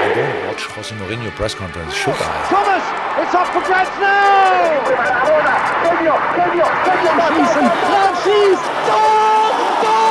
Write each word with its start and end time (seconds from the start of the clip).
I 0.00 0.12
don't 0.14 0.46
watch 0.48 0.64
Jose 0.66 0.94
Mourinho 0.96 1.30
press 1.36 1.54
conference, 1.54 1.94
should 1.94 2.14
I? 2.14 2.46
Thomas, 2.48 2.84
it's 3.22 3.34
up 3.34 3.46
for 3.52 3.62
grabs 3.62 3.90
now. 4.00 4.78
Schießen, 7.28 7.66
schießt, 8.22 8.64
Tor, 8.86 9.50
Tor! 9.82 10.08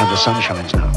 And 0.00 0.08
the 0.10 0.16
sun 0.16 0.40
shines 0.40 0.74
now. 0.74 0.89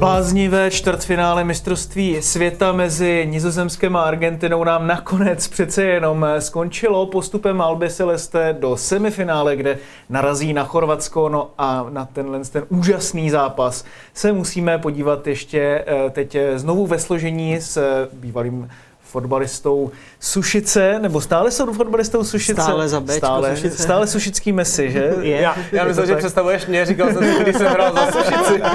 Bláznivé 0.00 0.70
čtvrtfinále 0.70 1.44
mistrovství 1.44 2.22
světa 2.22 2.72
mezi 2.72 3.26
Nizozemskem 3.30 3.96
a 3.96 4.02
Argentinou 4.02 4.64
nám 4.64 4.86
nakonec 4.86 5.48
přece 5.48 5.84
jenom 5.84 6.26
skončilo 6.38 7.06
postupem 7.06 7.60
Albi 7.60 7.90
Celeste 7.90 8.56
do 8.60 8.76
semifinále, 8.76 9.56
kde 9.56 9.78
narazí 10.08 10.52
na 10.52 10.64
Chorvatsko. 10.64 11.28
No 11.28 11.50
a 11.58 11.86
na 11.90 12.04
tenhle 12.04 12.40
ten 12.44 12.64
úžasný 12.68 13.30
zápas 13.30 13.84
se 14.14 14.32
musíme 14.32 14.78
podívat 14.78 15.26
ještě 15.26 15.84
eh, 15.86 16.10
teď 16.10 16.36
znovu 16.56 16.86
ve 16.86 16.98
složení 16.98 17.60
s 17.60 18.06
bývalým 18.12 18.68
fotbalistou 19.00 19.90
Sušice, 20.22 20.98
nebo 20.98 21.20
stále 21.20 21.50
jsou 21.50 21.72
fotbalistou 21.72 22.24
Sušice? 22.24 22.62
Stále 22.62 22.88
za 22.88 23.00
Bčko 23.00 23.16
stále, 23.16 23.56
Sušice. 23.56 23.82
stále 23.82 24.06
sušický 24.06 24.52
Messi, 24.52 24.90
že? 24.90 25.12
Je. 25.20 25.40
Já, 25.40 25.56
já 25.72 25.84
to 25.84 25.92
že 25.92 26.06
tak? 26.12 26.18
představuješ 26.18 26.66
mě, 26.66 26.86
říkal 26.86 27.12
jsem 27.12 27.24
si, 27.36 27.42
když 27.42 27.56
jsem 27.56 27.66
hrál 27.66 27.94
za 27.94 28.06
Sušici. 28.12 28.62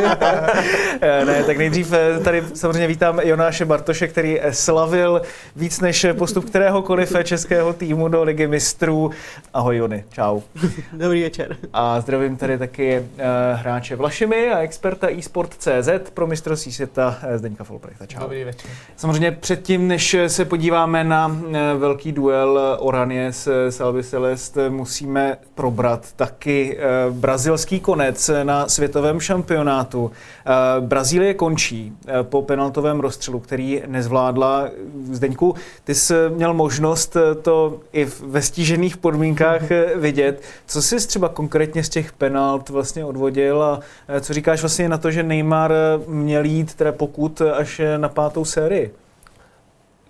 Eh, 1.01 1.25
Ne, 1.25 1.43
tak 1.43 1.57
nejdřív 1.57 1.93
eh, 1.93 2.19
tady 2.19 2.43
samozřejmě 2.53 2.87
vítám 2.87 3.19
Jonáše 3.23 3.65
Bartoše, 3.65 4.07
který 4.07 4.39
eh, 4.41 4.53
slavil 4.53 5.21
víc 5.55 5.79
než 5.79 6.05
postup 6.17 6.45
kteréhokoliv 6.45 7.13
českého 7.23 7.73
týmu 7.73 8.07
do 8.07 8.23
Ligy 8.23 8.47
mistrů. 8.47 9.11
Ahoj 9.53 9.77
Jony, 9.77 10.03
čau. 10.11 10.41
Dobrý 10.93 11.23
večer. 11.23 11.57
A 11.73 12.01
zdravím 12.01 12.37
tady 12.37 12.57
taky 12.57 13.05
hráče 13.53 13.95
Vlašimi 13.95 14.51
a 14.51 14.59
experta 14.59 15.07
eSport.cz 15.19 15.89
pro 16.13 16.27
mistrovství 16.27 16.71
světa 16.71 17.17
Zdeňka 17.35 17.63
Folprechta. 17.63 18.05
Čau. 18.05 18.19
Dobrý 18.19 18.43
večer. 18.43 18.71
Samozřejmě 18.97 19.31
předtím, 19.31 19.87
než 19.87 20.15
se 20.27 20.45
podíváme 20.45 21.03
na 21.03 21.34
velký 21.77 22.11
duel 22.11 22.59
Oranje 22.79 23.33
s 23.33 23.69
Salvi 23.69 24.03
Celeste, 24.03 24.69
musíme 24.69 25.37
probrat 25.55 26.13
taky 26.15 26.77
eh, 26.77 26.81
brazilský 27.11 27.79
konec 27.79 28.31
na 28.43 28.67
světovém 28.67 29.19
šampionátu. 29.19 30.11
Eh, 30.11 30.51
Brazílie 30.79 31.33
končí 31.33 31.93
eh, 32.07 32.23
po 32.23 32.41
penaltovém 32.41 32.99
rozstřelu, 32.99 33.39
který 33.39 33.81
nezvládla. 33.87 34.69
Zdeňku, 35.11 35.55
ty 35.83 35.95
jsi 35.95 36.13
měl 36.29 36.53
možnost 36.53 37.15
eh, 37.15 37.35
to 37.35 37.79
i 37.93 38.07
ve 38.25 38.41
stížených 38.41 38.97
podmínkách 38.97 39.71
eh, 39.71 39.85
vidět. 39.95 40.41
Co 40.67 40.81
jsi 40.81 41.07
třeba 41.07 41.29
konkrétně 41.29 41.83
z 41.83 41.89
těch 41.89 42.13
penalt 42.13 42.69
vlastně 42.69 43.05
odvodil 43.05 43.63
a 43.63 43.79
eh, 44.07 44.21
co 44.21 44.33
říkáš 44.33 44.61
vlastně 44.61 44.89
na 44.89 44.97
to, 44.97 45.11
že 45.11 45.23
Neymar 45.23 45.71
eh, 45.71 45.75
měl 46.07 46.45
jít 46.45 46.73
teda 46.73 46.91
pokud 46.91 47.41
eh, 47.41 47.51
až 47.51 47.79
eh, 47.79 47.97
na 47.97 48.09
pátou 48.09 48.45
sérii? 48.45 48.93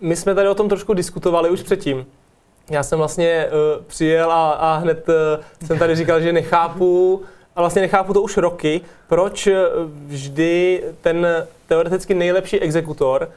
My 0.00 0.16
jsme 0.16 0.34
tady 0.34 0.48
o 0.48 0.54
tom 0.54 0.68
trošku 0.68 0.94
diskutovali 0.94 1.50
už 1.50 1.62
předtím. 1.62 2.06
Já 2.70 2.82
jsem 2.82 2.98
vlastně 2.98 3.46
uh, 3.46 3.84
přijel 3.84 4.32
a, 4.32 4.52
a 4.52 4.76
hned 4.76 5.08
uh, 5.08 5.14
jsem 5.66 5.78
tady 5.78 5.96
říkal, 5.96 6.20
že 6.20 6.32
nechápu, 6.32 7.22
a 7.56 7.60
vlastně 7.60 7.82
nechápu 7.82 8.12
to 8.12 8.22
už 8.22 8.36
roky, 8.36 8.80
proč 9.08 9.46
eh, 9.46 9.54
vždy 10.06 10.84
ten 11.00 11.26
teoreticky 11.66 12.14
nejlepší 12.14 12.60
exekutor 12.60 13.28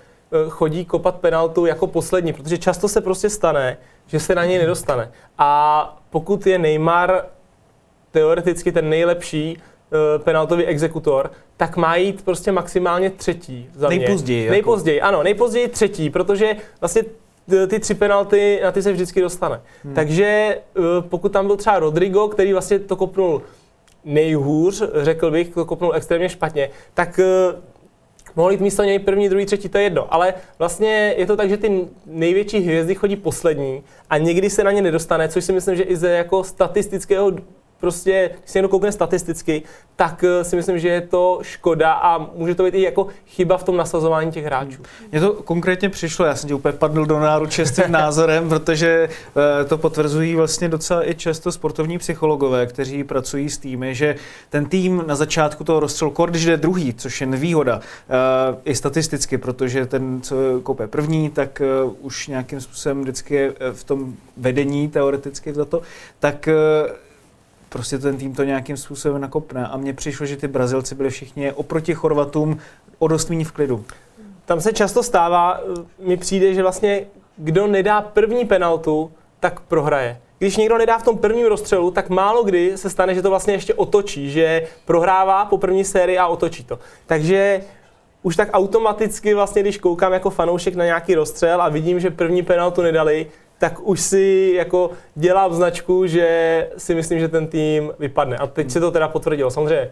chodí 0.50 0.86
kopat 0.86 1.16
penaltu 1.16 1.66
jako 1.66 1.88
poslední, 1.88 2.34
protože 2.34 2.58
často 2.58 2.88
se 2.88 3.02
prostě 3.02 3.30
stane, 3.30 3.78
že 4.08 4.20
se 4.20 4.36
na 4.36 4.46
něj 4.46 4.58
nedostane. 4.58 5.12
A 5.38 6.00
pokud 6.10 6.48
je 6.48 6.58
Neymar 6.58 7.26
teoreticky 8.12 8.72
ten 8.72 8.90
nejlepší 8.90 9.58
penaltový 10.18 10.66
exekutor, 10.66 11.32
tak 11.58 11.78
má 11.78 11.96
jít 11.96 12.22
prostě 12.26 12.52
maximálně 12.52 13.10
třetí 13.10 13.70
za 13.76 13.88
mě. 13.88 14.00
Nejpozději, 14.00 14.44
jako. 14.44 14.52
Nejpozději, 14.52 15.02
ano, 15.02 15.24
nejpozději 15.24 15.68
třetí, 15.68 16.10
protože 16.10 16.56
vlastně 16.82 17.04
ty 17.68 17.80
tři 17.80 17.94
penalty, 17.94 18.60
na 18.64 18.72
ty 18.72 18.82
se 18.82 18.92
vždycky 18.92 19.22
dostane. 19.22 19.62
Hmm. 19.84 19.94
Takže 19.94 20.26
eh, 20.26 20.82
pokud 21.02 21.32
tam 21.32 21.48
byl 21.48 21.56
třeba 21.56 21.80
Rodrigo, 21.80 22.28
který 22.28 22.54
vlastně 22.54 22.80
to 22.80 22.96
kopnul 22.96 23.42
nejhůř, 24.06 24.84
řekl 24.96 25.32
bych, 25.32 25.50
to 25.50 25.66
kopnul 25.66 25.96
extrémně 25.96 26.30
špatně, 26.30 26.70
tak 26.94 27.20
eh, 27.20 27.56
mohl 28.36 28.52
jít 28.52 28.62
místo 28.62 28.84
něj 28.84 29.00
první, 29.00 29.30
druhý, 29.30 29.46
třetí, 29.46 29.70
to 29.70 29.78
je 29.78 29.84
jedno. 29.84 30.14
Ale 30.14 30.34
vlastně 30.60 31.14
je 31.18 31.26
to 31.26 31.38
tak, 31.38 31.50
že 31.50 31.58
ty 31.58 31.88
největší 32.06 32.60
hvězdy 32.60 32.96
chodí 32.96 33.16
poslední 33.16 33.84
a 34.10 34.18
někdy 34.18 34.50
se 34.50 34.64
na 34.64 34.72
ně 34.72 34.82
nedostane, 34.82 35.30
což 35.30 35.46
si 35.46 35.54
myslím, 35.54 35.76
že 35.76 35.84
i 35.84 35.96
ze 35.96 36.10
jako 36.10 36.44
statistického 36.44 37.32
prostě, 37.80 38.30
když 38.40 38.52
se 38.52 38.58
někdo 38.58 38.70
koukne 38.70 38.92
statisticky, 38.92 39.64
tak 40.00 40.24
eh, 40.24 40.44
si 40.44 40.56
myslím, 40.56 40.80
že 40.80 40.88
je 40.88 41.02
to 41.02 41.40
škoda 41.42 41.92
a 41.94 42.18
může 42.36 42.56
to 42.56 42.64
být 42.64 42.74
i 42.74 42.82
jako 42.82 43.08
chyba 43.28 43.58
v 43.58 43.64
tom 43.64 43.78
nasazování 43.78 44.32
těch 44.32 44.46
hráčů. 44.46 44.82
Mně 45.12 45.22
to 45.22 45.34
konkrétně 45.34 45.90
přišlo, 45.90 46.26
já 46.26 46.36
jsem 46.36 46.48
ti 46.48 46.54
úplně 46.54 46.72
padl 46.72 47.06
do 47.06 47.20
náruče 47.20 47.66
s 47.66 47.72
tím 47.72 47.92
názorem, 47.92 48.50
protože 48.50 49.10
eh, 49.62 49.66
to 49.66 49.78
potvrzují 49.78 50.36
vlastně 50.36 50.70
docela 50.70 51.10
i 51.10 51.16
často 51.16 51.52
sportovní 51.52 51.98
psychologové, 51.98 52.68
kteří 52.68 53.04
pracují 53.04 53.50
s 53.50 53.58
týmy, 53.58 53.96
že 53.96 54.16
ten 54.50 54.66
tým 54.66 55.04
na 55.08 55.16
začátku 55.16 55.64
toho 55.64 55.80
rozstřelu, 55.80 56.12
kor, 56.12 56.30
když 56.30 56.46
jde 56.46 56.58
druhý, 56.58 56.94
což 56.94 57.22
je 57.22 57.28
nevýhoda, 57.28 57.80
eh, 57.82 58.58
i 58.66 58.76
statisticky, 58.76 59.38
protože 59.38 59.86
ten, 59.86 60.22
co 60.22 60.36
kope 60.64 60.88
první, 60.88 61.30
tak 61.30 61.62
už 62.02 62.28
nějakým 62.28 62.62
způsobem 62.62 63.02
vždycky 63.02 63.36
je 63.36 63.54
v 63.74 63.84
tom 63.84 64.14
vedení 64.38 64.88
teoreticky 64.88 65.54
za 65.54 65.66
to, 65.66 65.82
tak 66.20 66.50
prostě 67.70 67.98
ten 68.00 68.18
tým 68.18 68.36
to 68.36 68.44
nějakým 68.44 68.78
způsobem 68.78 69.22
nakopne. 69.22 69.68
A 69.68 69.78
mně 69.78 69.94
přišlo, 69.94 70.26
že 70.26 70.38
ty 70.38 70.48
Brazilci 70.48 70.96
byli 70.96 71.10
všichni 71.10 71.52
oproti 71.52 71.94
Chorvatům 71.94 72.60
o 73.00 73.08
dost 73.08 73.30
méně 73.30 73.46
v 73.46 73.52
klidu. 73.52 73.86
Tam 74.46 74.62
se 74.62 74.74
často 74.74 75.04
stává, 75.04 75.60
eh, 75.60 75.84
mi 76.08 76.18
přijde, 76.18 76.54
že 76.54 76.62
vlastně 76.62 77.06
kdo 77.38 77.68
nedá 77.68 78.02
první 78.02 78.46
penaltu, 78.46 79.12
tak 79.40 79.60
prohraje. 79.60 80.22
Když 80.40 80.58
někdo 80.58 80.78
nedá 80.78 80.98
v 80.98 81.04
tom 81.04 81.18
prvním 81.18 81.46
rozstřelu, 81.46 81.92
tak 81.92 82.10
málo 82.10 82.44
kdy 82.44 82.78
se 82.78 82.90
stane, 82.90 83.16
že 83.16 83.22
to 83.22 83.30
vlastně 83.30 83.54
ještě 83.54 83.74
otočí, 83.74 84.32
že 84.32 84.68
prohrává 84.86 85.46
po 85.46 85.58
první 85.58 85.84
sérii 85.86 86.18
a 86.18 86.28
otočí 86.28 86.64
to. 86.64 86.80
Takže 87.06 87.62
už 88.24 88.36
tak 88.36 88.50
automaticky 88.54 89.34
vlastně, 89.34 89.62
když 89.62 89.78
koukám 89.78 90.14
jako 90.14 90.30
fanoušek 90.30 90.76
na 90.76 90.86
nějaký 90.86 91.16
rozstřel 91.16 91.62
a 91.62 91.70
vidím, 91.70 92.00
že 92.00 92.10
první 92.10 92.44
penaltu 92.44 92.82
nedali, 92.82 93.28
tak 93.60 93.88
už 93.88 94.02
si 94.02 94.54
jako 94.56 94.92
dělám 95.16 95.54
značku, 95.54 96.08
že 96.08 96.68
si 96.78 96.96
myslím, 96.96 97.20
že 97.20 97.28
ten 97.28 97.48
tým 97.48 97.92
vypadne. 98.00 98.38
A 98.38 98.48
teď 98.48 98.72
se 98.72 98.80
to 98.80 98.92
teda 98.92 99.08
potvrdilo. 99.08 99.52
Samozřejmě 99.52 99.90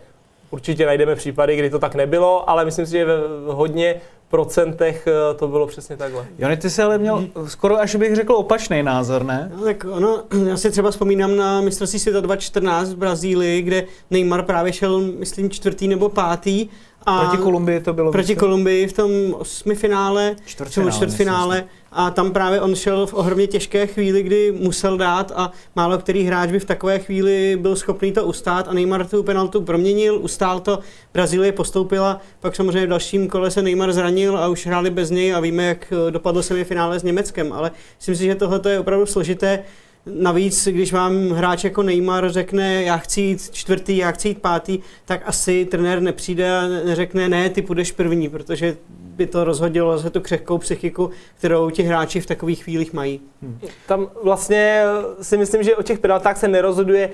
určitě 0.51 0.85
najdeme 0.85 1.15
případy, 1.15 1.55
kdy 1.55 1.69
to 1.69 1.79
tak 1.79 1.95
nebylo, 1.95 2.49
ale 2.49 2.65
myslím 2.65 2.85
si, 2.85 2.91
že 2.91 3.05
ve 3.05 3.17
hodně 3.47 3.95
procentech 4.29 5.07
eh, 5.07 5.33
to 5.33 5.47
bylo 5.47 5.67
přesně 5.67 5.97
takhle. 5.97 6.25
Jony, 6.39 6.57
ty 6.57 6.69
jsi 6.69 6.81
ale 6.81 6.97
měl 6.97 7.27
skoro 7.45 7.79
až 7.79 7.95
bych 7.95 8.15
řekl 8.15 8.33
opačný 8.33 8.83
názor, 8.83 9.23
ne? 9.25 9.51
No, 9.57 9.63
tak 9.63 9.85
ono, 9.89 10.23
já 10.49 10.57
si 10.57 10.71
třeba 10.71 10.91
vzpomínám 10.91 11.35
na 11.35 11.61
mistrovství 11.61 11.99
světa 11.99 12.19
2014 12.19 12.89
v 12.89 12.95
Brazílii, 12.95 13.61
kde 13.61 13.83
Neymar 14.11 14.43
právě 14.43 14.73
šel, 14.73 14.99
myslím, 14.99 15.49
čtvrtý 15.49 15.87
nebo 15.87 16.09
pátý. 16.09 16.69
A 17.05 17.21
Proti 17.25 17.37
Kolumbii 17.43 17.79
to 17.79 17.93
bylo. 17.93 18.11
proti. 18.11 18.35
Kolumbii 18.35 18.87
v 18.87 18.93
tom 18.93 19.11
osmifinále, 19.33 20.35
Čtvrtfinále, 20.45 20.85
nebo 20.91 20.97
čtvrtfinále 20.97 21.63
a 21.97 22.11
tam 22.11 22.31
právě 22.31 22.61
on 22.61 22.75
šel 22.75 23.05
v 23.05 23.13
ohromně 23.13 23.47
těžké 23.47 23.87
chvíli, 23.87 24.23
kdy 24.23 24.51
musel 24.51 24.97
dát 24.97 25.31
a 25.35 25.51
málo 25.75 25.97
který 25.97 26.23
hráč 26.23 26.51
by 26.51 26.59
v 26.59 26.65
takové 26.65 26.99
chvíli 26.99 27.57
byl 27.61 27.75
schopný 27.75 28.11
to 28.11 28.25
ustát 28.25 28.67
a 28.67 28.73
Neymar 28.73 29.07
tu 29.07 29.23
penaltu 29.23 29.61
proměnil, 29.61 30.19
ustál 30.21 30.59
to, 30.59 30.79
Brazílie 31.13 31.51
postoupila, 31.51 32.21
pak 32.39 32.55
samozřejmě 32.55 32.85
v 32.85 32.89
dalším 32.89 33.27
kole 33.27 33.51
se 33.51 33.61
Neymar 33.61 33.93
zranil 33.93 34.37
a 34.37 34.47
už 34.47 34.65
hráli 34.65 34.89
bez 34.89 35.09
něj 35.09 35.35
a 35.35 35.39
víme, 35.39 35.63
jak 35.63 35.93
eh, 36.07 36.11
dopadlo 36.11 36.43
semifinále 36.43 36.99
s 36.99 37.03
Německem, 37.03 37.53
ale 37.53 37.71
myslím 37.97 38.15
si, 38.15 38.25
že 38.25 38.35
tohle 38.35 38.61
je 38.69 38.79
opravdu 38.79 39.05
složité. 39.05 39.63
Navíc, 40.13 40.67
když 40.67 40.93
vám 40.93 41.29
hráč 41.29 41.63
jako 41.63 41.83
Neymar 41.83 42.31
řekne, 42.31 42.83
já 42.83 42.97
chci 42.97 43.21
jít 43.21 43.49
čtvrtý, 43.51 43.97
já 43.97 44.11
chci 44.11 44.27
jít 44.27 44.41
pátý, 44.41 44.79
tak 45.05 45.21
asi 45.25 45.65
trenér 45.65 46.01
nepřijde 46.01 46.57
a 46.57 46.67
neřekne, 46.67 47.29
ne, 47.29 47.49
ty 47.49 47.61
půjdeš 47.61 47.91
první, 47.91 48.29
protože 48.29 48.77
by 48.89 49.27
to 49.27 49.43
rozhodilo 49.43 49.97
za 49.97 50.09
tu 50.09 50.21
křehkou 50.21 50.57
psychiku, 50.57 51.09
kterou 51.37 51.69
ti 51.69 51.83
hráči 51.83 52.21
v 52.21 52.25
takových 52.25 52.63
chvílích 52.63 52.93
mají. 52.93 53.21
Hmm. 53.41 53.59
Tam 53.87 54.07
vlastně 54.23 54.83
si 55.21 55.37
myslím, 55.37 55.63
že 55.63 55.75
o 55.75 55.83
těch 55.83 55.99
penaltách 55.99 56.37
se 56.37 56.47
nerozhoduje, 56.47 57.09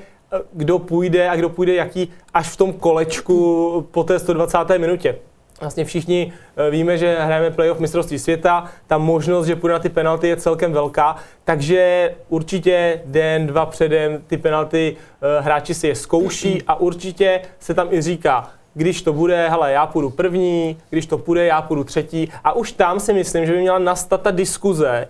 kdo 0.53 0.79
půjde 0.79 1.29
a 1.29 1.35
kdo 1.35 1.49
půjde 1.49 1.73
jaký 1.73 2.09
až 2.33 2.49
v 2.49 2.57
tom 2.57 2.73
kolečku 2.73 3.87
po 3.91 4.03
té 4.03 4.19
120. 4.19 4.57
minutě. 4.77 5.15
Vlastně 5.63 5.85
všichni 5.85 6.33
eh, 6.57 6.69
víme, 6.69 6.97
že 6.97 7.17
hrajeme 7.19 7.51
playoff 7.51 7.79
mistrovství 7.79 8.19
světa, 8.19 8.65
ta 8.87 8.97
možnost, 8.97 9.45
že 9.45 9.55
půjde 9.55 9.73
na 9.73 9.79
ty 9.79 9.89
penalty 9.89 10.27
je 10.27 10.37
celkem 10.37 10.73
velká, 10.73 11.15
takže 11.43 12.13
určitě 12.29 13.01
den, 13.05 13.47
dva 13.47 13.65
předem 13.65 14.21
ty 14.27 14.37
penalty 14.37 14.95
eh, 15.21 15.41
hráči 15.41 15.73
si 15.73 15.87
je 15.87 15.95
zkouší 15.95 16.63
a 16.67 16.75
určitě 16.75 17.41
se 17.59 17.73
tam 17.73 17.87
i 17.91 18.01
říká, 18.01 18.49
když 18.73 19.01
to 19.01 19.13
bude, 19.13 19.49
hele, 19.49 19.71
já 19.71 19.87
půjdu 19.87 20.09
první, 20.09 20.77
když 20.89 21.05
to 21.05 21.17
půjde, 21.17 21.45
já 21.45 21.61
půjdu 21.61 21.83
třetí. 21.83 22.31
A 22.43 22.53
už 22.53 22.71
tam 22.71 22.99
si 22.99 23.13
myslím, 23.13 23.45
že 23.45 23.51
by 23.51 23.61
měla 23.61 23.79
nastat 23.79 24.21
ta 24.21 24.31
diskuze, 24.31 25.07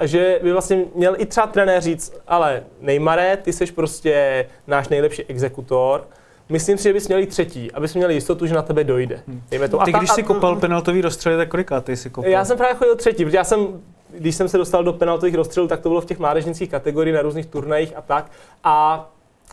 eh, 0.00 0.06
že 0.06 0.40
by 0.42 0.52
vlastně 0.52 0.84
měl 0.94 1.14
i 1.18 1.26
třeba 1.26 1.46
trenér 1.46 1.82
říct, 1.82 2.20
ale 2.26 2.62
Neymare, 2.80 3.36
ty 3.36 3.52
jsi 3.52 3.66
prostě 3.66 4.46
náš 4.66 4.88
nejlepší 4.88 5.24
exekutor, 5.24 6.06
Myslím 6.48 6.78
si, 6.78 6.84
že 6.84 6.92
bys 6.92 7.08
měl 7.08 7.20
jít 7.20 7.26
třetí, 7.26 7.72
abys 7.72 7.94
měl 7.94 8.10
jistotu, 8.10 8.46
že 8.46 8.54
na 8.54 8.62
tebe 8.62 8.84
dojde. 8.84 9.20
Hmm. 9.28 9.42
to. 9.68 9.78
Ty, 9.78 9.92
když 9.92 10.10
jsi 10.10 10.22
kopal 10.22 10.56
penaltový 10.56 11.00
rozstřely, 11.00 11.36
tak 11.36 11.48
koliká 11.48 11.80
ty 11.80 11.96
jsi 11.96 12.10
kopal? 12.10 12.30
Já 12.30 12.44
jsem 12.44 12.56
právě 12.56 12.74
chodil 12.74 12.96
třetí, 12.96 13.24
protože 13.24 13.36
já 13.36 13.44
jsem, 13.44 13.80
když 14.10 14.36
jsem 14.36 14.48
se 14.48 14.58
dostal 14.58 14.84
do 14.84 14.92
penaltových 14.92 15.34
rozstřelů, 15.34 15.68
tak 15.68 15.80
to 15.80 15.88
bylo 15.88 16.00
v 16.00 16.04
těch 16.04 16.18
mládežnických 16.18 16.70
kategoriích 16.70 17.14
na 17.14 17.22
různých 17.22 17.46
turnajích 17.46 17.96
a 17.96 18.02
tak. 18.02 18.30
A 18.64 19.08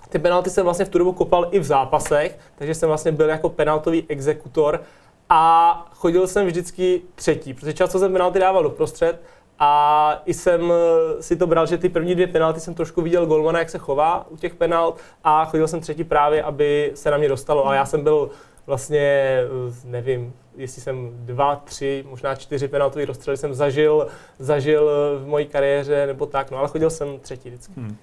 ty 0.10 0.20
penalty 0.20 0.50
jsem 0.50 0.64
vlastně 0.64 0.86
v 0.86 0.90
tu 0.90 0.98
dobu 0.98 1.14
kopal 1.14 1.48
i 1.52 1.60
v 1.60 1.64
zápasech, 1.64 2.40
takže 2.56 2.76
jsem 2.76 2.88
vlastně 2.90 3.12
byl 3.12 3.30
jako 3.30 3.50
penaltový 3.50 4.06
exekutor 4.08 4.82
a 5.30 5.86
chodil 5.94 6.28
jsem 6.28 6.46
vždycky 6.46 7.02
třetí, 7.16 7.54
protože 7.54 7.74
často 7.74 8.00
jsem 8.00 8.12
penalty 8.12 8.40
dával 8.40 8.64
doprostřed 8.64 9.22
a 9.60 10.22
i 10.26 10.34
jsem 10.34 10.74
si 11.20 11.36
to 11.36 11.48
bral, 11.48 11.66
že 11.66 11.78
ty 11.78 11.90
první 11.90 12.16
dvě 12.16 12.28
penalty 12.28 12.60
jsem 12.60 12.74
trošku 12.74 13.02
viděl 13.02 13.26
golmana, 13.26 13.60
jak 13.60 13.70
se 13.70 13.78
chová 13.78 14.26
u 14.30 14.38
těch 14.38 14.56
penalt 14.56 14.98
a 15.24 15.46
chodil 15.46 15.68
jsem 15.68 15.80
třetí 15.80 16.04
právě, 16.04 16.44
aby 16.44 16.92
se 16.96 17.12
na 17.12 17.18
mě 17.18 17.30
dostalo. 17.30 17.68
A 17.68 17.76
já 17.76 17.86
jsem 17.86 18.04
byl 18.04 18.30
vlastně, 18.66 19.38
nevím, 19.86 20.34
jestli 20.58 20.82
jsem 20.82 21.10
dva, 21.14 21.56
tři, 21.56 22.06
možná 22.10 22.36
čtyři 22.36 22.68
penaltové 22.68 23.06
rozstřely 23.06 23.38
jsem 23.38 23.54
zažil, 23.54 24.08
zažil 24.40 24.90
v 25.24 25.28
mojí 25.28 25.46
kariéře 25.46 26.08
nebo 26.08 26.26
tak, 26.26 26.52
no 26.52 26.58
ale 26.58 26.68
chodil 26.68 26.90
jsem 26.90 27.20
třetí 27.20 27.50
vždycky. 27.50 27.74
Hmm. 27.78 27.98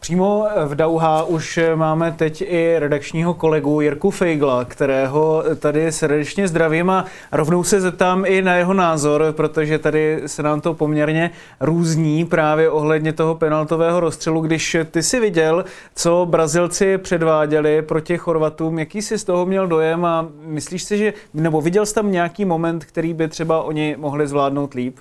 Přímo 0.00 0.46
v 0.64 0.74
Dauha 0.74 1.22
už 1.22 1.58
máme 1.74 2.12
teď 2.12 2.44
i 2.46 2.78
redakčního 2.78 3.34
kolegu 3.34 3.80
Jirku 3.80 4.10
Fejgla, 4.10 4.64
kterého 4.64 5.44
tady 5.58 5.92
srdečně 5.92 6.48
zdravím 6.48 6.90
a 6.90 7.04
rovnou 7.32 7.64
se 7.64 7.80
zeptám 7.80 8.24
i 8.26 8.42
na 8.42 8.54
jeho 8.54 8.74
názor, 8.74 9.32
protože 9.32 9.78
tady 9.78 10.22
se 10.26 10.42
nám 10.42 10.60
to 10.60 10.74
poměrně 10.74 11.30
různí 11.60 12.24
právě 12.24 12.70
ohledně 12.70 13.12
toho 13.12 13.34
penaltového 13.34 14.00
rozstřelu. 14.00 14.40
Když 14.40 14.76
ty 14.90 15.02
si 15.02 15.20
viděl, 15.20 15.64
co 15.94 16.26
Brazilci 16.30 16.98
předváděli 16.98 17.82
proti 17.82 18.18
Chorvatům, 18.18 18.78
jaký 18.78 19.02
jsi 19.02 19.18
z 19.18 19.24
toho 19.24 19.46
měl 19.46 19.66
dojem 19.66 20.04
a 20.04 20.28
myslíš 20.40 20.82
si, 20.82 20.98
že, 20.98 21.12
nebo 21.34 21.60
viděl 21.60 21.85
jsi 21.86 21.94
tam 21.94 22.12
nějaký 22.12 22.44
moment, 22.44 22.84
který 22.84 23.14
by 23.14 23.28
třeba 23.28 23.62
oni 23.62 23.96
mohli 23.96 24.26
zvládnout 24.26 24.74
líp? 24.74 24.98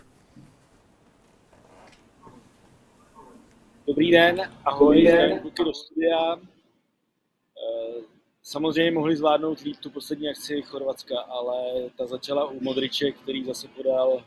Dobrý 3.88 4.12
den, 4.12 4.42
ahoj, 4.66 5.04
den. 5.04 5.40
kluky 5.40 5.64
do 5.64 5.74
studia. 5.74 6.36
Eh, 6.36 8.02
samozřejmě 8.44 8.92
mohli 8.92 9.16
zvládnout 9.16 9.60
líp 9.60 9.78
tu 9.80 9.90
poslední 9.90 10.30
akci 10.30 10.62
Chorvatska, 10.62 11.20
ale 11.20 11.56
ta 11.98 12.06
začala 12.06 12.46
u 12.46 12.64
Modriče, 12.64 13.12
který 13.12 13.46
zase 13.46 13.68
podal 13.68 14.24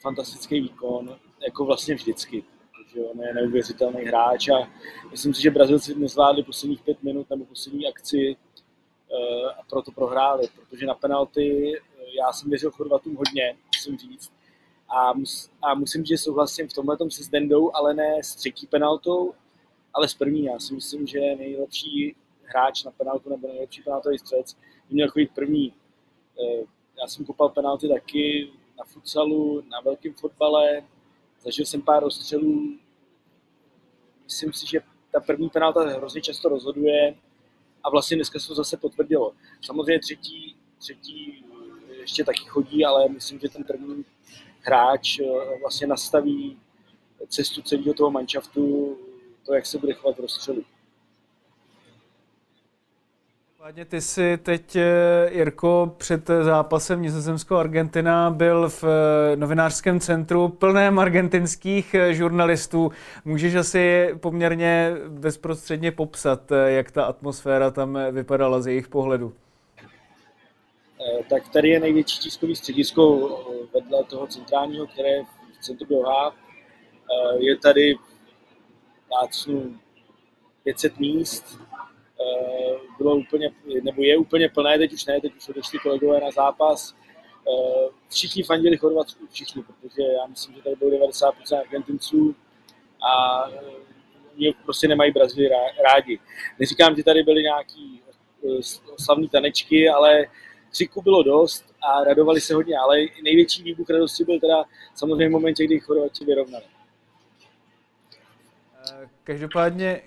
fantastický 0.00 0.60
výkon, 0.60 1.16
jako 1.44 1.64
vlastně 1.64 1.94
vždycky. 1.94 2.44
Protože 2.72 3.00
on 3.00 3.20
je 3.20 3.34
neuvěřitelný 3.34 4.02
hráč 4.04 4.48
a 4.48 4.68
myslím 5.10 5.34
si, 5.34 5.42
že 5.42 5.50
Brazilci 5.50 5.94
nezvládli 5.94 6.42
posledních 6.42 6.82
pět 6.82 7.02
minut 7.02 7.30
nebo 7.30 7.44
poslední 7.44 7.88
akci 7.88 8.36
proto 9.72 9.92
prohráli, 9.92 10.48
protože 10.54 10.86
na 10.86 10.94
penalty 10.94 11.72
eh, 11.76 11.80
já 12.18 12.32
jsem 12.32 12.50
věřil 12.50 12.70
Chorvatům 12.70 13.16
hodně, 13.16 13.56
musím 13.76 13.98
říct. 13.98 14.32
A, 14.88 15.12
mus, 15.12 15.50
a 15.62 15.74
musím, 15.74 16.04
že 16.04 16.18
souhlasím 16.18 16.68
v 16.68 16.72
tomhle 16.72 16.96
se 17.08 17.24
s 17.24 17.28
Dendou, 17.28 17.70
ale 17.74 17.94
ne 17.94 18.22
s 18.22 18.34
třetí 18.34 18.66
penaltou, 18.66 19.34
ale 19.94 20.08
s 20.08 20.14
první. 20.14 20.44
Já 20.44 20.58
si 20.58 20.74
myslím, 20.74 21.06
že 21.06 21.20
nejlepší 21.20 22.16
hráč 22.44 22.84
na 22.84 22.90
penaltu 22.90 23.30
nebo 23.30 23.48
nejlepší 23.48 23.82
penaltový 23.82 24.18
střelec 24.18 24.54
by 24.88 24.94
měl 24.94 25.08
chodit 25.08 25.30
první. 25.34 25.72
Eh, 26.40 26.64
já 27.00 27.06
jsem 27.08 27.24
kopal 27.24 27.48
penalty 27.48 27.88
taky 27.88 28.52
na 28.78 28.84
futsalu, 28.84 29.62
na 29.70 29.80
velkém 29.80 30.14
fotbale, 30.14 30.82
zažil 31.44 31.66
jsem 31.66 31.82
pár 31.82 32.02
rozstřelů. 32.02 32.78
Myslím 34.24 34.52
si, 34.52 34.66
že 34.66 34.80
ta 35.12 35.20
první 35.20 35.48
penalta 35.48 35.80
hrozně 35.88 36.20
často 36.20 36.48
rozhoduje 36.48 37.14
a 37.84 37.90
vlastně 37.90 38.16
dneska 38.16 38.38
se 38.38 38.48
to 38.48 38.54
zase 38.54 38.76
potvrdilo. 38.76 39.32
Samozřejmě 39.60 40.00
třetí, 40.00 40.56
třetí 40.78 41.44
ještě 42.00 42.24
taky 42.24 42.44
chodí, 42.44 42.84
ale 42.84 43.08
myslím, 43.08 43.38
že 43.38 43.48
ten 43.48 43.64
první 43.64 44.04
hráč 44.60 45.18
eh, 45.18 45.24
vlastně 45.60 45.86
nastaví 45.86 46.58
cestu 47.28 47.62
celého 47.62 47.94
toho 47.94 48.10
manšaftu, 48.10 48.96
to, 49.46 49.54
jak 49.54 49.66
se 49.66 49.78
bude 49.78 49.94
chovat 49.94 50.16
v 50.16 50.20
rozstřelu. 50.20 50.64
Ty 53.88 54.00
jsi 54.00 54.38
teď, 54.42 54.76
eh, 54.76 55.30
Jirko, 55.32 55.94
před 55.98 56.30
zápasem 56.42 57.02
Nizozemsko-Argentina 57.02 58.30
byl 58.30 58.68
v 58.68 58.84
eh, 58.84 59.36
novinářském 59.36 60.00
centru 60.00 60.48
plném 60.48 60.98
argentinských 60.98 61.94
eh, 61.94 62.14
žurnalistů. 62.14 62.92
Můžeš 63.24 63.54
asi 63.54 64.14
poměrně 64.20 64.92
bezprostředně 65.08 65.92
popsat, 65.92 66.52
jak 66.66 66.90
ta 66.90 67.04
atmosféra 67.04 67.70
tam 67.70 67.98
vypadala 68.10 68.60
z 68.60 68.66
jejich 68.66 68.88
pohledu? 68.88 69.32
Tak 71.30 71.48
tady 71.48 71.68
je 71.68 71.80
největší 71.80 72.18
tiskový 72.18 72.56
středisko 72.56 73.28
vedle 73.74 74.04
toho 74.04 74.26
centrálního, 74.26 74.86
které 74.86 75.08
je 75.08 75.24
v 75.58 75.64
centru 75.64 75.86
Doha. 75.90 76.34
Je 77.38 77.58
tady 77.58 77.94
plácnu 79.08 79.76
500 80.64 80.98
míst, 80.98 81.58
Eh, 81.71 81.71
bylo 82.98 83.16
úplně, 83.16 83.50
nebo 83.82 84.02
je 84.02 84.16
úplně 84.16 84.48
plné, 84.48 84.78
teď 84.78 84.92
už 84.92 85.06
ne, 85.06 85.20
teď 85.20 85.36
už 85.36 85.48
odešli 85.48 85.78
kolegové 85.78 86.20
na 86.20 86.30
zápas. 86.30 86.94
Eh, 87.48 87.88
všichni 88.08 88.42
fandili 88.42 88.76
Chorvatsku, 88.76 89.26
všichni, 89.30 89.62
protože 89.62 90.02
já 90.02 90.26
myslím, 90.26 90.54
že 90.54 90.62
tady 90.62 90.76
bylo 90.76 90.90
90% 90.90 91.58
Argentinců 91.60 92.36
a 93.08 93.44
eh, 93.50 93.60
oni 94.36 94.54
prostě 94.64 94.88
nemají 94.88 95.12
Brazílii 95.12 95.50
rádi. 95.84 96.18
Neříkám, 96.58 96.96
že 96.96 97.04
tady 97.04 97.22
byly 97.22 97.42
nějaký 97.42 98.02
slavní 98.98 99.28
tanečky, 99.28 99.88
ale 99.88 100.26
křiku 100.70 101.02
bylo 101.02 101.22
dost 101.22 101.74
a 101.82 102.04
radovali 102.04 102.40
se 102.40 102.54
hodně, 102.54 102.78
ale 102.78 102.98
největší 103.22 103.62
výbuch 103.62 103.90
radosti 103.90 104.24
byl 104.24 104.40
teda 104.40 104.64
samozřejmě 104.94 105.28
v 105.28 105.30
momentě, 105.30 105.64
kdy 105.64 105.80
Chorvati 105.80 106.24
vyrovnali. 106.24 106.64
Každopádně, 109.24 110.00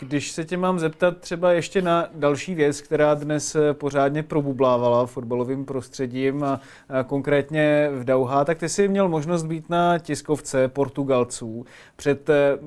když 0.00 0.30
se 0.30 0.44
tě 0.44 0.56
mám 0.56 0.78
zeptat 0.78 1.18
třeba 1.18 1.52
ještě 1.52 1.82
na 1.82 2.08
další 2.14 2.54
věc, 2.54 2.80
která 2.80 3.14
dnes 3.14 3.56
pořádně 3.72 4.22
probublávala 4.22 5.06
fotbalovým 5.06 5.64
prostředím 5.64 6.44
a 6.44 6.60
konkrétně 7.06 7.90
v 7.92 8.04
Dauha, 8.04 8.44
tak 8.44 8.58
ty 8.58 8.68
jsi 8.68 8.88
měl 8.88 9.08
možnost 9.08 9.42
být 9.42 9.70
na 9.70 9.98
tiskovce 9.98 10.68
Portugalců 10.68 11.64
před 11.96 12.30
eh, 12.30 12.58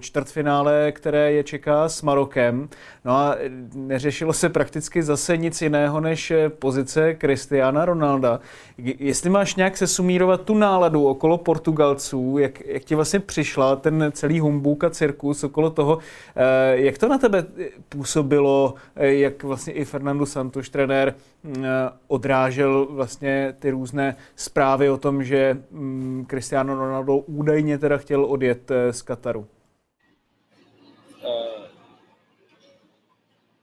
čtvrtfinále, 0.00 0.92
které 0.92 1.32
je 1.32 1.44
čeká 1.44 1.88
s 1.88 2.02
Marokem. 2.02 2.68
No 3.04 3.12
a 3.12 3.36
neřešilo 3.74 4.32
se 4.32 4.48
prakticky 4.48 5.02
zase 5.02 5.36
nic 5.36 5.62
jiného 5.62 6.00
než 6.00 6.32
pozice 6.58 7.16
Cristiana 7.20 7.84
Ronalda. 7.84 8.40
Jestli 8.78 9.30
máš 9.30 9.54
nějak 9.54 9.76
sesumírovat 9.76 10.40
tu 10.40 10.54
náladu 10.54 11.06
okolo 11.06 11.38
Portugalců, 11.38 12.38
jak, 12.38 12.66
jak 12.66 12.84
ti 12.84 12.94
vlastně 12.94 13.20
přišla 13.20 13.76
ten 13.76 14.10
celý 14.14 14.40
humbuk 14.40 14.84
a 14.84 14.90
cirkus 14.90 15.35
okolo 15.44 15.70
toho, 15.70 15.98
eh, 16.36 16.76
jak 16.76 16.98
to 16.98 17.08
na 17.08 17.18
tebe 17.18 17.46
působilo, 17.88 18.74
eh, 18.96 19.14
jak 19.14 19.42
vlastně 19.42 19.72
i 19.72 19.84
Fernando 19.84 20.26
Santos, 20.26 20.70
trenér, 20.70 21.14
mm, 21.42 21.64
odrážel 22.08 22.86
vlastně 22.90 23.54
ty 23.58 23.70
různé 23.70 24.16
zprávy 24.36 24.90
o 24.90 24.96
tom, 24.96 25.24
že 25.24 25.62
mm, 25.70 26.26
Cristiano 26.30 26.74
Ronaldo 26.74 27.16
údajně 27.16 27.78
teda 27.78 27.96
chtěl 27.96 28.24
odjet 28.24 28.70
eh, 28.70 28.92
z 28.92 29.02
Kataru? 29.02 29.46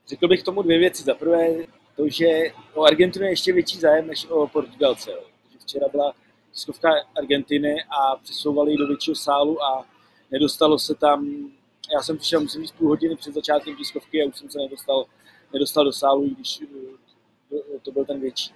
Řekl 0.08 0.28
bych 0.28 0.42
tomu 0.42 0.62
dvě 0.62 0.78
věci. 0.78 1.02
Za 1.02 1.14
prvé, 1.14 1.48
to, 1.96 2.08
že 2.08 2.26
o 2.74 2.84
Argentinu 2.84 3.24
je 3.24 3.32
ještě 3.32 3.52
větší 3.52 3.78
zájem 3.78 4.06
než 4.06 4.26
o 4.26 4.46
Portugalce. 4.46 5.10
Včera 5.58 5.86
byla 5.92 6.12
tiskovka 6.52 6.88
Argentiny 7.18 7.74
a 7.84 8.16
přesouvali 8.16 8.76
do 8.76 8.86
většího 8.86 9.14
sálu 9.14 9.62
a 9.62 9.86
nedostalo 10.30 10.78
se 10.78 10.94
tam, 10.94 11.50
já 11.92 12.02
jsem 12.02 12.18
přišel, 12.18 12.40
musím 12.40 12.62
říct, 12.62 12.72
půl 12.72 12.88
hodiny 12.88 13.16
před 13.16 13.34
začátkem 13.34 13.76
tiskovky 13.76 14.22
a 14.22 14.26
už 14.26 14.38
jsem 14.38 14.50
se 14.50 14.58
nedostal, 14.58 15.04
nedostal 15.52 15.84
do 15.84 15.92
sálu, 15.92 16.28
když 16.28 16.62
eh, 16.62 17.78
to 17.82 17.92
byl 17.92 18.04
ten 18.04 18.20
větší. 18.20 18.54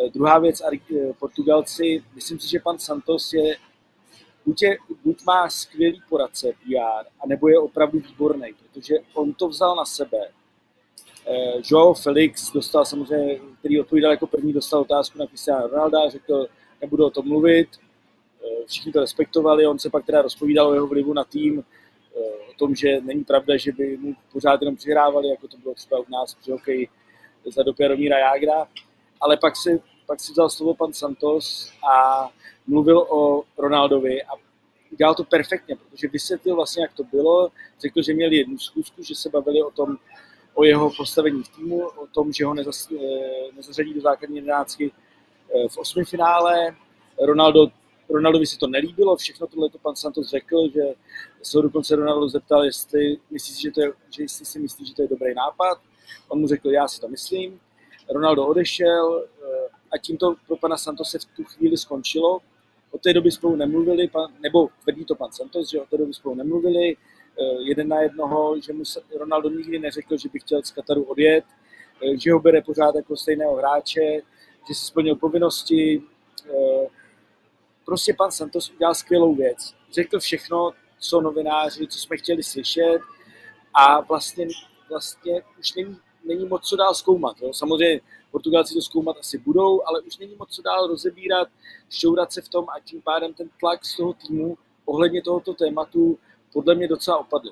Eh, 0.00 0.10
druhá 0.10 0.38
věc, 0.38 0.62
eh, 0.72 1.12
Portugalci, 1.18 2.04
myslím 2.14 2.40
si, 2.40 2.50
že 2.50 2.60
pan 2.60 2.78
Santos 2.78 3.32
je, 3.32 3.56
buď, 4.46 4.62
je, 4.62 4.76
buď 5.04 5.24
má 5.24 5.50
skvělý 5.50 6.02
poradce 6.08 6.52
PR, 6.52 7.06
anebo 7.20 7.48
je 7.48 7.58
opravdu 7.58 7.98
výborný, 7.98 8.54
protože 8.58 8.94
on 9.14 9.34
to 9.34 9.48
vzal 9.48 9.76
na 9.76 9.84
sebe. 9.84 10.18
Joao 11.64 11.94
Felix 11.94 12.52
dostal 12.52 12.84
samozřejmě, 12.84 13.40
který 13.58 13.80
odpovídal 13.80 14.10
jako 14.10 14.26
první, 14.26 14.52
dostal 14.52 14.80
otázku 14.80 15.18
na 15.18 15.26
Cristiano 15.26 15.66
Ronaldo, 15.66 15.98
řekl, 16.08 16.46
nebudu 16.80 17.06
o 17.06 17.10
tom 17.10 17.28
mluvit, 17.28 17.68
všichni 18.66 18.92
to 18.92 19.00
respektovali, 19.00 19.66
on 19.66 19.78
se 19.78 19.90
pak 19.90 20.06
teda 20.06 20.22
rozpovídal 20.22 20.68
o 20.68 20.74
jeho 20.74 20.86
vlivu 20.86 21.12
na 21.12 21.24
tým, 21.24 21.64
o 22.50 22.54
tom, 22.58 22.74
že 22.74 23.00
není 23.00 23.24
pravda, 23.24 23.56
že 23.56 23.72
by 23.72 23.96
mu 23.96 24.14
pořád 24.32 24.62
jenom 24.62 24.76
přihrávali, 24.76 25.28
jako 25.28 25.48
to 25.48 25.56
bylo 25.56 25.74
třeba 25.74 26.00
u 26.00 26.06
nás 26.08 26.34
při 26.34 26.50
hokeji 26.50 26.88
za 27.46 27.62
doby 27.62 27.82
Jaromíra 27.82 28.18
Jágra, 28.18 28.68
ale 29.20 29.36
pak 29.36 29.56
si, 29.56 29.82
pak 30.06 30.20
si 30.20 30.32
vzal 30.32 30.50
slovo 30.50 30.74
pan 30.74 30.92
Santos 30.92 31.72
a 31.92 32.28
mluvil 32.66 32.98
o 32.98 33.42
Ronaldovi 33.58 34.22
a 34.22 34.30
udělal 34.92 35.14
to 35.14 35.24
perfektně, 35.24 35.76
protože 35.76 36.08
vysvětlil 36.08 36.56
vlastně, 36.56 36.82
jak 36.82 36.92
to 36.92 37.04
bylo, 37.04 37.50
řekl, 37.80 38.02
že 38.02 38.14
měli 38.14 38.36
jednu 38.36 38.58
zkusku, 38.58 39.02
že 39.02 39.14
se 39.14 39.30
bavili 39.30 39.62
o 39.62 39.70
tom, 39.70 39.96
o 40.54 40.64
jeho 40.64 40.90
postavení 40.96 41.42
v 41.42 41.48
týmu, 41.48 41.88
o 41.88 42.06
tom, 42.06 42.32
že 42.32 42.44
ho 42.44 42.54
nezas, 42.54 42.88
nezařadí 43.56 43.94
do 43.94 44.00
základní 44.00 44.36
jedenáctky 44.36 44.92
v 45.68 45.78
osmi 45.78 46.04
finále. 46.04 46.76
Ronaldo 47.22 47.66
Ronaldovi 48.08 48.46
si 48.46 48.58
to 48.58 48.66
nelíbilo, 48.66 49.16
všechno 49.16 49.46
tohle 49.46 49.70
to 49.70 49.78
pan 49.78 49.96
Santos 49.96 50.30
řekl, 50.30 50.68
že 50.74 50.82
se 51.42 51.62
dokonce 51.62 51.96
Ronaldo 51.96 52.28
zeptal, 52.28 52.64
jestli, 52.64 53.16
myslí, 53.30 53.62
že, 53.62 53.70
to 53.70 53.80
je, 53.80 53.92
že 54.10 54.22
jestli 54.22 54.44
si 54.44 54.58
myslí, 54.58 54.86
že 54.86 54.94
to 54.94 55.02
je 55.02 55.08
dobrý 55.08 55.34
nápad. 55.34 55.78
On 56.28 56.40
mu 56.40 56.46
řekl, 56.48 56.70
já 56.70 56.88
si 56.88 57.00
to 57.00 57.08
myslím. 57.08 57.60
Ronaldo 58.10 58.46
odešel 58.46 59.24
eh, 59.24 59.68
a 59.92 59.98
tím 59.98 60.16
to 60.16 60.34
pro 60.46 60.56
pana 60.56 60.76
Santose 60.76 61.18
v 61.18 61.24
tu 61.24 61.44
chvíli 61.44 61.76
skončilo. 61.76 62.40
Od 62.90 63.00
té 63.02 63.12
doby 63.12 63.30
spolu 63.30 63.56
nemluvili, 63.56 64.10
nebo 64.42 64.68
tvrdí 64.82 65.04
to 65.04 65.14
pan 65.14 65.32
Santos, 65.32 65.70
že 65.70 65.80
od 65.80 65.88
té 65.88 65.96
doby 65.96 66.14
spolu 66.14 66.34
nemluvili, 66.34 66.96
eh, 66.96 67.62
jeden 67.62 67.88
na 67.88 68.00
jednoho, 68.00 68.60
že 68.60 68.72
mu 68.72 68.82
Ronaldo 69.18 69.48
nikdy 69.48 69.78
neřekl, 69.78 70.16
že 70.16 70.28
by 70.28 70.38
chtěl 70.38 70.62
z 70.62 70.70
Kataru 70.70 71.02
odjet, 71.02 71.44
eh, 72.02 72.18
že 72.18 72.32
ho 72.32 72.40
bere 72.40 72.62
pořád 72.62 72.94
jako 72.94 73.16
stejného 73.16 73.56
hráče, 73.56 74.22
že 74.68 74.74
si 74.74 74.84
splnil 74.84 75.16
povinnosti, 75.16 76.02
prostě 77.84 78.14
pan 78.14 78.30
Santos 78.30 78.70
udělal 78.70 78.94
skvělou 78.94 79.34
věc. 79.34 79.74
Řekl 79.92 80.20
všechno, 80.20 80.72
co 80.98 81.20
novináři, 81.20 81.86
co 81.86 81.98
jsme 81.98 82.16
chtěli 82.16 82.42
slyšet 82.42 82.98
a 83.74 84.00
vlastně, 84.00 84.46
vlastně 84.90 85.42
už 85.58 85.74
není, 85.74 85.98
není 86.24 86.46
moc 86.46 86.62
co 86.62 86.76
dál 86.76 86.94
zkoumat. 86.94 87.36
Jo. 87.40 87.52
Samozřejmě 87.52 88.00
Portugalci 88.30 88.74
to 88.74 88.80
zkoumat 88.80 89.16
asi 89.20 89.38
budou, 89.38 89.82
ale 89.86 90.00
už 90.00 90.18
není 90.18 90.36
moc 90.38 90.50
co 90.50 90.62
dál 90.62 90.86
rozebírat, 90.86 91.48
šťourat 91.90 92.32
se 92.32 92.42
v 92.42 92.48
tom 92.48 92.66
a 92.68 92.80
tím 92.80 93.02
pádem 93.02 93.34
ten 93.34 93.48
tlak 93.60 93.84
z 93.84 93.96
toho 93.96 94.12
týmu 94.12 94.58
ohledně 94.84 95.22
tohoto 95.22 95.54
tématu 95.54 96.18
podle 96.52 96.74
mě 96.74 96.88
docela 96.88 97.18
opadl. 97.18 97.50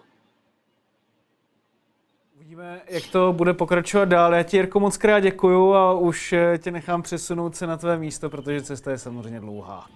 Uvidíme, 2.37 2.83
jak 2.89 3.07
to 3.13 3.33
bude 3.33 3.55
pokračovat 3.55 4.05
dál. 4.05 4.35
Já 4.35 4.43
ti, 4.43 4.57
Jirko, 4.57 4.81
moc 4.81 4.97
krát 4.97 5.21
děkuju 5.21 5.75
a 5.75 5.93
už 5.93 6.33
eh, 6.33 6.59
tě 6.59 6.71
nechám 6.71 7.03
přesunout 7.03 7.57
se 7.57 7.67
na 7.67 7.77
tvé 7.77 7.99
místo, 7.99 8.31
protože 8.31 8.63
cesta 8.63 8.91
je 8.91 8.99
samozřejmě 8.99 9.41
dlouhá. 9.41 9.89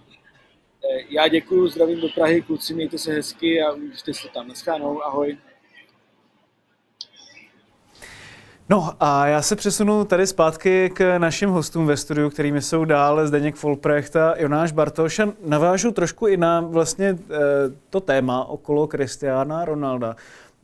Eh, 0.97 1.05
já 1.11 1.29
děkuji, 1.29 1.69
zdravím 1.69 2.00
do 2.00 2.09
Prahy, 2.09 2.43
kluci, 2.43 2.75
mějte 2.75 2.99
se 2.99 3.12
hezky 3.12 3.62
a 3.62 3.73
užijte 3.73 4.15
se 4.15 4.29
tam. 4.35 4.49
Naschánou, 4.49 5.03
ahoj. 5.03 5.38
No 8.69 8.93
a 9.00 9.26
já 9.26 9.43
se 9.43 9.57
přesunu 9.57 10.05
tady 10.05 10.26
zpátky 10.26 10.91
k 10.95 11.19
našim 11.19 11.50
hostům 11.50 11.87
ve 11.87 11.97
studiu, 11.97 12.31
kterými 12.31 12.62
jsou 12.62 12.85
dál 12.85 13.26
Zdeněk 13.26 13.55
Folprecht 13.55 14.17
a 14.17 14.35
Jonáš 14.38 14.73
Bartoš 14.73 15.19
a 15.19 15.33
navážu 15.45 15.91
trošku 15.91 16.26
i 16.26 16.37
na 16.37 16.61
vlastně 16.61 17.07
eh, 17.07 17.37
to 17.91 18.00
téma 18.00 18.45
okolo 18.45 18.87
Kristiána 18.87 19.65
Ronalda. 19.65 20.17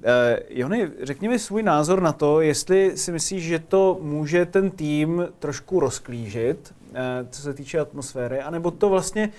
Eh, 0.04 0.42
Jony, 0.48 0.90
řekni 1.02 1.28
mi 1.28 1.38
svůj 1.38 1.62
názor 1.62 2.02
na 2.02 2.12
to, 2.12 2.40
jestli 2.40 2.96
si 2.96 3.12
myslíš, 3.12 3.44
že 3.44 3.58
to 3.58 3.98
může 4.00 4.46
ten 4.46 4.70
tým 4.70 5.28
trošku 5.38 5.80
rozklížit, 5.80 6.74
co 7.30 7.42
se 7.42 7.54
týče 7.54 7.78
atmosféry, 7.78 8.40
anebo 8.40 8.70
to 8.70 8.88
vlastně 8.88 9.32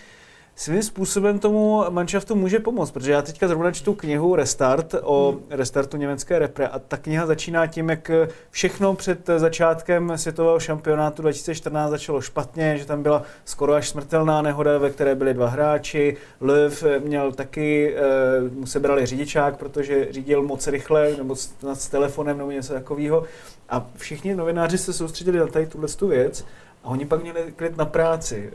svým 0.55 0.83
způsobem 0.83 1.39
tomu 1.39 1.83
manšaftu 1.89 2.35
může 2.35 2.59
pomoct, 2.59 2.91
protože 2.91 3.11
já 3.11 3.21
teďka 3.21 3.47
zrovna 3.47 3.71
čtu 3.71 3.93
knihu 3.93 4.35
Restart 4.35 4.95
o 5.01 5.31
hmm. 5.31 5.41
restartu 5.49 5.97
německé 5.97 6.39
repre 6.39 6.67
a 6.67 6.79
ta 6.79 6.97
kniha 6.97 7.25
začíná 7.25 7.67
tím, 7.67 7.89
jak 7.89 8.11
všechno 8.49 8.95
před 8.95 9.29
začátkem 9.37 10.13
světového 10.15 10.59
šampionátu 10.59 11.21
2014 11.21 11.89
začalo 11.89 12.21
špatně, 12.21 12.77
že 12.77 12.85
tam 12.85 13.03
byla 13.03 13.23
skoro 13.45 13.73
až 13.73 13.89
smrtelná 13.89 14.41
nehoda, 14.41 14.77
ve 14.77 14.89
které 14.89 15.15
byli 15.15 15.33
dva 15.33 15.47
hráči. 15.47 16.17
Löw 16.41 16.83
měl 16.99 17.31
taky, 17.31 17.95
eh, 17.95 18.01
mu 18.49 18.65
se 18.65 18.79
brali 18.79 19.05
řidičák, 19.05 19.57
protože 19.57 20.07
řídil 20.11 20.43
moc 20.43 20.67
rychle, 20.67 21.13
nebo 21.17 21.35
s, 21.35 21.53
s 21.73 21.87
telefonem, 21.87 22.37
nebo 22.37 22.51
něco 22.51 22.73
takového. 22.73 23.23
A 23.69 23.87
všichni 23.95 24.35
novináři 24.35 24.77
se 24.77 24.93
soustředili 24.93 25.39
na 25.39 25.47
tady 25.47 25.67
tuhle 25.67 25.87
věc 26.07 26.45
a 26.83 26.89
oni 26.89 27.05
pak 27.05 27.21
měli 27.21 27.39
klid 27.55 27.77
na 27.77 27.85
práci, 27.85 28.49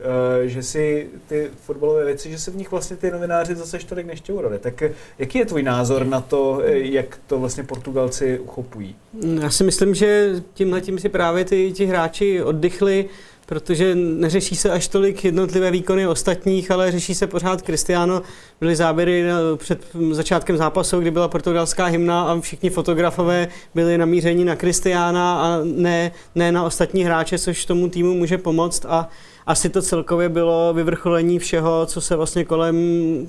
eh, 0.45 0.49
že 0.49 0.63
si 0.63 1.11
ty 1.27 1.51
fotbalové 1.63 2.05
věci, 2.05 2.31
že 2.31 2.39
se 2.39 2.51
v 2.51 2.57
nich 2.57 2.71
vlastně 2.71 2.97
ty 2.97 3.11
novináři 3.11 3.55
zase 3.55 3.79
tolik 3.79 4.07
nešťourali. 4.07 4.59
Tak 4.59 4.83
eh, 4.83 4.93
jaký 5.19 5.39
je 5.39 5.47
tvůj 5.47 5.63
názor 5.63 6.07
na 6.07 6.21
to, 6.21 6.63
eh, 6.65 6.79
jak 6.79 7.21
to 7.27 7.39
vlastně 7.39 7.63
Portugalci 7.63 8.39
uchopují? 8.39 8.97
Já 9.43 9.51
si 9.51 9.65
myslím, 9.65 9.95
že 9.95 10.35
tímhle 10.55 10.81
tím 10.81 10.99
si 10.99 11.09
právě 11.09 11.45
ty, 11.45 11.73
ti 11.73 11.87
hráči 11.87 12.43
oddychli, 12.43 13.09
protože 13.49 13.95
neřeší 13.95 14.57
se 14.57 14.71
až 14.71 14.89
tolik 14.89 15.25
jednotlivé 15.25 15.71
výkony 15.71 16.07
ostatních, 16.07 16.71
ale 16.71 16.93
řeší 16.93 17.15
se 17.15 17.27
pořád 17.27 17.63
Cristiano. 17.63 18.23
Byly 18.61 18.77
záběry 18.77 19.25
před 19.57 19.87
začátkem 20.11 20.57
zápasu, 20.57 21.01
kdy 21.01 21.11
byla 21.11 21.29
portugalská 21.29 21.85
hymna 21.85 22.23
a 22.23 22.41
všichni 22.41 22.71
fotografové 22.71 23.49
byli 23.75 23.99
namířeni 23.99 24.45
na 24.45 24.57
Cristiana 24.57 25.41
a 25.41 25.61
ne, 25.65 26.13
ne 26.35 26.53
na 26.53 26.65
ostatní 26.65 27.05
hráče, 27.05 27.39
což 27.39 27.65
tomu 27.65 27.89
týmu 27.89 28.15
může 28.15 28.39
pomoct 28.39 28.87
a 28.89 29.09
asi 29.47 29.69
to 29.69 29.83
celkově 29.83 30.29
bylo 30.29 30.75
vyvrcholení 30.75 31.39
všeho, 31.39 31.87
co 31.87 32.01
se 32.01 32.17
vlastně 32.17 32.45
kolem 32.45 32.77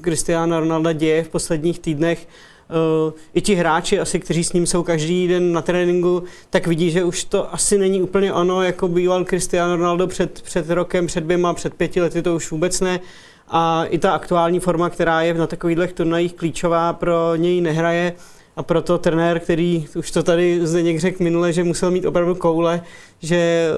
Cristiana 0.03 0.59
Ronalda 0.59 0.93
děje 0.93 1.23
v 1.23 1.29
posledních 1.29 1.79
týdnech 1.79 2.27
i 3.33 3.41
ti 3.41 3.55
hráči, 3.55 3.99
asi, 3.99 4.19
kteří 4.19 4.43
s 4.43 4.53
ním 4.53 4.65
jsou 4.65 4.83
každý 4.83 5.27
den 5.27 5.53
na 5.53 5.61
tréninku, 5.61 6.23
tak 6.49 6.67
vidí, 6.67 6.91
že 6.91 7.03
už 7.03 7.23
to 7.23 7.53
asi 7.53 7.77
není 7.77 8.01
úplně 8.01 8.33
ono, 8.33 8.63
jako 8.63 8.87
býval 8.87 9.25
Cristiano 9.25 9.75
Ronaldo 9.75 10.07
před, 10.07 10.41
před 10.41 10.69
rokem, 10.69 11.07
před 11.07 11.21
dvěma, 11.21 11.53
před 11.53 11.73
pěti 11.73 12.01
lety, 12.01 12.21
to 12.21 12.35
už 12.35 12.51
vůbec 12.51 12.81
ne. 12.81 12.99
A 13.47 13.85
i 13.85 13.97
ta 13.97 14.11
aktuální 14.11 14.59
forma, 14.59 14.89
která 14.89 15.21
je 15.21 15.33
na 15.33 15.47
takových 15.47 15.93
turnajích 15.93 16.33
klíčová, 16.33 16.93
pro 16.93 17.35
něj 17.35 17.61
nehraje. 17.61 18.13
A 18.55 18.63
proto 18.63 18.97
trenér, 18.97 19.39
který 19.39 19.87
už 19.95 20.11
to 20.11 20.23
tady 20.23 20.67
Zdeněk 20.67 20.99
řekl 20.99 21.23
minule, 21.23 21.53
že 21.53 21.63
musel 21.63 21.91
mít 21.91 22.05
opravdu 22.05 22.35
koule, 22.35 22.81
že 23.21 23.69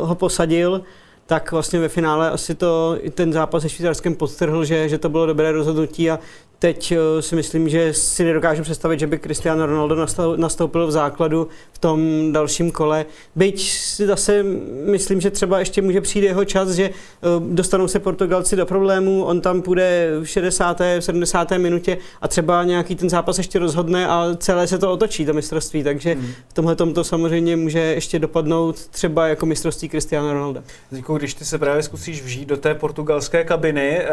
uh, 0.00 0.08
ho 0.08 0.14
posadil, 0.14 0.82
tak 1.26 1.52
vlastně 1.52 1.80
ve 1.80 1.88
finále 1.88 2.30
asi 2.30 2.54
to 2.54 2.96
i 3.00 3.10
ten 3.10 3.32
zápas 3.32 3.62
se 3.62 3.68
Švýcarskem 3.68 4.14
podtrhl, 4.14 4.64
že, 4.64 4.88
že 4.88 4.98
to 4.98 5.08
bylo 5.08 5.26
dobré 5.26 5.52
rozhodnutí 5.52 6.10
a 6.10 6.18
Teď 6.62 6.92
eh, 6.92 7.22
si 7.22 7.36
myslím, 7.36 7.68
že 7.68 7.94
si 7.94 8.24
nedokážu 8.24 8.62
představit, 8.62 9.00
že 9.00 9.06
by 9.06 9.18
Cristiano 9.18 9.66
Ronaldo 9.66 10.06
nastoupil 10.36 10.86
v 10.86 10.90
základu 10.90 11.48
v 11.72 11.78
tom 11.78 12.00
dalším 12.32 12.70
kole. 12.70 13.06
Byť 13.36 13.62
si 13.70 14.06
zase 14.06 14.42
myslím, 14.86 15.20
že 15.20 15.30
třeba 15.30 15.58
ještě 15.58 15.82
může 15.82 16.00
přijít 16.00 16.24
jeho 16.24 16.44
čas, 16.44 16.70
že 16.70 16.84
eh, 16.84 16.92
dostanou 17.40 17.88
se 17.88 17.98
Portugalci 17.98 18.56
do 18.56 18.66
problémů, 18.66 19.24
on 19.24 19.40
tam 19.40 19.62
půjde 19.62 20.10
v 20.22 20.24
60. 20.24 20.80
70. 21.00 21.50
minutě 21.50 21.98
a 22.20 22.28
třeba 22.28 22.64
nějaký 22.64 22.94
ten 22.94 23.10
zápas 23.10 23.38
ještě 23.38 23.58
rozhodne 23.58 24.08
a 24.08 24.28
celé 24.36 24.66
se 24.66 24.78
to 24.78 24.92
otočí, 24.92 25.26
to 25.26 25.32
mistrovství. 25.32 25.84
Takže 25.84 26.14
hmm. 26.14 26.32
v 26.48 26.52
tomhle 26.52 26.76
to 26.76 27.04
samozřejmě 27.04 27.56
může 27.56 27.78
ještě 27.78 28.18
dopadnout 28.18 28.86
třeba 28.86 29.28
jako 29.28 29.46
mistrovství 29.46 29.88
Cristiano 29.88 30.32
Ronaldo. 30.32 30.62
Zíko, 30.90 31.18
když 31.18 31.34
ty 31.34 31.44
se 31.44 31.58
právě 31.58 31.82
zkusíš 31.82 32.22
vžít 32.22 32.48
do 32.48 32.56
té 32.56 32.74
portugalské 32.74 33.44
kabiny, 33.44 33.98
eh, 33.98 34.08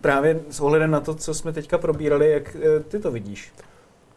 právě 0.00 0.40
s 0.50 0.60
ohledem 0.60 0.90
na 0.90 1.00
to, 1.00 1.14
co 1.14 1.34
jsme 1.34 1.52
teďka 1.52 1.79
probírali, 1.80 2.30
jak 2.30 2.56
eh, 2.56 2.80
ty 2.80 2.98
to 2.98 3.10
vidíš? 3.10 3.52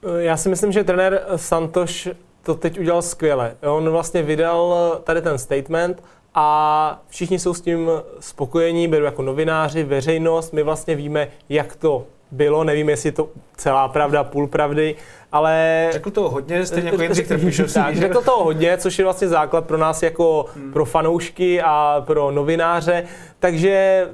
Eh, 0.03 0.23
já 0.23 0.37
si 0.37 0.49
myslím, 0.49 0.71
že 0.71 0.83
trenér 0.83 1.21
Santoš 1.35 2.09
to 2.43 2.55
teď 2.55 2.79
udělal 2.79 3.01
skvěle. 3.01 3.55
On 3.61 3.89
vlastně 3.89 4.23
vydal 4.23 4.75
eh, 4.75 5.01
tady 5.03 5.21
ten 5.21 5.37
statement 5.37 6.03
a 6.35 7.01
všichni 7.07 7.39
jsou 7.39 7.53
s 7.53 7.61
tím 7.61 7.89
spokojení, 8.19 8.87
beru 8.87 9.05
jako 9.05 9.21
novináři, 9.21 9.83
veřejnost, 9.83 10.53
my 10.53 10.63
vlastně 10.63 10.95
víme, 10.95 11.27
jak 11.49 11.75
to 11.75 12.05
bylo, 12.31 12.63
nevím, 12.63 12.89
jestli 12.89 13.07
je 13.07 13.13
to 13.13 13.29
celá 13.57 13.87
pravda, 13.87 14.23
půl 14.23 14.47
pravdy, 14.47 14.95
ale... 15.31 15.87
Řekl 15.91 16.11
toho 16.11 16.29
hodně, 16.29 16.65
stejně 16.65 16.89
jako 16.89 17.01
Jindřich 17.01 17.27
Trpišovský. 17.27 17.79
Tak, 17.79 17.95
řekl 17.95 18.21
toho 18.21 18.43
hodně, 18.43 18.77
což 18.77 18.99
je 18.99 19.05
vlastně 19.05 19.27
základ 19.27 19.65
pro 19.65 19.77
nás 19.77 20.03
jako 20.03 20.45
hmm. 20.55 20.73
pro 20.73 20.85
fanoušky 20.85 21.61
a 21.61 22.03
pro 22.07 22.31
novináře, 22.31 23.03
takže 23.39 24.07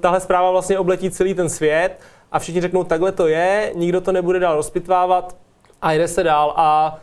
tahle 0.00 0.20
zpráva 0.20 0.50
vlastně 0.50 0.78
obletí 0.78 1.10
celý 1.10 1.34
ten 1.34 1.48
svět 1.48 2.00
a 2.34 2.38
všichni 2.38 2.60
řeknou, 2.60 2.84
takhle 2.84 3.12
to 3.12 3.26
je, 3.26 3.72
nikdo 3.74 4.00
to 4.00 4.12
nebude 4.12 4.38
dál 4.38 4.56
rozpitvávat 4.56 5.36
a 5.82 5.92
jde 5.92 6.08
se 6.08 6.22
dál. 6.22 6.52
A 6.56 6.98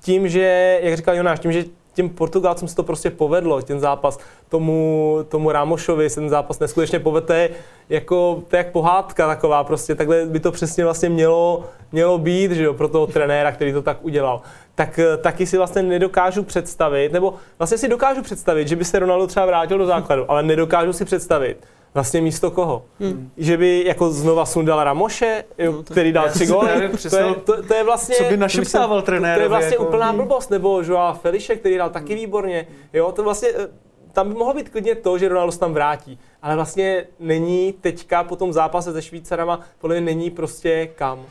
tím, 0.00 0.28
že, 0.28 0.78
jak 0.82 0.96
říkal 0.96 1.14
Jonáš, 1.14 1.40
tím, 1.40 1.52
že 1.52 1.64
těm 1.94 2.08
Portugalcům 2.08 2.68
se 2.68 2.76
to 2.76 2.82
prostě 2.82 3.10
povedlo, 3.10 3.62
ten 3.62 3.80
zápas, 3.80 4.18
tomu, 4.48 5.18
tomu 5.28 5.50
Ramošovi 5.50 6.10
se 6.10 6.20
ten 6.20 6.28
zápas 6.28 6.58
neskutečně 6.58 6.98
povede, 6.98 7.50
jako, 7.88 8.42
to 8.48 8.56
je 8.56 8.58
jak 8.58 8.72
pohádka 8.72 9.26
taková 9.26 9.64
prostě, 9.64 9.94
takhle 9.94 10.26
by 10.26 10.40
to 10.40 10.52
přesně 10.52 10.84
vlastně 10.84 11.08
mělo, 11.08 11.64
mělo 11.92 12.18
být, 12.18 12.50
že 12.50 12.64
jo, 12.64 12.74
pro 12.74 12.88
toho 12.88 13.06
trenéra, 13.06 13.52
který 13.52 13.72
to 13.72 13.82
tak 13.82 14.04
udělal. 14.04 14.40
Tak 14.74 15.00
taky 15.20 15.46
si 15.46 15.56
vlastně 15.56 15.82
nedokážu 15.82 16.42
představit, 16.42 17.12
nebo 17.12 17.34
vlastně 17.58 17.78
si 17.78 17.88
dokážu 17.88 18.22
představit, 18.22 18.68
že 18.68 18.76
by 18.76 18.84
se 18.84 18.98
Ronaldo 18.98 19.26
třeba 19.26 19.46
vrátil 19.46 19.78
do 19.78 19.86
základu, 19.86 20.30
ale 20.30 20.42
nedokážu 20.42 20.92
si 20.92 21.04
představit, 21.04 21.66
vlastně 21.94 22.20
místo 22.20 22.50
koho? 22.50 22.84
Hmm. 23.00 23.30
Že 23.36 23.56
by 23.56 23.84
jako 23.86 24.10
znova 24.10 24.46
sundal 24.46 24.84
Ramoše, 24.84 25.44
jo, 25.58 25.72
no, 25.72 25.82
který 25.82 26.12
dal 26.12 26.28
tři 26.28 26.46
góly. 26.46 26.68
To, 27.10 27.16
je, 27.16 27.34
to, 27.34 27.62
to, 27.62 27.74
je 27.74 27.84
vlastně... 27.84 28.16
Co 28.16 28.24
by 28.24 28.36
našeptával 28.36 29.02
trenér? 29.02 29.36
To 29.36 29.42
je 29.42 29.48
vlastně 29.48 29.74
jako, 29.74 29.86
úplná 29.86 30.12
blbost. 30.12 30.50
Nebo 30.50 30.82
Joao 30.82 31.14
Feliše, 31.14 31.56
který 31.56 31.76
dal 31.76 31.90
taky 31.90 32.14
výborně. 32.14 32.66
Jo, 32.92 33.12
to 33.12 33.22
vlastně 33.22 33.48
eh, 33.48 33.68
tam 34.12 34.28
by 34.28 34.34
mohlo 34.34 34.54
být 34.54 34.68
klidně 34.68 34.94
to, 34.94 35.18
že 35.18 35.28
Ronaldo 35.28 35.52
se 35.52 35.58
tam 35.58 35.72
vrátí. 35.72 36.18
Ale 36.42 36.54
vlastně 36.54 37.06
není 37.18 37.72
teďka 37.72 38.24
po 38.24 38.36
tom 38.36 38.52
zápase 38.52 38.92
se 38.92 39.02
Švýcarama, 39.02 39.60
podle 39.78 40.00
mě 40.00 40.14
není 40.14 40.30
prostě 40.30 40.86
kam. 40.86 41.26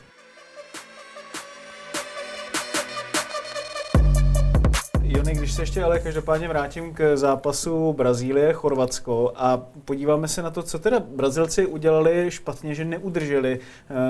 Jony, 5.17 5.33
když 5.33 5.53
se 5.53 5.61
ještě 5.61 5.83
ale 5.83 5.99
každopádně 5.99 6.47
vrátím 6.47 6.93
k 6.93 7.17
zápasu 7.17 7.93
Brazílie-Chorvatsko 7.93 9.31
a 9.35 9.61
podíváme 9.85 10.27
se 10.27 10.41
na 10.41 10.51
to, 10.51 10.63
co 10.63 10.79
teda 10.79 10.99
Brazilci 10.99 11.65
udělali 11.65 12.25
špatně, 12.29 12.75
že 12.75 12.85
neudrželi 12.85 13.59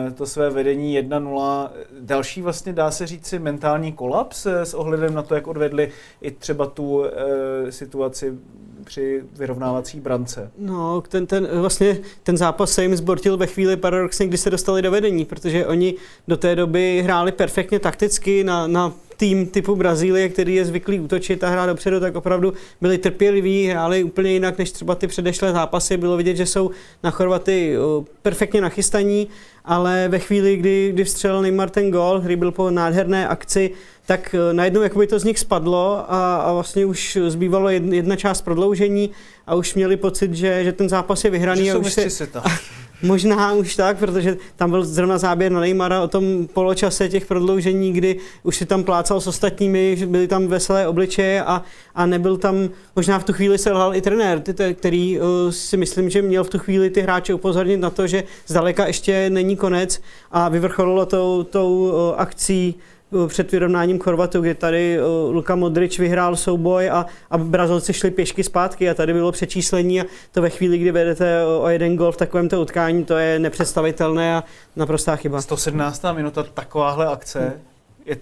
eh, 0.07 0.11
to 0.11 0.25
své 0.25 0.49
vedení 0.49 0.99
1-0. 1.01 1.69
Další 1.99 2.41
vlastně 2.41 2.73
dá 2.73 2.91
se 2.91 3.07
říci 3.07 3.39
mentální 3.39 3.91
kolaps 3.91 4.45
eh, 4.45 4.65
s 4.65 4.73
ohledem 4.73 5.13
na 5.13 5.21
to, 5.21 5.35
jak 5.35 5.47
odvedli 5.47 5.91
i 6.21 6.31
třeba 6.31 6.65
tu 6.65 7.05
e, 7.05 7.71
situaci 7.71 8.33
při 8.83 9.23
vyrovnávací 9.37 9.99
brance. 9.99 10.51
No, 10.57 11.01
ten, 11.01 11.27
ten, 11.27 11.47
vlastně 11.59 11.97
ten 12.23 12.37
zápas 12.37 12.71
se 12.71 12.81
jim 12.81 12.95
zbortil 12.95 13.37
ve 13.37 13.47
chvíli 13.47 13.77
paradoxně, 13.77 14.27
kdy 14.27 14.37
se 14.37 14.49
dostali 14.49 14.81
do 14.81 14.91
vedení, 14.91 15.25
protože 15.25 15.67
oni 15.67 15.95
do 16.27 16.37
té 16.37 16.55
doby 16.55 17.01
hráli 17.03 17.31
perfektně 17.31 17.79
takticky 17.79 18.43
na, 18.43 18.67
na 18.67 18.93
tým 19.23 19.47
typu 19.47 19.75
Brazílie, 19.75 20.29
který 20.29 20.55
je 20.55 20.65
zvyklý 20.65 20.99
útočit 20.99 21.43
a 21.43 21.49
hrát 21.49 21.65
dopředu, 21.65 21.99
tak 21.99 22.15
opravdu 22.15 22.53
byli 22.81 22.97
trpěliví, 22.97 23.67
hráli 23.67 24.03
úplně 24.03 24.31
jinak 24.31 24.57
než 24.57 24.71
třeba 24.71 24.95
ty 24.95 25.07
předešlé 25.07 25.51
zápasy. 25.51 25.97
Bylo 25.97 26.17
vidět, 26.17 26.35
že 26.35 26.45
jsou 26.45 26.71
na 27.03 27.11
Chorvaty 27.11 27.75
perfektně 28.21 28.61
nachystaní, 28.61 29.27
ale 29.65 30.07
ve 30.09 30.19
chvíli, 30.19 30.57
kdy, 30.57 30.89
kdy 30.93 31.03
vstřelil 31.03 31.41
Neymar 31.41 31.69
ten 31.69 31.91
gol, 31.91 32.19
který 32.19 32.35
byl 32.35 32.51
po 32.51 32.71
nádherné 32.71 33.27
akci, 33.27 33.71
tak 34.05 34.35
e, 34.35 34.53
najednou 34.53 34.81
jakoby 34.81 35.07
to 35.07 35.19
z 35.19 35.23
nich 35.23 35.39
spadlo 35.39 36.05
a, 36.07 36.35
a 36.35 36.53
vlastně 36.53 36.85
už 36.85 37.17
zbývalo 37.27 37.69
jedna 37.69 38.15
část 38.15 38.41
prodloužení 38.41 39.09
a 39.47 39.55
už 39.55 39.73
měli 39.73 39.97
pocit, 39.97 40.33
že, 40.33 40.63
že 40.63 40.71
ten 40.71 40.89
zápas 40.89 41.23
je 41.23 41.29
vyhraný. 41.29 41.65
Že 41.65 41.71
a 41.71 41.77
už 41.77 41.93
se, 41.93 42.27
Možná 43.03 43.53
už 43.53 43.75
tak, 43.75 43.97
protože 43.97 44.37
tam 44.55 44.69
byl 44.69 44.85
zrovna 44.85 45.17
záběr 45.17 45.51
na 45.51 45.59
Neymara 45.59 46.03
o 46.03 46.07
tom 46.07 46.47
poločase 46.53 47.09
těch 47.09 47.25
prodloužení, 47.25 47.93
kdy 47.93 48.19
už 48.43 48.57
si 48.57 48.65
tam 48.65 48.83
plácal 48.83 49.21
s 49.21 49.27
ostatními, 49.27 49.97
byly 50.05 50.27
tam 50.27 50.47
veselé 50.47 50.87
obličeje 50.87 51.43
a, 51.43 51.63
a 51.95 52.05
nebyl 52.05 52.37
tam, 52.37 52.69
možná 52.95 53.19
v 53.19 53.23
tu 53.23 53.33
chvíli 53.33 53.57
selhal 53.57 53.95
i 53.95 54.01
trenér, 54.01 54.41
který 54.73 55.19
uh, 55.19 55.25
si 55.49 55.77
myslím, 55.77 56.09
že 56.09 56.21
měl 56.21 56.43
v 56.43 56.49
tu 56.49 56.59
chvíli 56.59 56.89
ty 56.89 57.01
hráče 57.01 57.33
upozornit 57.33 57.77
na 57.77 57.89
to, 57.89 58.07
že 58.07 58.23
zdaleka 58.47 58.87
ještě 58.87 59.29
není 59.29 59.55
konec 59.55 60.01
a 60.31 60.49
vyvrcholilo 60.49 61.05
tou, 61.05 61.43
tou 61.43 61.71
uh, 61.71 62.15
akcí 62.17 62.75
Eh, 62.75 62.92
před 63.27 63.51
vyrovnáním 63.51 63.99
Chorvatu, 63.99 64.41
kdy 64.41 64.55
tady 64.55 64.97
eh, 64.97 65.01
Luka 65.29 65.55
Modrič 65.55 65.99
vyhrál 65.99 66.35
souboj 66.35 66.89
a, 66.89 67.05
a 67.29 67.37
Brazilci 67.37 67.93
šli 67.93 68.11
pěšky 68.11 68.43
zpátky 68.43 68.89
a 68.89 68.93
tady 68.93 69.13
bylo 69.13 69.31
přečíslení 69.31 70.01
a 70.01 70.05
to 70.31 70.41
ve 70.41 70.49
chvíli, 70.49 70.77
kdy 70.77 70.91
vedete 70.91 71.45
o 71.45 71.67
jeden 71.67 71.95
gol 71.95 72.11
v 72.11 72.17
takovémto 72.17 72.61
utkání, 72.61 73.05
to 73.05 73.17
je 73.17 73.39
nepředstavitelné 73.39 74.35
a 74.35 74.43
naprostá 74.75 75.15
chyba. 75.15 75.41
117. 75.41 76.03
minuta, 76.13 76.43
takováhle 76.43 77.07
akce. 77.07 77.61
Je, 78.05 78.17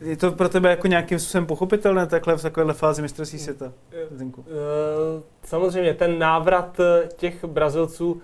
je 0.00 0.16
to 0.16 0.32
pro 0.32 0.48
tebe 0.48 0.70
jako 0.70 0.86
nějakým 0.86 1.18
způsobem 1.18 1.46
pochopitelné 1.46 2.06
takhle 2.06 2.36
v 2.36 2.42
takovéhle 2.42 2.74
fázi 2.74 3.02
mistrovství 3.02 3.38
světa? 3.38 3.72
Zinku. 4.10 4.44
Eh, 4.48 5.22
samozřejmě, 5.44 5.94
ten 5.94 6.18
návrat 6.18 6.80
těch 7.16 7.44
Brazilců 7.44 8.22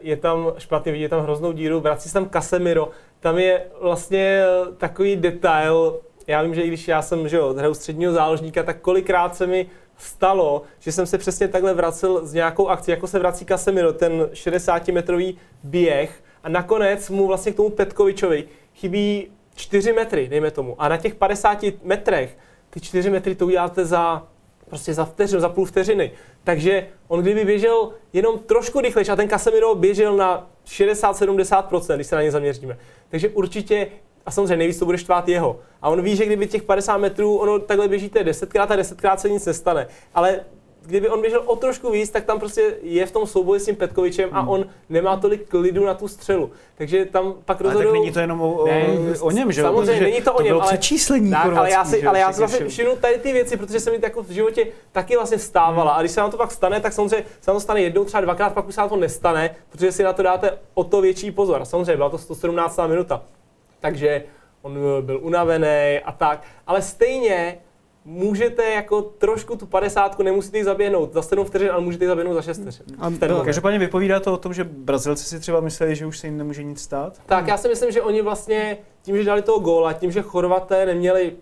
je 0.00 0.16
tam 0.16 0.52
špatný, 0.58 0.92
vidíte 0.92 1.08
tam 1.08 1.22
hroznou 1.22 1.52
díru, 1.52 1.80
vrací 1.80 2.08
se 2.08 2.14
tam 2.14 2.28
Casemiro, 2.28 2.90
tam 3.20 3.38
je 3.38 3.66
vlastně 3.80 4.42
takový 4.76 5.16
detail, 5.16 6.00
já 6.26 6.42
vím, 6.42 6.54
že 6.54 6.62
i 6.62 6.68
když 6.68 6.88
já 6.88 7.02
jsem, 7.02 7.28
že 7.28 7.36
jo, 7.36 7.54
hraju 7.58 7.74
středního 7.74 8.12
záložníka, 8.12 8.62
tak 8.62 8.80
kolikrát 8.80 9.36
se 9.36 9.46
mi 9.46 9.66
stalo, 9.98 10.62
že 10.78 10.92
jsem 10.92 11.06
se 11.06 11.18
přesně 11.18 11.48
takhle 11.48 11.74
vracel 11.74 12.26
z 12.26 12.32
nějakou 12.32 12.68
akcí, 12.68 12.90
jako 12.90 13.06
se 13.06 13.18
vrací 13.18 13.44
Casemiro, 13.44 13.92
ten 13.92 14.22
60-metrový 14.32 15.36
běh 15.62 16.24
a 16.42 16.48
nakonec 16.48 17.10
mu 17.10 17.26
vlastně 17.26 17.52
k 17.52 17.56
tomu 17.56 17.70
Petkovičovi 17.70 18.44
chybí 18.74 19.28
4 19.54 19.92
metry, 19.92 20.28
dejme 20.28 20.50
tomu. 20.50 20.76
A 20.78 20.88
na 20.88 20.96
těch 20.96 21.14
50 21.14 21.64
metrech 21.82 22.38
ty 22.70 22.80
4 22.80 23.10
metry 23.10 23.34
to 23.34 23.46
uděláte 23.46 23.84
za 23.84 24.28
prostě 24.68 24.94
za 24.94 25.04
vteřinu, 25.04 25.40
za 25.40 25.48
půl 25.48 25.64
vteřiny. 25.64 26.12
Takže 26.44 26.86
on 27.08 27.22
kdyby 27.22 27.44
běžel 27.44 27.92
jenom 28.12 28.38
trošku 28.38 28.80
rychlejší 28.80 29.10
a 29.10 29.16
ten 29.16 29.28
Casemiro 29.28 29.74
běžel 29.74 30.16
na 30.16 30.50
60-70%, 30.66 31.94
když 31.94 32.06
se 32.06 32.16
na 32.16 32.22
ně 32.22 32.30
zaměříme. 32.30 32.78
Takže 33.08 33.28
určitě 33.28 33.88
a 34.26 34.30
samozřejmě 34.30 34.56
nejvíc 34.56 34.78
to 34.78 34.84
bude 34.84 34.98
štvát 34.98 35.28
jeho. 35.28 35.60
A 35.82 35.88
on 35.88 36.02
ví, 36.02 36.16
že 36.16 36.26
kdyby 36.26 36.46
těch 36.46 36.62
50 36.62 36.96
metrů, 36.96 37.36
ono 37.36 37.58
takhle 37.58 37.88
běžíte 37.88 38.24
desetkrát 38.24 38.70
a 38.70 38.76
desetkrát 38.76 39.20
se 39.20 39.28
nic 39.28 39.46
nestane. 39.46 39.86
Ale 40.14 40.40
kdyby 40.86 41.08
on 41.08 41.20
běžel 41.20 41.42
o 41.46 41.56
trošku 41.56 41.90
víc, 41.90 42.10
tak 42.10 42.24
tam 42.24 42.38
prostě 42.38 42.76
je 42.82 43.06
v 43.06 43.10
tom 43.10 43.26
souboji 43.26 43.60
s 43.60 43.64
tím 43.64 43.76
Petkovičem 43.76 44.28
a 44.32 44.40
hmm. 44.40 44.48
on 44.48 44.66
nemá 44.88 45.16
tolik 45.16 45.48
klidu 45.48 45.84
na 45.84 45.94
tu 45.94 46.08
střelu. 46.08 46.50
Takže 46.78 47.04
tam 47.04 47.34
pak 47.44 47.60
rozhodují... 47.60 47.86
tak 47.86 47.92
není 47.92 48.12
to 48.12 48.20
jenom 48.20 48.40
o, 48.40 48.66
ne, 48.66 48.86
o 49.20 49.30
něm, 49.30 49.52
že 49.52 49.62
Samozřejmě, 49.62 49.92
Protože 49.92 50.04
není 50.04 50.22
to 50.22 50.32
o 50.32 50.42
něm, 50.42 50.54
to 50.54 50.62
ale... 50.62 50.72
přečíslení 50.72 51.30
tak, 51.30 51.56
ale 51.56 51.70
já 51.70 51.84
si, 51.84 52.06
ale 52.06 52.18
já 52.18 52.32
si 52.32 52.38
vlastně 52.38 52.68
všimnu 52.68 52.96
tady 52.96 53.18
ty 53.18 53.32
věci, 53.32 53.56
protože 53.56 53.80
se 53.80 53.90
mi 53.90 53.98
jako 54.02 54.22
v 54.22 54.30
životě 54.30 54.66
taky 54.92 55.16
vlastně 55.16 55.38
stávala. 55.38 55.90
Hmm. 55.90 55.98
A 55.98 56.02
když 56.02 56.12
se 56.12 56.20
nám 56.20 56.30
to 56.30 56.36
pak 56.36 56.52
stane, 56.52 56.80
tak 56.80 56.92
samozřejmě 56.92 57.26
se 57.40 57.50
nám 57.50 57.56
to 57.56 57.60
stane 57.60 57.80
jednou, 57.80 58.04
třeba 58.04 58.20
dvakrát, 58.20 58.54
pak 58.54 58.68
už 58.68 58.74
se 58.74 58.80
nám 58.80 58.90
to 58.90 58.96
nestane, 58.96 59.56
protože 59.70 59.92
si 59.92 60.02
na 60.02 60.12
to 60.12 60.22
dáte 60.22 60.58
o 60.74 60.84
to 60.84 61.00
větší 61.00 61.30
pozor. 61.30 61.62
A 61.62 61.64
samozřejmě 61.64 61.96
byla 61.96 62.10
to 62.10 62.18
117. 62.18 62.78
minuta. 62.86 63.22
Takže 63.80 64.24
on 64.62 64.78
byl 65.00 65.18
unavený 65.22 66.00
a 66.04 66.12
tak. 66.12 66.42
Ale 66.66 66.82
stejně 66.82 67.58
můžete 68.06 68.70
jako 68.70 69.02
trošku 69.02 69.56
tu 69.56 69.66
padesátku, 69.66 70.22
nemusíte 70.22 70.58
ji 70.58 70.64
zaběhnout 70.64 71.12
za 71.12 71.22
7 71.22 71.44
vteřin, 71.44 71.70
ale 71.70 71.80
můžete 71.80 72.04
ji 72.04 72.08
zaběhnout 72.08 72.34
za 72.34 72.42
6 72.42 72.60
vteřin. 72.60 72.86
A 72.98 73.10
no, 73.28 73.44
každopádně 73.44 73.78
vypovídá 73.78 74.20
to 74.20 74.32
o 74.32 74.36
tom, 74.36 74.54
že 74.54 74.64
Brazilci 74.64 75.24
si 75.24 75.40
třeba 75.40 75.60
mysleli, 75.60 75.96
že 75.96 76.06
už 76.06 76.18
se 76.18 76.26
jim 76.26 76.38
nemůže 76.38 76.62
nic 76.62 76.80
stát? 76.80 77.20
Tak 77.26 77.46
já 77.46 77.56
si 77.56 77.68
myslím, 77.68 77.90
že 77.90 78.02
oni 78.02 78.22
vlastně 78.22 78.78
tím, 79.02 79.16
že 79.16 79.24
dali 79.24 79.42
toho 79.42 79.58
góla, 79.58 79.92
tím, 79.92 80.10
že 80.12 80.22
Chorvaté 80.22 80.86
neměli 80.86 81.32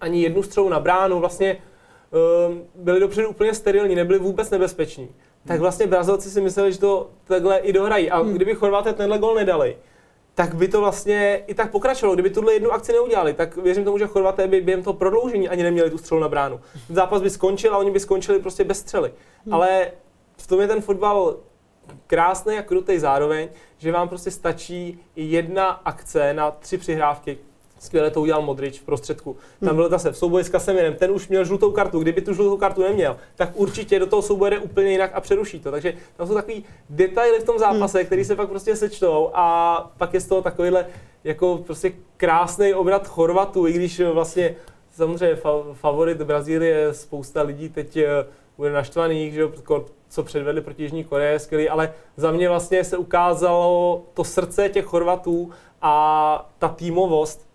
ani 0.00 0.22
jednu 0.22 0.42
střelu 0.42 0.68
na 0.68 0.80
bránu, 0.80 1.20
vlastně 1.20 1.56
um, 2.48 2.62
byli 2.74 3.00
dopředu 3.00 3.28
úplně 3.28 3.54
sterilní, 3.54 3.94
nebyli 3.94 4.18
vůbec 4.18 4.50
nebezpeční. 4.50 5.08
Tak 5.46 5.60
vlastně 5.60 5.86
Brazilci 5.86 6.30
si 6.30 6.40
mysleli, 6.40 6.72
že 6.72 6.78
to 6.78 7.10
takhle 7.24 7.58
i 7.58 7.72
dohrají. 7.72 8.10
A 8.10 8.18
hmm. 8.18 8.34
kdyby 8.34 8.54
Chorvaté 8.54 8.92
tenhle 8.92 9.18
gól 9.18 9.34
nedali, 9.34 9.76
tak 10.38 10.54
by 10.54 10.68
to 10.68 10.80
vlastně 10.80 11.42
i 11.46 11.54
tak 11.54 11.70
pokračovalo. 11.70 12.14
Kdyby 12.14 12.30
tuhle 12.30 12.52
jednu 12.52 12.72
akci 12.72 12.92
neudělali, 12.92 13.34
tak 13.34 13.56
věřím 13.56 13.84
tomu, 13.84 13.98
že 13.98 14.06
Chorvaté 14.06 14.48
by 14.48 14.60
během 14.60 14.82
toho 14.82 14.94
prodloužení 14.94 15.48
ani 15.48 15.62
neměli 15.62 15.90
tu 15.90 15.98
střelu 15.98 16.20
na 16.20 16.28
bránu. 16.28 16.60
Zápas 16.88 17.22
by 17.22 17.30
skončil 17.30 17.74
a 17.74 17.78
oni 17.78 17.90
by 17.90 18.00
skončili 18.00 18.38
prostě 18.38 18.64
bez 18.64 18.78
střely. 18.78 19.12
Hmm. 19.44 19.54
Ale 19.54 19.90
v 20.36 20.46
tom 20.46 20.60
je 20.60 20.68
ten 20.68 20.80
fotbal 20.80 21.36
krásný 22.06 22.58
a 22.58 22.62
krutý 22.62 22.98
zároveň, 22.98 23.48
že 23.78 23.92
vám 23.92 24.08
prostě 24.08 24.30
stačí 24.30 25.00
jedna 25.16 25.68
akce 25.68 26.34
na 26.34 26.50
tři 26.50 26.78
přihrávky, 26.78 27.38
Skvěle 27.78 28.10
to 28.10 28.20
udělal 28.20 28.42
Modrič 28.42 28.80
v 28.80 28.82
prostředku. 28.82 29.36
Tam 29.64 29.76
byl 29.76 29.88
zase 29.88 30.12
v 30.12 30.16
souboji 30.16 30.44
s 30.44 30.48
Kasemirem, 30.48 30.94
ten 30.94 31.10
už 31.10 31.28
měl 31.28 31.44
žlutou 31.44 31.70
kartu. 31.72 32.00
Kdyby 32.00 32.20
tu 32.20 32.34
žlutou 32.34 32.56
kartu 32.56 32.82
neměl, 32.82 33.16
tak 33.36 33.50
určitě 33.54 33.98
do 33.98 34.06
toho 34.06 34.22
souboje 34.22 34.50
jde 34.50 34.58
úplně 34.58 34.90
jinak 34.90 35.10
a 35.14 35.20
přeruší 35.20 35.60
to. 35.60 35.70
Takže 35.70 35.94
tam 36.16 36.26
jsou 36.26 36.34
takový 36.34 36.64
detaily 36.90 37.40
v 37.40 37.44
tom 37.44 37.58
zápase, 37.58 38.04
které 38.04 38.24
se 38.24 38.36
pak 38.36 38.48
prostě 38.48 38.76
sečtou 38.76 39.30
a 39.34 39.90
pak 39.98 40.14
je 40.14 40.20
z 40.20 40.26
toho 40.26 40.42
takovýhle 40.42 40.86
jako 41.24 41.62
prostě 41.66 41.92
krásný 42.16 42.74
obrat 42.74 43.08
Chorvatů, 43.08 43.66
i 43.66 43.72
když 43.72 44.00
vlastně 44.00 44.56
samozřejmě 44.90 45.36
fa- 45.36 45.74
favorit 45.74 46.22
Brazílie, 46.22 46.94
spousta 46.94 47.42
lidí 47.42 47.68
teď 47.68 47.96
eh, 47.96 48.06
bude 48.56 48.72
naštvaných, 48.72 49.34
že 49.34 49.48
co 50.08 50.22
předvedli 50.22 50.60
proti 50.60 50.82
Jižní 50.82 51.04
Koreje, 51.04 51.38
skvělý, 51.38 51.68
ale 51.68 51.92
za 52.16 52.30
mě 52.30 52.48
vlastně 52.48 52.84
se 52.84 52.96
ukázalo 52.96 54.02
to 54.14 54.24
srdce 54.24 54.68
těch 54.68 54.84
Chorvatů 54.84 55.50
a 55.82 56.50
ta 56.58 56.68
týmovost, 56.68 57.47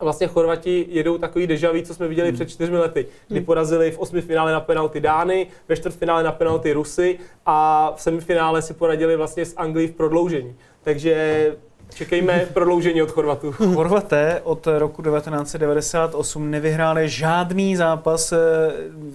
vlastně 0.00 0.26
Chorvati 0.26 0.86
jedou 0.90 1.18
takový 1.18 1.46
dejaví, 1.46 1.82
co 1.82 1.94
jsme 1.94 2.08
viděli 2.08 2.28
hmm. 2.28 2.34
před 2.34 2.50
čtyřmi 2.50 2.78
lety, 2.78 3.06
kdy 3.28 3.38
hmm. 3.38 3.46
porazili 3.46 3.90
v 3.90 3.98
osmi 3.98 4.20
finále 4.20 4.52
na 4.52 4.60
penalty 4.60 5.00
Dány, 5.00 5.46
ve 5.68 5.76
čtvrtfinále 5.76 6.22
na 6.22 6.32
penalty 6.32 6.72
Rusy 6.72 7.18
a 7.46 7.92
v 7.96 8.02
semifinále 8.02 8.62
si 8.62 8.74
poradili 8.74 9.16
vlastně 9.16 9.44
s 9.44 9.54
Anglií 9.56 9.88
v 9.88 9.94
prodloužení. 9.94 10.56
Takže 10.82 11.56
Čekejme 11.94 12.46
prodloužení 12.54 13.02
od 13.02 13.10
Chorvatů. 13.10 13.52
Chorvaté 13.74 14.40
od 14.44 14.66
roku 14.78 15.02
1998 15.02 16.50
nevyhráli 16.50 17.08
žádný 17.08 17.76
zápas 17.76 18.32
eh, 18.32 18.38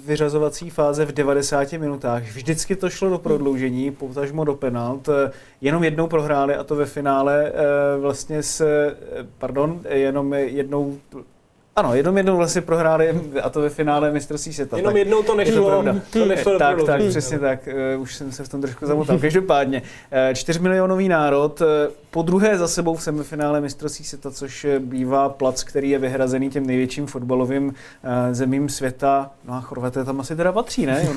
vyřazovací 0.05 0.69
fáze 0.69 1.05
v 1.05 1.11
90 1.11 1.71
minutách. 1.73 2.23
Vždycky 2.23 2.75
to 2.75 2.89
šlo 2.89 3.09
do 3.09 3.17
prodloužení, 3.17 3.91
potažmo 3.91 4.43
do 4.43 4.55
penalt. 4.55 5.09
Eh, 5.09 5.31
Jenom 5.61 5.83
jednou 5.83 6.07
prohráli 6.07 6.55
a 6.55 6.63
to 6.63 6.75
ve 6.75 6.85
finále 6.85 7.51
eh, 7.53 7.97
vlastně 7.99 8.43
s, 8.43 8.65
pardon, 9.37 9.79
jenom 9.89 10.33
jednou 10.33 10.97
ano, 11.75 11.95
jenom 11.95 12.17
jednou 12.17 12.37
vlastně 12.37 12.61
prohráli 12.61 13.21
a 13.43 13.49
to 13.49 13.61
ve 13.61 13.69
finále 13.69 14.11
mistrovství 14.11 14.53
světa. 14.53 14.77
Jenom 14.77 14.93
tak 14.93 14.99
jednou 14.99 15.23
to 15.23 15.31
je 15.31 15.45
nešlo, 15.45 15.67
pravda. 15.67 15.95
to 16.13 16.25
nešlo 16.25 16.59
tak, 16.59 16.83
tak, 16.83 17.01
přesně 17.09 17.39
tak. 17.39 17.67
Eh, 17.67 17.97
Už 17.97 18.15
jsem 18.15 18.31
se 18.31 18.43
v 18.43 18.49
tom 18.49 18.61
trošku 18.61 18.85
zamotal. 18.85 19.19
Každopádně, 19.19 19.81
eh, 20.11 20.35
čtyřmilionový 20.35 21.09
národ, 21.09 21.61
eh, 21.61 21.65
po 22.11 22.21
druhé 22.21 22.57
za 22.57 22.67
sebou 22.67 22.95
v 22.95 23.03
semifinále 23.03 23.61
mistrovství 23.61 24.05
světa, 24.05 24.31
což 24.31 24.65
bývá 24.79 25.29
plac, 25.29 25.63
který 25.63 25.89
je 25.89 25.99
vyhrazený 25.99 26.49
těm 26.49 26.67
největším 26.67 27.07
fotbalovým 27.07 27.73
zemím 28.31 28.69
světa. 28.69 29.31
No 29.45 29.53
a 29.53 29.61
Chorvaté 29.61 30.03
tam 30.03 30.19
asi 30.19 30.35
teda 30.35 30.51
patří, 30.51 30.85
ne? 30.85 31.07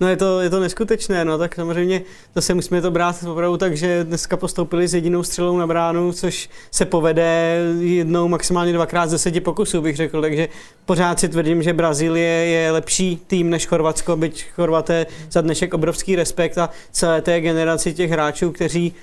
No 0.00 0.08
je 0.08 0.16
to, 0.16 0.40
je 0.40 0.50
to 0.50 0.60
neskutečné, 0.60 1.24
no 1.24 1.38
tak 1.38 1.54
samozřejmě 1.54 2.02
zase 2.34 2.54
musíme 2.54 2.82
to 2.82 2.90
brát 2.90 3.24
opravdu 3.28 3.56
tak, 3.56 3.76
že 3.76 4.04
dneska 4.04 4.36
postoupili 4.36 4.88
s 4.88 4.94
jedinou 4.94 5.22
střelou 5.22 5.58
na 5.58 5.66
bránu, 5.66 6.12
což 6.12 6.50
se 6.70 6.84
povede 6.84 7.58
jednou, 7.78 8.28
maximálně 8.28 8.72
dvakrát 8.72 9.06
z 9.06 9.10
deseti 9.10 9.40
pokusů, 9.40 9.80
bych 9.80 9.96
řekl, 9.96 10.20
takže 10.20 10.48
pořád 10.84 11.20
si 11.20 11.28
tvrdím, 11.28 11.62
že 11.62 11.72
Brazílie 11.72 12.46
je 12.46 12.70
lepší 12.70 13.20
tým 13.26 13.50
než 13.50 13.66
Chorvatsko, 13.66 14.16
byť 14.16 14.44
Chorvaté 14.50 15.06
za 15.30 15.40
dnešek 15.40 15.74
obrovský 15.74 16.16
respekt 16.16 16.58
a 16.58 16.70
celé 16.92 17.22
té 17.22 17.40
generaci 17.40 17.94
těch 17.94 18.10
hráčů, 18.10 18.52
kteří 18.52 18.94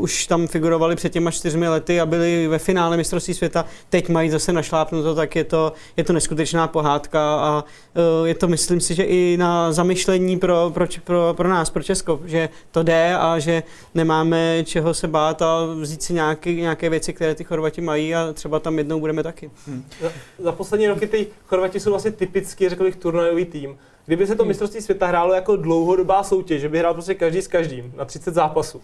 už 0.00 0.26
tam 0.26 0.46
figurovali 0.46 0.96
před 0.96 1.12
těma 1.12 1.30
čtyřmi 1.30 1.68
lety 1.68 2.00
a 2.00 2.06
byli 2.06 2.48
ve 2.48 2.58
finále 2.58 2.96
mistrovství 2.96 3.34
světa, 3.34 3.64
teď 3.88 4.08
mají 4.08 4.30
zase 4.30 4.52
našlápnuto, 4.52 5.14
tak 5.14 5.36
je 5.36 5.44
to, 5.44 5.72
je 5.96 6.04
to 6.04 6.12
neskutečná 6.12 6.68
pohádka 6.68 7.20
a 7.20 7.64
je 8.24 8.34
to, 8.34 8.48
myslím 8.48 8.80
si, 8.80 8.94
že 8.94 9.02
i 9.02 9.36
na 9.36 9.72
zamyšlení 9.72 10.38
pro, 10.40 10.70
pro, 10.74 10.86
pro, 11.04 11.34
pro 11.36 11.48
nás, 11.48 11.70
pro 11.70 11.82
Česko, 11.82 12.20
že 12.24 12.48
to 12.70 12.82
jde 12.82 13.14
a 13.16 13.38
že 13.38 13.62
nemáme 13.94 14.64
čeho 14.64 14.94
se 14.94 15.08
bát 15.08 15.42
a 15.42 15.66
vzít 15.80 16.02
si 16.02 16.12
nějaké, 16.12 16.52
nějaké 16.52 16.90
věci, 16.90 17.12
které 17.12 17.34
ty 17.34 17.44
Chorvati 17.44 17.80
mají 17.80 18.14
a 18.14 18.32
třeba 18.32 18.60
tam 18.60 18.78
jednou 18.78 19.00
budeme 19.00 19.22
taky. 19.22 19.50
Za, 20.00 20.12
za 20.38 20.52
poslední 20.52 20.88
roky 20.88 21.06
ty 21.06 21.26
Chorvati 21.46 21.80
jsou 21.80 21.90
vlastně 21.90 22.10
typicky, 22.10 22.68
řekl 22.68 22.84
bych, 22.84 22.96
turnajový 22.96 23.44
tým. 23.44 23.78
Kdyby 24.06 24.26
se 24.26 24.36
to 24.36 24.44
mistrovství 24.44 24.80
světa 24.80 25.06
hrálo 25.06 25.34
jako 25.34 25.56
dlouhodobá 25.56 26.22
soutěž, 26.22 26.60
že 26.60 26.68
by 26.68 26.78
hrál 26.78 26.94
prostě 26.94 27.14
každý 27.14 27.42
s 27.42 27.46
každým 27.46 27.92
na 27.96 28.04
30 28.04 28.34
zápasů, 28.34 28.80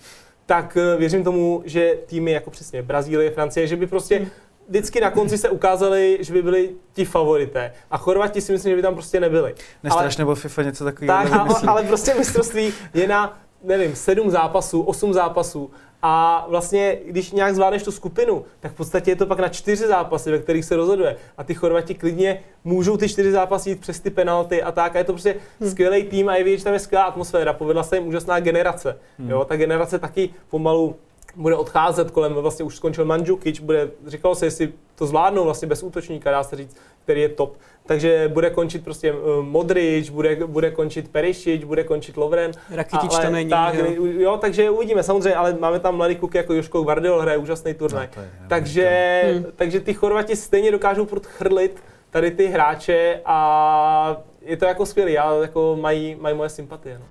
tak 0.46 0.76
eh, 0.76 0.96
věřím 0.96 1.24
tomu, 1.24 1.62
že 1.64 1.94
týmy 2.06 2.32
jako 2.32 2.50
přesně 2.50 2.82
Brazílie, 2.82 3.30
Francie, 3.30 3.66
že 3.66 3.76
by 3.76 3.86
prostě 3.86 4.26
vždycky 4.68 5.00
na 5.00 5.10
konci 5.10 5.38
se 5.38 5.50
ukázali, 5.50 6.18
že 6.20 6.32
by 6.32 6.42
byli 6.42 6.70
ti 6.92 7.04
favorité. 7.04 7.72
A 7.90 7.98
Chorvati 7.98 8.40
si 8.40 8.52
myslím, 8.52 8.72
že 8.72 8.76
by 8.76 8.82
tam 8.82 8.94
prostě 8.94 9.20
nebyli. 9.20 9.54
Nestraš 9.82 10.16
nebo 10.16 10.34
FIFA 10.34 10.62
něco 10.62 10.84
takového 10.84 11.22
Tak, 11.22 11.32
a, 11.32 11.42
vymyslí. 11.42 11.68
ale 11.68 11.82
prostě 11.82 12.14
mistrovství 12.14 12.72
je 12.94 13.08
na, 13.08 13.38
nevím, 13.64 13.96
sedm 13.96 14.30
zápasů, 14.30 14.82
osm 14.82 15.12
zápasů 15.12 15.70
a 16.02 16.46
vlastně, 16.48 16.98
když 17.06 17.32
nějak 17.32 17.54
zvládneš 17.54 17.82
tu 17.82 17.92
skupinu, 17.92 18.44
tak 18.60 18.72
v 18.72 18.74
podstatě 18.74 19.10
je 19.10 19.16
to 19.16 19.26
pak 19.26 19.38
na 19.38 19.48
čtyři 19.48 19.86
zápasy, 19.86 20.30
ve 20.30 20.38
kterých 20.38 20.64
se 20.64 20.76
rozhoduje. 20.76 21.16
A 21.38 21.44
ty 21.44 21.54
Chorvati 21.54 21.94
klidně 21.94 22.40
můžou 22.64 22.96
ty 22.96 23.08
čtyři 23.08 23.32
zápasy 23.32 23.70
jít 23.70 23.80
přes 23.80 24.00
ty 24.00 24.10
penalty 24.10 24.62
a 24.62 24.72
tak. 24.72 24.96
A 24.96 24.98
je 24.98 25.04
to 25.04 25.12
prostě 25.12 25.36
hmm. 25.60 25.70
skvělý 25.70 26.02
tým 26.02 26.28
a 26.28 26.36
je 26.36 26.44
vidět, 26.44 26.58
že 26.58 26.64
tam 26.64 26.72
je 26.72 26.78
skvělá 26.78 27.04
atmosféra. 27.04 27.52
Povedla 27.52 27.82
se 27.82 27.96
jim 27.96 28.06
úžasná 28.06 28.40
generace. 28.40 28.98
Hmm. 29.18 29.30
Jo, 29.30 29.44
ta 29.44 29.56
generace 29.56 29.98
taky 29.98 30.30
pomalu 30.50 30.96
bude 31.36 31.56
odcházet 31.56 32.10
kolem, 32.10 32.32
vlastně 32.34 32.64
už 32.64 32.76
skončil 32.76 33.04
Mandžukič, 33.04 33.60
bude, 33.60 33.90
říkalo 34.06 34.34
se, 34.34 34.46
jestli 34.46 34.72
to 34.94 35.06
zvládnou 35.06 35.44
vlastně 35.44 35.68
bez 35.68 35.82
útočníka, 35.82 36.30
dá 36.30 36.42
se 36.42 36.56
říct, 36.56 36.76
který 37.04 37.20
je 37.20 37.28
top. 37.28 37.56
Takže 37.86 38.30
bude 38.32 38.50
končit 38.50 38.84
prostě 38.84 39.12
uh, 39.12 39.42
Modrič, 39.44 40.10
bude, 40.10 40.36
bude 40.46 40.70
končit 40.70 41.08
Perišič, 41.12 41.64
bude 41.64 41.84
končit 41.84 42.16
Lovren. 42.16 42.52
Rakitič 42.70 43.10
ale 43.14 43.22
tam 43.22 43.32
není, 43.32 43.50
Tak, 43.50 43.74
jo. 43.74 43.84
jo. 44.06 44.36
takže 44.40 44.70
uvidíme, 44.70 45.02
samozřejmě, 45.02 45.34
ale 45.34 45.56
máme 45.60 45.80
tam 45.80 45.96
mladý 45.96 46.16
kluky 46.16 46.38
jako 46.38 46.54
Joško 46.54 46.82
Guardiol, 46.82 47.20
hraje 47.20 47.38
úžasný 47.38 47.74
turnaj. 47.74 48.06
No, 48.06 48.12
to 48.14 48.20
je- 48.20 48.30
takže, 48.48 49.20
Hmm. 49.34 49.44
takže 49.56 49.80
ty 49.80 49.94
Chorvati 49.94 50.36
stejně 50.36 50.70
dokážou 50.70 51.06
furt 51.06 51.26
chrlit 51.26 51.82
tady 52.10 52.30
ty 52.30 52.46
hráče 52.46 53.20
a 53.24 54.16
je 54.42 54.56
to 54.56 54.64
jako 54.64 54.86
skvělý, 54.86 55.12
já, 55.12 55.34
jako 55.34 55.76
mají, 55.80 56.14
mají 56.20 56.36
moje 56.36 56.48
sympatie. 56.48 56.98
No. 56.98 57.04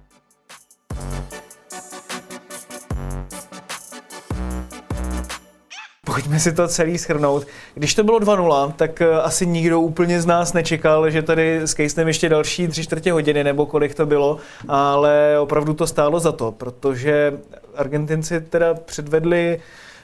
Pojďme 6.15 6.39
si 6.39 6.51
to 6.51 6.67
celý 6.67 6.97
schrnout. 6.97 7.47
Když 7.73 7.95
to 7.95 8.03
bylo 8.03 8.19
2-0, 8.19 8.71
tak 8.71 9.01
eh, 9.01 9.11
asi 9.21 9.47
nikdo 9.47 9.79
úplně 9.79 10.21
z 10.21 10.25
nás 10.25 10.53
nečekal, 10.53 11.09
že 11.09 11.21
tady 11.21 11.61
s 11.61 11.73
Kejstem 11.73 12.07
ještě 12.07 12.29
další 12.29 12.67
tři 12.67 12.83
čtvrtě 12.83 13.11
hodiny, 13.11 13.43
nebo 13.43 13.65
kolik 13.65 13.95
to 13.95 14.05
bylo, 14.05 14.37
ale 14.67 15.39
opravdu 15.39 15.73
to 15.73 15.87
stálo 15.87 16.19
za 16.19 16.31
to, 16.31 16.51
protože 16.51 17.39
Argentinci 17.75 18.41
teda 18.41 18.73
předvedli 18.73 19.59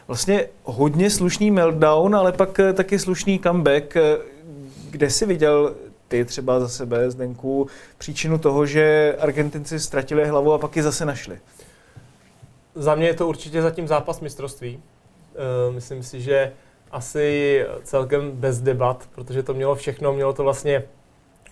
vlastně 0.08 0.46
hodně 0.64 1.10
slušný 1.10 1.52
meltdown, 1.52 2.16
ale 2.16 2.32
pak 2.32 2.60
eh, 2.60 2.74
taky 2.74 3.00
slušný 3.00 3.40
comeback. 3.40 3.96
Eh, 3.96 4.18
Kde 4.90 5.10
si 5.10 5.26
viděl 5.26 5.76
ty 6.08 6.26
třeba 6.26 6.60
za 6.60 6.68
sebe, 6.68 7.12
Zdenku, 7.12 7.68
příčinu 7.98 8.38
toho, 8.38 8.66
že 8.66 9.16
Argentinci 9.20 9.80
ztratili 9.80 10.28
hlavu 10.28 10.54
a 10.54 10.58
pak 10.58 10.76
ji 10.76 10.84
zase 10.84 11.06
našli? 11.06 11.40
Za 12.76 12.96
mě 12.96 13.08
je 13.08 13.14
to 13.14 13.28
určitě 13.28 13.62
zatím 13.62 13.88
zápas 13.88 14.20
mistrovství. 14.20 14.80
Eh, 15.36 15.72
Myslím 15.72 16.04
si, 16.04 16.22
že 16.22 16.52
asi 16.92 17.66
celkem 17.84 18.32
bez 18.32 18.62
debat, 18.62 19.10
protože 19.16 19.44
to 19.44 19.54
mělo 19.54 19.76
všechno, 19.76 20.14
mělo 20.14 20.34
to 20.34 20.44
vlastně 20.44 20.84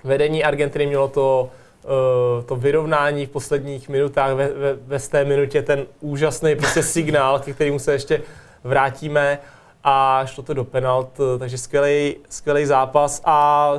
vedení 0.04 0.44
Argentiny, 0.44 0.86
mělo 0.86 1.08
to, 1.08 1.50
eh, 1.84 2.44
to 2.44 2.56
vyrovnání 2.56 3.26
v 3.26 3.30
posledních 3.30 3.90
minutách, 3.90 4.34
ve, 4.34 4.48
ve, 4.48 4.74
ve 4.74 5.00
té 5.00 5.26
minutě 5.26 5.62
ten 5.62 5.86
úžasný 6.00 6.56
prostě 6.56 6.84
signál, 6.96 7.40
ke 7.40 7.54
kterému 7.54 7.80
se 7.80 7.92
ještě 7.94 8.22
vrátíme. 8.64 9.40
A 9.84 10.26
šlo 10.26 10.44
to 10.44 10.54
do 10.54 10.64
penalt, 10.64 11.20
eh, 11.20 11.40
takže 11.40 11.58
skvělý, 11.58 12.16
skvělý 12.30 12.66
zápas. 12.66 13.22
A 13.26 13.74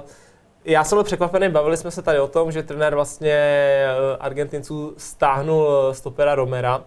já 0.64 0.84
jsem 0.84 0.96
byl 0.96 1.04
překvapený, 1.04 1.48
bavili 1.48 1.76
jsme 1.76 1.90
se 1.90 2.02
tady 2.02 2.20
o 2.20 2.26
tom, 2.26 2.52
že 2.52 2.62
trenér 2.62 2.94
vlastně 2.94 3.86
Argentinců 4.20 4.94
stáhnul 4.96 5.68
stopera 5.92 6.34
Romera, 6.34 6.84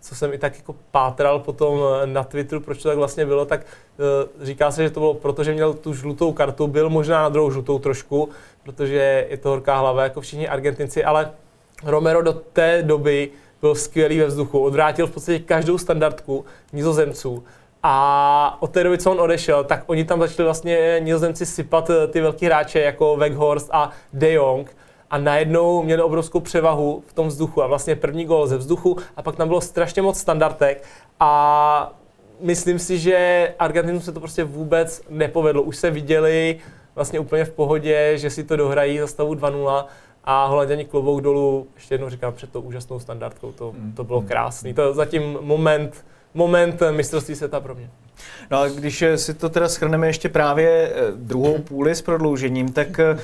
co 0.00 0.14
jsem 0.14 0.32
i 0.32 0.38
tak 0.38 0.56
jako 0.56 0.74
pátral 0.90 1.38
potom 1.38 1.80
eh, 2.02 2.06
na 2.06 2.24
Twitteru, 2.24 2.60
proč 2.60 2.82
to 2.82 2.88
tak 2.88 2.98
vlastně 2.98 3.26
bylo, 3.26 3.44
tak 3.44 3.60
eh, 3.60 4.46
říká 4.46 4.70
se, 4.70 4.82
že 4.82 4.90
to 4.90 5.00
bylo 5.00 5.14
proto, 5.14 5.44
že 5.44 5.52
měl 5.52 5.74
tu 5.74 5.94
žlutou 5.94 6.32
kartu, 6.32 6.66
byl 6.66 6.90
možná 6.90 7.22
na 7.22 7.28
druhou 7.28 7.50
žlutou 7.50 7.78
trošku, 7.78 8.28
protože 8.62 9.26
je 9.30 9.36
to 9.36 9.48
horká 9.48 9.78
hlava 9.78 10.02
jako 10.02 10.20
všichni 10.20 10.48
Argentinci, 10.48 11.04
ale 11.04 11.30
Romero 11.84 12.22
do 12.22 12.32
té 12.32 12.82
doby 12.82 13.30
byl 13.60 13.74
skvělý 13.74 14.18
ve 14.18 14.26
vzduchu, 14.26 14.60
odvrátil 14.60 15.06
v 15.06 15.10
podstatě 15.10 15.38
každou 15.38 15.78
standardku 15.78 16.44
nizozemců. 16.72 17.44
A 17.82 18.56
od 18.60 18.70
té 18.70 18.84
doby, 18.84 18.98
co 18.98 19.10
on 19.10 19.20
odešel, 19.20 19.64
tak 19.64 19.82
oni 19.86 20.04
tam 20.04 20.20
začali 20.20 20.44
vlastně 20.44 20.96
nizozemci 21.00 21.46
sypat 21.46 21.90
eh, 21.90 22.06
ty 22.06 22.20
velký 22.20 22.46
hráče 22.46 22.80
jako 22.80 23.16
Weghorst 23.16 23.68
a 23.72 23.90
De 24.12 24.32
Jong 24.32 24.76
a 25.10 25.18
najednou 25.18 25.82
měli 25.82 26.02
obrovskou 26.02 26.40
převahu 26.40 27.02
v 27.06 27.12
tom 27.12 27.28
vzduchu 27.28 27.62
a 27.62 27.66
vlastně 27.66 27.96
první 27.96 28.24
gol 28.24 28.46
ze 28.46 28.56
vzduchu 28.56 28.96
a 29.16 29.22
pak 29.22 29.36
tam 29.36 29.48
bylo 29.48 29.60
strašně 29.60 30.02
moc 30.02 30.18
standardek 30.18 30.84
a 31.20 31.92
myslím 32.40 32.78
si, 32.78 32.98
že 32.98 33.48
Argentinu 33.58 34.00
se 34.00 34.12
to 34.12 34.20
prostě 34.20 34.44
vůbec 34.44 35.02
nepovedlo. 35.10 35.62
Už 35.62 35.76
se 35.76 35.90
viděli 35.90 36.58
vlastně 36.94 37.20
úplně 37.20 37.44
v 37.44 37.52
pohodě, 37.52 38.12
že 38.18 38.30
si 38.30 38.44
to 38.44 38.56
dohrají 38.56 38.98
za 38.98 39.06
stavu 39.06 39.34
2-0 39.34 39.84
a 40.24 40.46
Holanděni 40.46 40.84
klobouk 40.84 41.20
dolů, 41.20 41.66
ještě 41.74 41.94
jednou 41.94 42.08
říkám, 42.10 42.32
před 42.32 42.52
tou 42.52 42.60
úžasnou 42.60 43.00
standardkou, 43.00 43.52
to, 43.52 43.74
to 43.96 44.04
bylo 44.04 44.22
krásný. 44.22 44.74
To 44.74 44.94
zatím 44.94 45.38
moment, 45.40 46.04
moment 46.34 46.82
mistrovství 46.90 47.34
světa 47.34 47.60
pro 47.60 47.74
mě. 47.74 47.90
No 48.50 48.58
a 48.58 48.68
když 48.68 49.02
eh, 49.02 49.18
si 49.18 49.34
to 49.34 49.48
teda 49.48 49.68
schrneme 49.68 50.06
ještě 50.06 50.28
právě 50.28 50.68
eh, 50.70 50.92
druhou 51.14 51.58
půli 51.58 51.94
s 51.94 52.02
prodloužením, 52.02 52.72
tak 52.72 52.98
eh, 52.98 53.18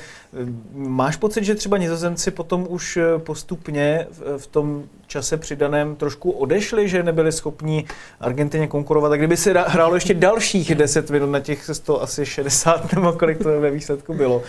máš 0.73 1.15
pocit, 1.15 1.43
že 1.43 1.55
třeba 1.55 1.77
nizozemci 1.77 2.31
potom 2.31 2.65
už 2.69 2.99
postupně 3.17 4.07
v- 4.37 4.47
tom 4.47 4.83
čase 5.07 5.37
přidaném 5.37 5.95
trošku 5.95 6.31
odešli, 6.31 6.89
že 6.89 7.03
nebyli 7.03 7.31
schopni 7.31 7.85
Argentině 8.19 8.67
konkurovat. 8.67 9.11
A 9.11 9.15
kdyby 9.15 9.37
se 9.37 9.53
hrálo 9.67 9.95
ještě 9.95 10.13
dalších 10.13 10.75
10 10.75 11.09
minut 11.09 11.27
na 11.27 11.39
těch 11.39 11.69
100 11.73 12.01
asi 12.01 12.25
60 12.25 12.93
nebo 12.95 13.13
kolik 13.13 13.37
to 13.37 13.61
ve 13.61 13.71
výsledku 13.71 14.13
bylo, 14.13 14.41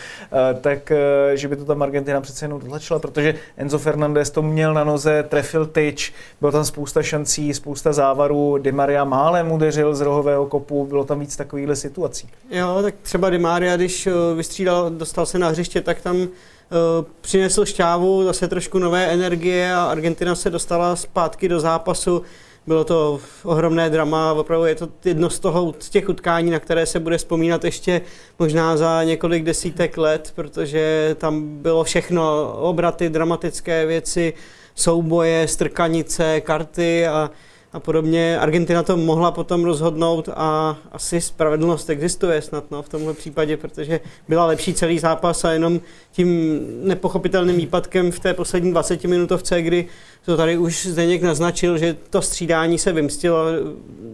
tak 0.60 0.92
že 1.34 1.48
by 1.48 1.56
to 1.56 1.64
tam 1.64 1.82
Argentina 1.82 2.20
přece 2.20 2.44
jenom 2.44 2.60
dotlačila, 2.60 2.98
protože 2.98 3.34
Enzo 3.56 3.78
Fernandez 3.78 4.30
to 4.30 4.42
měl 4.42 4.74
na 4.74 4.84
noze, 4.84 5.22
trefil 5.28 5.66
tyč, 5.66 6.12
bylo 6.40 6.52
tam 6.52 6.64
spousta 6.64 7.02
šancí, 7.02 7.54
spousta 7.54 7.92
závarů, 7.92 8.58
Di 8.58 8.72
Maria 8.72 9.04
málem 9.04 9.52
udeřil 9.52 9.94
z 9.94 10.00
rohového 10.00 10.37
kopu, 10.46 10.86
bylo 10.86 11.04
tam 11.04 11.20
víc 11.20 11.36
takovýchhle 11.36 11.76
situací. 11.76 12.28
Jo, 12.50 12.78
tak 12.82 12.94
třeba 13.02 13.30
Di 13.30 13.38
Maria, 13.38 13.76
když 13.76 14.06
eh, 14.06 14.12
vystřídal, 14.36 14.90
dostal 14.90 15.26
se 15.26 15.38
na 15.38 15.48
hřiště, 15.48 15.80
tak 15.80 16.00
tam 16.00 16.16
uh, 16.16 16.26
přinesl 17.20 17.64
šťávu, 17.64 18.24
zase 18.24 18.48
trošku 18.48 18.78
nové 18.78 19.06
energie 19.06 19.74
a 19.74 19.84
Argentina 19.84 20.34
se 20.34 20.50
dostala 20.50 20.96
zpátky 20.96 21.48
do 21.48 21.60
zápasu. 21.60 22.22
bylo 22.66 22.84
to 22.84 23.20
ohromné 23.44 23.90
drama, 23.90 24.32
opravdu 24.32 24.66
je 24.66 24.74
to 24.74 24.88
jedno 25.04 25.30
z, 25.30 25.38
toho, 25.38 25.74
z 25.78 25.90
těch 25.90 26.08
utkání, 26.08 26.50
na 26.50 26.58
které 26.58 26.86
se 26.86 27.00
bude 27.00 27.18
vzpomínat 27.18 27.64
ještě 27.64 28.00
možná 28.38 28.76
za 28.76 29.04
několik 29.04 29.44
desítek 29.44 29.98
let, 29.98 30.32
protože 30.34 31.16
tam 31.18 31.62
bylo 31.62 31.84
všechno, 31.84 32.52
obraty, 32.52 33.08
dramatické 33.08 33.86
věci, 33.86 34.34
souboje, 34.74 35.48
strkanice, 35.48 36.40
karty 36.40 37.06
a 37.06 37.30
a 37.72 37.80
podobně. 37.80 38.38
Argentina 38.38 38.82
to 38.82 38.96
mohla 38.96 39.30
potom 39.30 39.64
rozhodnout 39.64 40.28
a 40.34 40.76
asi 40.92 41.20
spravedlnost 41.20 41.90
existuje 41.90 42.42
snad 42.42 42.70
no, 42.70 42.82
v 42.82 42.88
tomhle 42.88 43.14
případě, 43.14 43.56
protože 43.56 44.00
byla 44.28 44.46
lepší 44.46 44.74
celý 44.74 44.98
zápas 44.98 45.44
a 45.44 45.52
jenom 45.52 45.80
tím 46.12 46.60
nepochopitelným 46.82 47.56
výpadkem 47.56 48.10
v 48.10 48.20
té 48.20 48.34
poslední 48.34 48.70
20 48.70 49.04
minutovce, 49.04 49.62
kdy 49.62 49.86
to 50.24 50.36
tady 50.36 50.58
už 50.58 50.86
Zdeněk 50.86 51.22
naznačil, 51.22 51.78
že 51.78 51.96
to 52.10 52.22
střídání 52.22 52.78
se 52.78 52.92
vymstilo. 52.92 53.44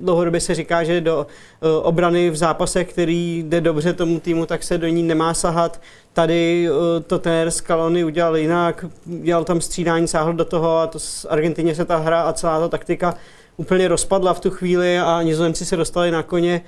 Dlouhodobě 0.01 0.41
se 0.41 0.55
říká, 0.55 0.85
že 0.85 1.01
do 1.01 1.27
eh, 1.27 1.69
obrany 1.83 2.31
v 2.31 2.37
zápasech, 2.37 2.89
který 2.89 3.45
jde 3.49 3.61
dobře 3.61 3.93
tomu 3.93 4.21
týmu, 4.21 4.47
tak 4.47 4.63
se 4.63 4.79
do 4.79 4.87
ní 4.87 5.03
nemá 5.03 5.35
sahat. 5.35 5.81
Tady 6.15 6.69
eh, 6.69 7.01
to 7.01 7.19
trenér 7.19 7.51
Scaloni 7.51 8.05
udělal 8.05 8.37
jinak, 8.37 8.85
dělal 9.05 9.45
tam 9.45 9.61
střídání, 9.61 10.09
sáhl 10.09 10.33
do 10.33 10.45
toho 10.45 10.79
a 10.79 10.87
to 10.87 10.99
z 10.99 11.27
Argentině 11.31 11.75
se 11.75 11.85
ta 11.85 11.97
hra 11.97 12.23
a 12.23 12.33
celá 12.33 12.61
ta 12.61 12.69
taktika 12.69 13.15
úplně 13.57 13.89
rozpadla 13.89 14.35
v 14.35 14.41
tu 14.41 14.51
chvíli 14.51 14.99
a 14.99 15.23
nizozemci 15.23 15.65
se 15.65 15.77
dostali 15.77 16.11
na 16.11 16.23
koně, 16.23 16.61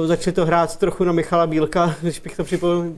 uh, 0.00 0.06
začali 0.06 0.34
to 0.34 0.46
hrát 0.46 0.76
trochu 0.76 1.04
na 1.04 1.12
Michala 1.12 1.46
Bílka, 1.46 1.94
když 2.02 2.20
bych 2.20 2.36
to 2.36 2.44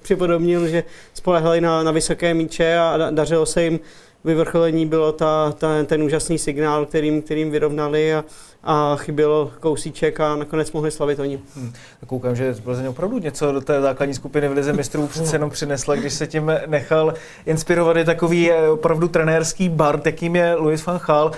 připodobnil, 0.02 0.68
že 0.68 0.84
spolehali 1.14 1.60
na, 1.60 1.82
na 1.82 1.90
vysoké 1.90 2.34
míče 2.34 2.78
a 2.78 3.10
dařilo 3.10 3.46
se 3.46 3.62
jim 3.62 3.80
vyvrcholení 4.24 4.86
bylo 4.86 5.12
ta, 5.12 5.52
ta, 5.58 5.84
ten 5.84 6.02
úžasný 6.02 6.38
signál, 6.38 6.86
kterým, 6.86 7.22
kterým 7.22 7.50
vyrovnali 7.50 8.14
a, 8.14 8.24
a 8.62 8.96
chybělo 8.96 9.50
kousíček 9.60 10.20
a 10.20 10.36
nakonec 10.36 10.72
mohli 10.72 10.90
slavit 10.90 11.18
oni. 11.18 11.40
Hmm. 11.56 11.72
Koukám, 12.06 12.36
že 12.36 12.54
Plzeň 12.54 12.86
opravdu 12.86 13.18
něco 13.18 13.52
do 13.52 13.60
té 13.60 13.80
základní 13.80 14.14
skupiny 14.14 14.48
v 14.48 14.52
Lize 14.52 14.72
mistrů 14.72 15.06
přece 15.06 15.36
jenom 15.36 15.50
přinesla, 15.50 15.94
když 15.94 16.12
se 16.12 16.26
tím 16.26 16.52
nechal 16.66 17.14
inspirovat. 17.46 17.96
Je 17.96 18.04
takový 18.04 18.50
eh, 18.50 18.68
opravdu 18.68 19.08
trenérský 19.08 19.68
bard, 19.68 20.06
jakým 20.06 20.36
je 20.36 20.54
Louis 20.54 20.86
van 20.86 21.00
Gaal, 21.06 21.32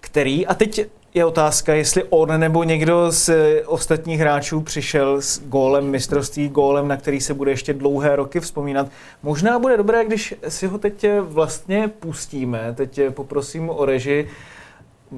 který, 0.00 0.46
a 0.46 0.54
teď 0.54 0.86
je 1.14 1.24
otázka, 1.24 1.74
jestli 1.74 2.04
on 2.04 2.40
nebo 2.40 2.64
někdo 2.64 3.10
z 3.10 3.30
ostatních 3.66 4.20
hráčů 4.20 4.60
přišel 4.60 5.20
s 5.20 5.42
gólem 5.48 5.90
mistrovství, 5.90 6.48
gólem, 6.48 6.88
na 6.88 6.96
který 6.96 7.20
se 7.20 7.34
bude 7.34 7.50
ještě 7.50 7.74
dlouhé 7.74 8.16
roky 8.16 8.40
vzpomínat. 8.40 8.88
Možná 9.22 9.58
bude 9.58 9.76
dobré, 9.76 10.04
když 10.04 10.34
si 10.48 10.66
ho 10.66 10.78
teď 10.78 11.06
vlastně 11.20 11.88
pustíme. 11.88 12.74
Teď 12.74 13.00
poprosím 13.10 13.70
o 13.70 13.84
reži. 13.84 14.28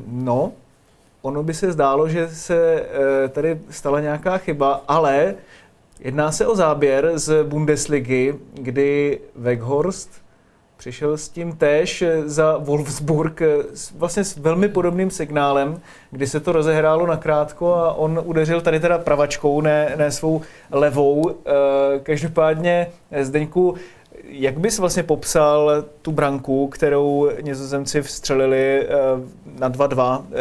No, 0.07 0.53
ono 1.23 1.43
by 1.43 1.55
se 1.55 1.73
zdálo, 1.73 2.09
že 2.09 2.29
se 2.29 2.85
eh, 3.25 3.29
tady 3.29 3.61
stala 3.71 4.01
nějaká 4.01 4.39
chyba, 4.39 4.85
ale 4.89 5.35
jedná 6.01 6.33
se 6.33 6.47
o 6.47 6.57
záběr 6.57 7.13
z 7.15 7.45
Bundesligy, 7.45 8.35
kdy 8.55 9.21
Weghorst 9.37 10.26
přišel 10.77 11.17
s 11.17 11.29
tím 11.29 11.57
též 11.57 12.05
za 12.25 12.57
Wolfsburg 12.57 13.43
vlastně 13.97 14.25
s 14.25 14.37
velmi 14.37 14.69
podobným 14.69 15.11
signálem, 15.11 15.81
kdy 16.11 16.27
se 16.27 16.41
to 16.41 16.53
rozehrálo 16.53 17.07
nakrátko 17.07 17.75
a 17.75 17.93
on 17.93 18.21
udeřil 18.25 18.61
tady 18.61 18.81
teda 18.81 18.99
pravačkou, 18.99 19.61
ne, 19.61 19.95
ne 19.97 20.11
svou 20.11 20.43
levou. 20.71 21.31
Eh, 21.31 21.99
každopádně, 22.03 22.91
Zdeňku, 23.21 23.75
jak 24.25 24.59
bys 24.59 24.79
vlastně 24.79 25.03
popsal 25.03 25.85
tu 26.03 26.13
branku, 26.13 26.69
kterou 26.69 27.31
nizozemci 27.41 28.03
vstřelili 28.03 28.87
eh, 28.87 28.89
na 29.59 29.71
2-2? 29.71 30.25
Eh, 30.31 30.35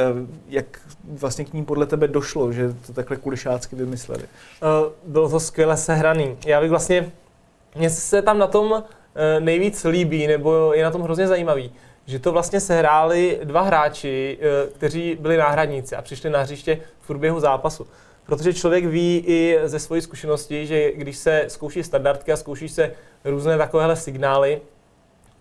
jak 0.49 0.65
vlastně 1.11 1.45
k 1.45 1.53
ní 1.53 1.65
podle 1.65 1.85
tebe 1.85 2.07
došlo, 2.07 2.51
že 2.51 2.73
to 2.87 2.93
takhle 2.93 3.17
kulišácky 3.17 3.75
vymysleli? 3.75 4.23
Bylo 5.05 5.29
to 5.29 5.39
skvěle 5.39 5.77
sehraný. 5.77 6.37
Já 6.45 6.61
bych 6.61 6.69
vlastně, 6.69 7.11
mně 7.75 7.89
se 7.89 8.21
tam 8.21 8.37
na 8.39 8.47
tom 8.47 8.83
Eh, 8.83 8.83
nejvíc 9.39 9.83
líbí, 9.83 10.27
nebo 10.27 10.73
je 10.73 10.83
na 10.83 10.91
tom 10.91 11.01
hrozně 11.01 11.27
zajímavý, 11.27 11.71
že 12.05 12.19
to 12.19 12.31
vlastně 12.31 12.59
sehráli 12.59 13.39
dva 13.43 13.61
hráči, 13.61 14.37
eh, 14.41 14.67
kteří 14.75 15.17
byli 15.19 15.37
náhradníci 15.37 15.95
a 15.95 16.01
přišli 16.01 16.29
na 16.29 16.41
hřiště 16.41 16.79
v 16.99 17.07
průběhu 17.07 17.39
zápasu. 17.39 17.87
Protože 18.25 18.53
člověk 18.53 18.85
ví 18.85 19.23
i 19.27 19.59
ze 19.63 19.79
své 19.79 20.01
zkušenosti, 20.01 20.67
že 20.67 20.91
když 20.91 21.17
se 21.17 21.45
zkouší 21.47 21.83
standardky 21.83 22.31
a 22.31 22.37
zkouší 22.37 22.69
se 22.69 22.91
různé 23.25 23.57
takovéhle 23.57 23.95
signály, 23.95 24.61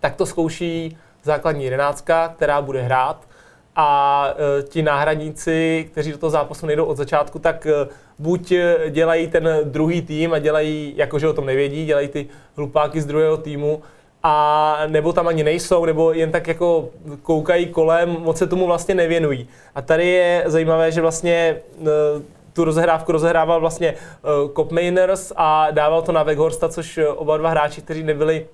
tak 0.00 0.16
to 0.16 0.26
zkouší 0.26 0.96
základní 1.22 1.64
jedenáctka, 1.64 2.28
která 2.28 2.62
bude 2.62 2.82
hrát 2.82 3.28
a 3.76 4.28
e, 4.58 4.62
ti 4.62 4.82
náhradníci, 4.82 5.88
kteří 5.92 6.12
do 6.12 6.18
toho 6.18 6.30
zápasu 6.30 6.66
nejdou 6.66 6.84
od 6.84 6.96
začátku, 6.96 7.38
tak 7.38 7.66
buď 8.18 8.52
dělají 8.90 9.28
ten 9.28 9.48
druhý 9.64 10.02
tým 10.02 10.32
a 10.32 10.38
dělají, 10.38 10.92
jakože 10.96 11.28
o 11.28 11.32
tom 11.32 11.46
nevědí, 11.46 11.86
dělají 11.86 12.08
ty 12.08 12.26
hlupáky 12.56 13.00
z 13.00 13.06
druhého 13.06 13.36
týmu, 13.36 13.82
a 14.26 14.78
nebo 14.86 15.12
tam 15.12 15.28
ani 15.28 15.44
nejsou, 15.44 15.84
nebo 15.84 16.12
jen 16.12 16.32
tak 16.32 16.48
jako 16.48 16.88
koukají 17.22 17.66
kolem, 17.66 18.16
moc 18.18 18.38
se 18.38 18.46
tomu 18.46 18.66
vlastně 18.66 18.94
nevěnují. 18.94 19.48
A 19.74 19.82
tady 19.82 20.08
je 20.08 20.44
zajímavé, 20.46 20.92
že 20.92 21.00
vlastně 21.00 21.32
e, 21.32 21.60
tu 22.52 22.64
rozehrávku 22.64 23.12
rozehrával 23.12 23.60
vlastně 23.60 23.94
Cop 24.56 24.72
Mainers 24.72 25.32
a 25.36 25.70
dával 25.70 26.02
to 26.02 26.12
na 26.12 26.22
Weghorsta, 26.22 26.68
což 26.68 27.00
oba 27.16 27.36
dva 27.36 27.50
hráči, 27.50 27.82
kteří 27.82 28.02
nebyli, 28.02 28.46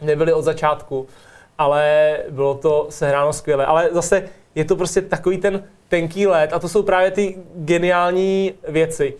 nebyli 0.00 0.32
od 0.32 0.42
začátku, 0.42 1.06
ale 1.58 2.16
bylo 2.30 2.54
to 2.54 2.86
sehráno 2.90 3.32
skvěle. 3.32 3.66
Ale 3.66 3.88
zase 3.92 4.28
je 4.54 4.64
to 4.64 4.76
prostě 4.76 5.02
takový 5.02 5.38
ten 5.38 5.64
tenký 5.88 6.26
let 6.26 6.52
a 6.52 6.58
to 6.58 6.68
jsou 6.68 6.82
právě 6.82 7.10
ty 7.10 7.38
geniální 7.54 8.54
věci. 8.68 9.14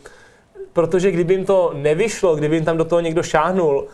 Protože 0.72 1.10
kdyby 1.10 1.34
jim 1.34 1.44
to 1.44 1.72
nevyšlo, 1.74 2.36
kdyby 2.36 2.56
jim 2.56 2.64
tam 2.64 2.76
do 2.76 2.84
toho 2.84 3.00
někdo 3.00 3.22
šáhnul, 3.22 3.86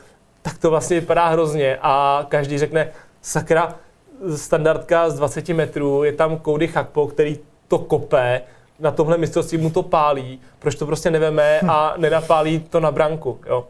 tak 0.43 0.59
to 0.59 0.71
vlastně 0.71 1.01
vypadá 1.01 1.29
hrozně 1.29 1.79
a 1.83 2.27
každý 2.29 2.59
řekne, 2.59 2.93
sakra, 3.23 3.75
standardka 4.37 5.11
z 5.11 5.15
20 5.15 5.49
metrů, 5.49 6.05
je 6.05 6.13
tam 6.13 6.41
Cody 6.45 6.69
Chakpo, 6.69 7.07
který 7.07 7.39
to 7.69 7.79
kope, 7.79 8.43
na 8.81 8.91
tomhle 8.91 9.19
mistrovství 9.19 9.59
mu 9.59 9.71
to 9.71 9.83
pálí, 9.83 10.41
proč 10.59 10.75
to 10.75 10.87
prostě 10.87 11.11
neveme 11.11 11.61
a 11.69 11.95
nenapálí 11.97 12.61
to 12.61 12.81
na 12.81 12.91
branku. 12.91 13.39
Jo. 13.47 13.65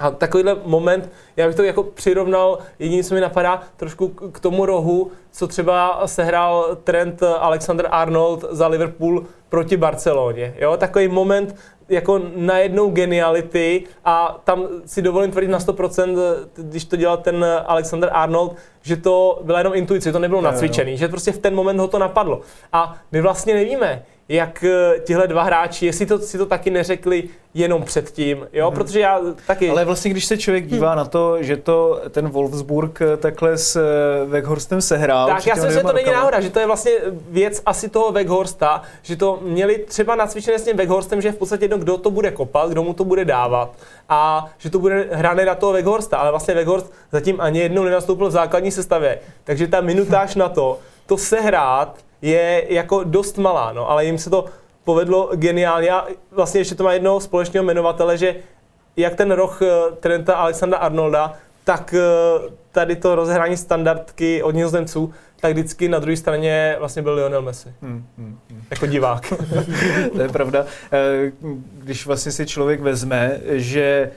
A 0.00 0.10
takovýhle 0.10 0.56
moment, 0.64 1.10
já 1.36 1.46
bych 1.46 1.56
to 1.56 1.62
jako 1.62 1.82
přirovnal, 1.82 2.58
jediné, 2.78 3.02
co 3.02 3.14
mi 3.14 3.20
napadá, 3.20 3.62
trošku 3.76 4.08
k 4.08 4.40
tomu 4.40 4.66
rohu, 4.66 5.10
co 5.30 5.46
třeba 5.46 6.02
sehrál 6.06 6.76
trend 6.84 7.22
Alexander 7.22 7.88
Arnold 7.90 8.44
za 8.50 8.66
Liverpool 8.66 9.24
proti 9.48 9.76
Barceloně. 9.76 10.54
Jo? 10.58 10.76
Takový 10.76 11.08
moment 11.08 11.56
jako 11.88 12.20
najednou 12.36 12.90
geniality 12.90 13.84
a 14.04 14.40
tam 14.44 14.66
si 14.86 15.02
dovolím 15.02 15.30
tvrdit 15.30 15.48
na 15.48 15.58
100%, 15.58 16.18
když 16.56 16.84
to 16.84 16.96
dělal 16.96 17.16
ten 17.16 17.46
Alexander 17.66 18.10
Arnold, 18.12 18.56
že 18.82 18.96
to 18.96 19.40
byla 19.44 19.58
jenom 19.58 19.74
intuice, 19.74 20.12
to 20.12 20.18
nebylo 20.18 20.40
nacvičený, 20.40 20.96
že 20.96 21.08
prostě 21.08 21.32
v 21.32 21.38
ten 21.38 21.54
moment 21.54 21.78
ho 21.78 21.88
to 21.88 21.98
napadlo. 21.98 22.40
A 22.72 22.96
my 23.12 23.20
vlastně 23.20 23.54
nevíme, 23.54 24.02
jak 24.30 24.64
eh, 24.64 25.00
tihle 25.04 25.28
dva 25.28 25.42
hráči, 25.42 25.86
jestli 25.86 26.06
to, 26.06 26.18
si 26.18 26.38
to 26.38 26.46
taky 26.46 26.70
neřekli 26.70 27.28
jenom 27.54 27.82
předtím, 27.82 28.48
jo, 28.52 28.66
hmm. 28.66 28.74
protože 28.74 29.00
já 29.00 29.20
taky... 29.46 29.70
Ale 29.70 29.84
vlastně, 29.84 30.10
když 30.10 30.24
se 30.24 30.38
člověk 30.38 30.66
dívá 30.66 30.88
hmm. 30.88 30.96
na 30.96 31.04
to, 31.04 31.42
že 31.42 31.56
to 31.56 32.02
ten 32.10 32.28
Wolfsburg 32.28 33.00
eh, 33.02 33.16
takhle 33.16 33.58
s 33.58 33.76
eh, 33.76 34.24
Weghorsten 34.24 34.82
sehrál... 34.82 35.28
Tak 35.28 35.46
já 35.46 35.54
si 35.54 35.60
myslím, 35.60 35.80
že 35.80 35.86
to 35.86 35.92
není 35.92 36.10
náhoda, 36.10 36.40
že 36.40 36.50
to 36.50 36.58
je 36.58 36.66
vlastně 36.66 36.92
věc 37.30 37.62
asi 37.66 37.88
toho 37.88 38.12
Weghorsta, 38.12 38.82
že 39.02 39.16
to 39.16 39.38
měli 39.42 39.78
třeba 39.78 40.14
nacvičené 40.14 40.58
s 40.58 40.64
tím 40.64 40.76
Weghorstem, 40.76 41.20
že 41.20 41.32
v 41.32 41.36
podstatě 41.36 41.64
jedno, 41.64 41.78
kdo 41.78 41.98
to 41.98 42.10
bude 42.10 42.30
kopat, 42.30 42.70
kdo 42.70 42.82
mu 42.82 42.94
to 42.94 43.04
bude 43.04 43.24
dávat 43.24 43.74
a 44.08 44.50
že 44.58 44.70
to 44.70 44.78
bude 44.78 45.08
hrané 45.12 45.44
na 45.44 45.54
toho 45.54 45.72
Weghorsta, 45.72 46.16
ale 46.16 46.30
vlastně 46.30 46.54
Weghorst 46.54 46.92
zatím 47.12 47.40
ani 47.40 47.58
jednou 47.58 47.84
nenastoupil 47.84 48.28
v 48.28 48.32
základní 48.32 48.70
sestavě, 48.70 49.18
takže 49.44 49.66
ta 49.66 49.80
minutáž 49.80 50.34
na 50.34 50.48
to, 50.48 50.78
to 51.10 51.16
sehrát 51.16 51.98
je 52.22 52.66
jako 52.68 53.04
dost 53.04 53.38
malá, 53.38 53.72
no, 53.72 53.90
ale 53.90 54.04
jim 54.04 54.18
se 54.18 54.30
to 54.30 54.44
povedlo 54.84 55.30
geniálně. 55.34 55.90
A 55.90 56.06
vlastně 56.30 56.60
ještě 56.60 56.74
to 56.74 56.84
má 56.84 56.92
jednoho 56.92 57.20
společného 57.20 57.64
jmenovatele, 57.64 58.18
že 58.18 58.36
jak 58.96 59.14
ten 59.14 59.30
roh 59.30 59.62
eh, 59.62 59.66
Trenta 60.00 60.34
Alexandra 60.34 60.78
Arnolda, 60.78 61.34
tak 61.64 61.94
eh, 61.94 62.00
tady 62.72 62.96
to 62.96 63.14
rozehrání 63.14 63.56
standardky 63.56 64.42
od 64.42 64.54
nizozemců, 64.54 65.14
tak 65.40 65.52
vždycky 65.52 65.88
na 65.88 65.98
druhé 65.98 66.16
straně 66.16 66.76
vlastně 66.78 67.02
byl 67.02 67.14
Lionel 67.14 67.42
Messi. 67.42 67.68
Hmm, 67.82 68.06
hmm, 68.18 68.38
hmm. 68.50 68.62
Jako 68.70 68.86
divák. 68.86 69.32
to 70.12 70.22
je 70.22 70.28
pravda. 70.28 70.66
Eh, 70.92 71.32
když 71.78 72.06
vlastně 72.06 72.32
si 72.32 72.46
člověk 72.46 72.80
vezme, 72.80 73.40
že 73.46 74.10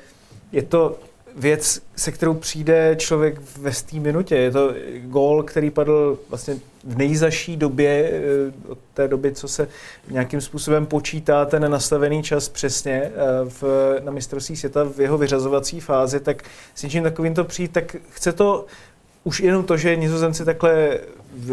je 0.51 0.61
to 0.61 0.95
věc, 1.35 1.81
se 1.95 2.11
kterou 2.11 2.33
přijde 2.33 2.95
člověk 2.99 3.41
ve 3.57 3.71
té 3.71 3.99
minutě. 3.99 4.35
Je 4.35 4.51
to 4.51 4.73
gól, 4.99 5.43
který 5.43 5.69
padl 5.69 6.19
vlastně 6.29 6.55
v 6.83 6.97
nejzaší 6.97 7.57
době, 7.57 8.11
eh, 8.13 8.71
od 8.71 8.77
té 8.93 9.07
doby, 9.07 9.31
co 9.31 9.47
se 9.47 9.67
nějakým 10.09 10.41
způsobem 10.41 10.85
počítá 10.85 11.45
ten 11.45 11.71
nastavený 11.71 12.23
čas 12.23 12.49
přesně 12.49 13.01
eh, 13.03 13.11
v, 13.49 13.63
na 14.03 14.11
mistrovství 14.11 14.55
světa 14.55 14.83
v 14.83 14.99
jeho 14.99 15.17
vyřazovací 15.17 15.79
fázi, 15.79 16.19
tak 16.19 16.43
s 16.75 16.83
něčím 16.83 17.03
takovým 17.03 17.33
to 17.33 17.43
přijít, 17.43 17.71
tak 17.71 17.95
chce 18.09 18.33
to 18.33 18.65
už 19.23 19.39
jenom 19.39 19.63
to, 19.63 19.77
že 19.77 19.95
nizozemci 19.95 20.45
takhle 20.45 20.99
v, 21.33 21.51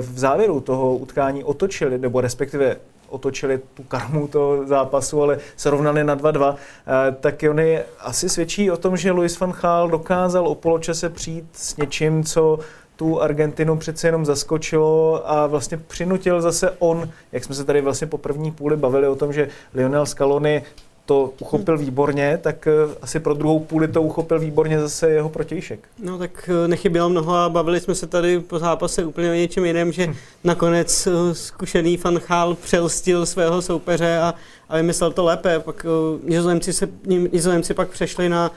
v 0.00 0.18
závěru 0.18 0.60
toho 0.60 0.96
utkání 0.96 1.44
otočili, 1.44 1.98
nebo 1.98 2.20
respektive 2.20 2.76
otočili 3.12 3.60
tu 3.74 3.82
karmu 3.82 4.28
toho 4.28 4.66
zápasu, 4.66 5.22
ale 5.22 5.38
se 5.56 5.70
rovnali 5.70 6.04
na 6.04 6.16
2-2, 6.16 6.54
eh, 6.54 7.16
tak 7.20 7.34
oni 7.50 7.78
asi 8.00 8.28
svědčí 8.28 8.70
o 8.70 8.76
tom, 8.76 8.96
že 8.96 9.12
Luis 9.12 9.40
van 9.40 9.52
Gaal 9.62 9.88
dokázal 9.88 10.48
o 10.48 10.54
poločase 10.54 11.08
přijít 11.08 11.46
s 11.52 11.76
něčím, 11.76 12.24
co 12.24 12.58
tu 12.96 13.22
Argentinu 13.22 13.76
přece 13.76 14.08
jenom 14.08 14.24
zaskočilo 14.24 15.22
a 15.30 15.46
vlastně 15.46 15.76
přinutil 15.76 16.40
zase 16.40 16.70
on, 16.78 17.08
jak 17.32 17.44
jsme 17.44 17.54
se 17.54 17.64
tady 17.64 17.80
vlastně 17.80 18.06
po 18.06 18.18
první 18.18 18.50
půli 18.50 18.76
bavili 18.76 19.08
o 19.08 19.16
tom, 19.16 19.32
že 19.32 19.48
Lionel 19.74 20.06
Scaloni 20.06 20.62
to 21.06 21.32
uchopil 21.40 21.78
výborně, 21.78 22.38
tak 22.42 22.66
eh, 22.66 22.94
asi 23.02 23.20
pro 23.20 23.34
druhou 23.34 23.60
půli 23.60 23.88
to 23.88 24.02
uchopil 24.02 24.38
výborně 24.38 24.80
zase 24.80 25.10
jeho 25.10 25.28
protějšek. 25.28 25.88
No 25.98 26.18
tak 26.18 26.50
eh, 26.64 26.68
nechybělo 26.68 27.08
mnoho 27.08 27.34
a 27.34 27.48
bavili 27.48 27.80
jsme 27.80 27.94
se 27.94 28.06
tady 28.06 28.40
po 28.40 28.58
zápase 28.58 29.04
úplně 29.04 29.30
o 29.30 29.34
něčem 29.34 29.64
jiném, 29.64 29.92
že 29.92 30.06
hm. 30.06 30.14
nakonec 30.44 31.06
eh, 31.06 31.34
zkušený 31.34 31.98
Gaal 32.28 32.54
přelstil 32.54 33.26
svého 33.26 33.62
soupeře 33.62 34.18
a, 34.18 34.34
a 34.68 34.76
vymyslel 34.76 35.12
to 35.12 35.24
lépe. 35.24 35.60
Pak 35.60 35.86
nizozemci, 36.24 36.72
se, 36.72 36.88
nizozemci 37.32 37.74
pak 37.74 37.88
přešli 37.88 38.28
na 38.28 38.50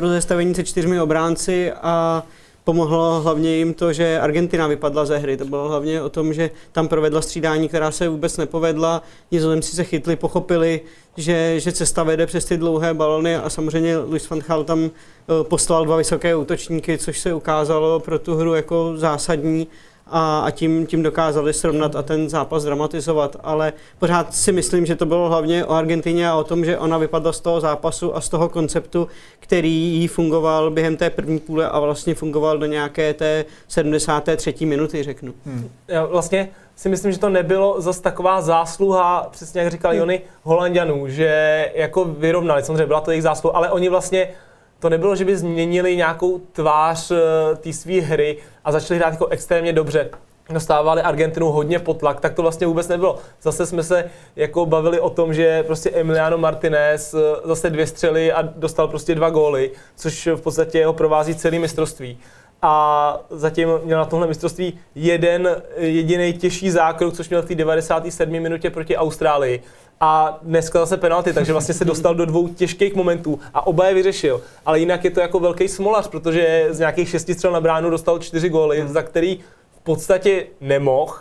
rozestavení 0.00 0.54
se 0.54 0.64
čtyřmi 0.64 1.00
obránci 1.00 1.72
a 1.72 2.22
pomohlo 2.68 3.20
hlavně 3.20 3.56
jim 3.56 3.74
to, 3.74 3.92
že 3.92 4.20
Argentina 4.20 4.66
vypadla 4.66 5.04
ze 5.04 5.18
hry. 5.18 5.36
To 5.36 5.44
bylo 5.44 5.68
hlavně 5.68 6.02
o 6.02 6.08
tom, 6.08 6.34
že 6.34 6.50
tam 6.72 6.88
provedla 6.88 7.22
střídání, 7.22 7.68
která 7.68 7.90
se 7.90 8.08
vůbec 8.08 8.36
nepovedla. 8.36 9.02
Nizozemci 9.30 9.76
se 9.76 9.84
chytli, 9.84 10.16
pochopili, 10.16 10.80
že, 11.16 11.60
že 11.60 11.72
cesta 11.72 12.02
vede 12.02 12.26
přes 12.26 12.44
ty 12.44 12.56
dlouhé 12.56 12.94
balony 12.94 13.36
a 13.36 13.50
samozřejmě 13.50 13.98
Luis 13.98 14.30
van 14.30 14.38
Gaal 14.38 14.64
tam 14.64 14.84
eh, 14.84 15.44
poslal 15.44 15.84
dva 15.84 15.96
vysoké 15.96 16.36
útočníky, 16.36 16.98
což 16.98 17.18
se 17.18 17.34
ukázalo 17.34 18.00
pro 18.00 18.18
tu 18.18 18.34
hru 18.34 18.54
jako 18.54 18.92
zásadní 18.96 19.66
a, 20.10 20.40
a 20.40 20.50
tím, 20.50 20.86
tím 20.86 21.02
dokázali 21.02 21.52
srovnat 21.52 21.96
a 21.96 22.02
ten 22.02 22.28
zápas 22.28 22.64
dramatizovat. 22.64 23.36
Ale 23.40 23.72
pořád 23.98 24.34
si 24.34 24.52
myslím, 24.52 24.86
že 24.86 24.96
to 24.96 25.06
bylo 25.06 25.28
hlavně 25.28 25.64
o 25.64 25.72
Argentině 25.72 26.28
a 26.28 26.34
o 26.34 26.44
tom, 26.44 26.64
že 26.64 26.78
ona 26.78 26.98
vypadla 26.98 27.32
z 27.32 27.40
toho 27.40 27.60
zápasu 27.60 28.16
a 28.16 28.20
z 28.20 28.28
toho 28.28 28.48
konceptu, 28.48 29.08
který 29.40 29.72
jí 29.72 30.08
fungoval 30.08 30.70
během 30.70 30.96
té 30.96 31.10
první 31.10 31.38
půle 31.38 31.68
a 31.68 31.78
vlastně 31.78 32.14
fungoval 32.14 32.58
do 32.58 32.66
nějaké 32.66 33.14
té 33.14 33.44
73. 33.68 34.54
minuty, 34.66 35.02
řeknu. 35.02 35.34
Hmm. 35.46 35.70
Já 35.88 36.04
vlastně 36.04 36.48
si 36.76 36.88
myslím, 36.88 37.12
že 37.12 37.18
to 37.18 37.28
nebylo 37.28 37.80
zas 37.80 38.00
taková 38.00 38.40
zásluha, 38.40 39.28
přesně 39.30 39.60
jak 39.60 39.70
říkal 39.70 39.90
hmm. 39.90 40.00
Jony, 40.00 40.20
Holandianů, 40.42 41.08
že 41.08 41.70
jako 41.74 42.04
vyrovnali, 42.04 42.62
samozřejmě 42.62 42.86
byla 42.86 43.00
to 43.00 43.10
jejich 43.10 43.22
zásluha, 43.22 43.56
ale 43.56 43.70
oni 43.70 43.88
vlastně 43.88 44.28
to 44.78 44.88
nebylo, 44.88 45.16
že 45.16 45.24
by 45.24 45.36
změnili 45.36 45.96
nějakou 45.96 46.38
tvář 46.38 47.10
eh, 47.10 47.56
té 47.56 47.72
své 47.72 48.00
hry 48.00 48.36
a 48.64 48.72
začali 48.72 49.00
hrát 49.00 49.12
jako 49.12 49.26
extrémně 49.26 49.72
dobře 49.72 50.10
dostávali 50.50 51.02
Argentinu 51.02 51.46
hodně 51.46 51.78
pod 51.78 51.98
tlak, 51.98 52.20
tak 52.20 52.34
to 52.34 52.42
vlastně 52.42 52.66
vůbec 52.66 52.88
nebylo. 52.88 53.18
Zase 53.42 53.66
jsme 53.66 53.82
se 53.82 54.10
jako 54.36 54.66
bavili 54.66 55.00
o 55.00 55.10
tom, 55.10 55.34
že 55.34 55.62
prostě 55.62 55.90
Emiliano 55.90 56.38
Martinez 56.38 57.14
eh, 57.14 57.18
zase 57.44 57.70
dvě 57.70 57.86
střely 57.86 58.32
a 58.32 58.42
dostal 58.42 58.88
prostě 58.88 59.14
dva 59.14 59.30
góly, 59.30 59.70
což 59.96 60.26
v 60.26 60.40
podstatě 60.40 60.78
jeho 60.78 60.92
provází 60.92 61.34
celý 61.34 61.58
mistrovství. 61.58 62.18
A 62.62 63.20
zatím 63.30 63.68
měl 63.84 63.98
na 63.98 64.04
tohle 64.04 64.26
mistrovství 64.26 64.78
jeden 64.94 65.62
jediný 65.76 66.32
těžší 66.32 66.70
zákrok, 66.70 67.14
což 67.14 67.28
měl 67.28 67.42
v 67.42 67.46
té 67.46 67.54
97. 67.54 68.30
minutě 68.40 68.70
proti 68.70 68.96
Austrálii 68.96 69.62
a 70.00 70.38
dneska 70.42 70.78
zase 70.78 70.96
penalty, 70.96 71.32
takže 71.32 71.52
vlastně 71.52 71.74
se 71.74 71.84
dostal 71.84 72.14
do 72.14 72.26
dvou 72.26 72.48
těžkých 72.48 72.94
momentů 72.94 73.40
a 73.54 73.66
oba 73.66 73.86
je 73.86 73.94
vyřešil. 73.94 74.40
Ale 74.66 74.78
jinak 74.78 75.04
je 75.04 75.10
to 75.10 75.20
jako 75.20 75.40
velký 75.40 75.68
smolař, 75.68 76.08
protože 76.08 76.66
z 76.70 76.78
nějakých 76.78 77.08
šesti 77.08 77.34
střel 77.34 77.52
na 77.52 77.60
bránu 77.60 77.90
dostal 77.90 78.18
čtyři 78.18 78.48
góly, 78.48 78.80
hmm. 78.80 78.88
za 78.88 79.02
který 79.02 79.38
v 79.76 79.80
podstatě 79.82 80.46
nemohl, 80.60 81.14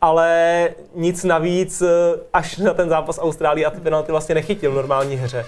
ale 0.00 0.68
nic 0.94 1.24
navíc 1.24 1.82
až 2.32 2.56
na 2.56 2.74
ten 2.74 2.88
zápas 2.88 3.18
Austrálie 3.18 3.66
a 3.66 3.70
ty 3.70 3.80
penalty 3.80 4.12
vlastně 4.12 4.34
nechytil 4.34 4.72
v 4.72 4.74
normální 4.74 5.16
hře. 5.16 5.46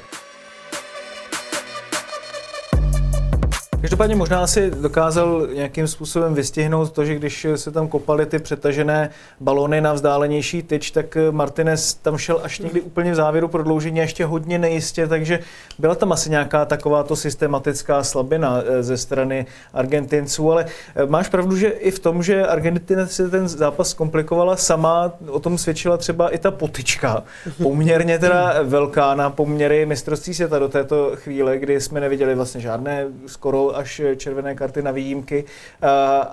Každopádně 3.84 4.16
možná 4.16 4.46
si 4.46 4.70
dokázal 4.70 5.46
nějakým 5.54 5.88
způsobem 5.88 6.34
vystihnout 6.34 6.92
to, 6.92 7.04
že 7.04 7.14
když 7.14 7.46
se 7.56 7.70
tam 7.70 7.88
kopaly 7.88 8.26
ty 8.26 8.38
přetažené 8.38 9.10
balony 9.40 9.80
na 9.80 9.92
vzdálenější 9.92 10.62
tyč, 10.62 10.90
tak 10.90 11.16
Martinez 11.30 11.94
tam 11.94 12.18
šel 12.18 12.40
až 12.42 12.58
někdy 12.58 12.80
úplně 12.80 13.12
v 13.12 13.14
závěru 13.14 13.48
prodloužení 13.48 13.98
ještě 13.98 14.24
hodně 14.24 14.58
nejistě, 14.58 15.06
takže 15.06 15.38
byla 15.78 15.94
tam 15.94 16.12
asi 16.12 16.30
nějaká 16.30 16.64
takováto 16.64 17.16
systematická 17.16 18.04
slabina 18.04 18.62
eh, 18.64 18.82
ze 18.82 18.96
strany 18.96 19.46
Argentinců, 19.74 20.52
ale 20.52 20.66
eh, 20.96 21.06
máš 21.06 21.28
pravdu, 21.28 21.56
že 21.56 21.68
i 21.68 21.90
v 21.90 21.98
tom, 21.98 22.22
že 22.22 22.46
Argentina 22.46 23.06
si 23.06 23.30
ten 23.30 23.48
zápas 23.48 23.94
komplikovala 23.94 24.56
sama, 24.56 25.12
o 25.28 25.40
tom 25.40 25.58
svědčila 25.58 25.96
třeba 25.96 26.28
i 26.28 26.38
ta 26.38 26.50
potička, 26.50 27.22
poměrně 27.62 28.18
teda 28.18 28.54
velká 28.62 29.14
na 29.14 29.30
poměry 29.30 29.86
mistrovství 29.86 30.34
světa 30.34 30.58
do 30.58 30.68
této 30.68 31.12
chvíle, 31.14 31.58
kdy 31.58 31.80
jsme 31.80 32.00
neviděli 32.00 32.34
vlastně 32.34 32.60
žádné 32.60 33.06
skoro 33.26 33.73
až 33.76 34.00
červené 34.16 34.54
karty 34.54 34.82
na 34.82 34.90
výjimky 34.90 35.44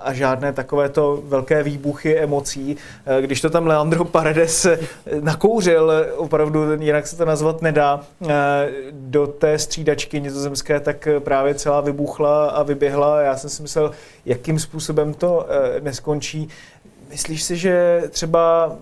a 0.02 0.12
žádné 0.12 0.52
takovéto 0.52 1.22
velké 1.24 1.62
výbuchy 1.62 2.18
emocí. 2.18 2.76
Když 3.20 3.40
to 3.40 3.50
tam 3.50 3.66
Leandro 3.66 4.04
Paredes 4.04 4.66
nakouřil, 5.20 5.92
opravdu 6.16 6.82
jinak 6.82 7.06
se 7.06 7.16
to 7.16 7.24
nazvat 7.24 7.62
nedá, 7.62 8.00
do 8.90 9.26
té 9.26 9.58
střídačky 9.58 10.20
nizozemské, 10.20 10.80
tak 10.80 11.08
právě 11.18 11.54
celá 11.54 11.80
vybuchla 11.80 12.50
a 12.50 12.62
vyběhla. 12.62 13.20
Já 13.20 13.36
jsem 13.36 13.50
si 13.50 13.62
myslel, 13.62 13.90
jakým 14.26 14.58
způsobem 14.58 15.14
to 15.14 15.46
e, 15.48 15.80
neskončí. 15.80 16.48
Myslíš 17.10 17.42
si, 17.42 17.56
že 17.56 18.02
třeba 18.10 18.76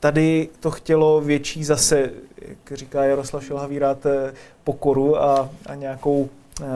tady 0.00 0.48
to 0.60 0.70
chtělo 0.70 1.20
větší 1.20 1.64
zase, 1.64 2.10
jak 2.48 2.78
říká 2.78 3.04
Jaroslav 3.04 3.44
Šilhavý 3.44 3.78
rád, 3.78 4.06
e, 4.06 4.32
pokoru 4.64 5.22
a, 5.22 5.50
a 5.66 5.74
nějakou 5.74 6.28
e, 6.62 6.66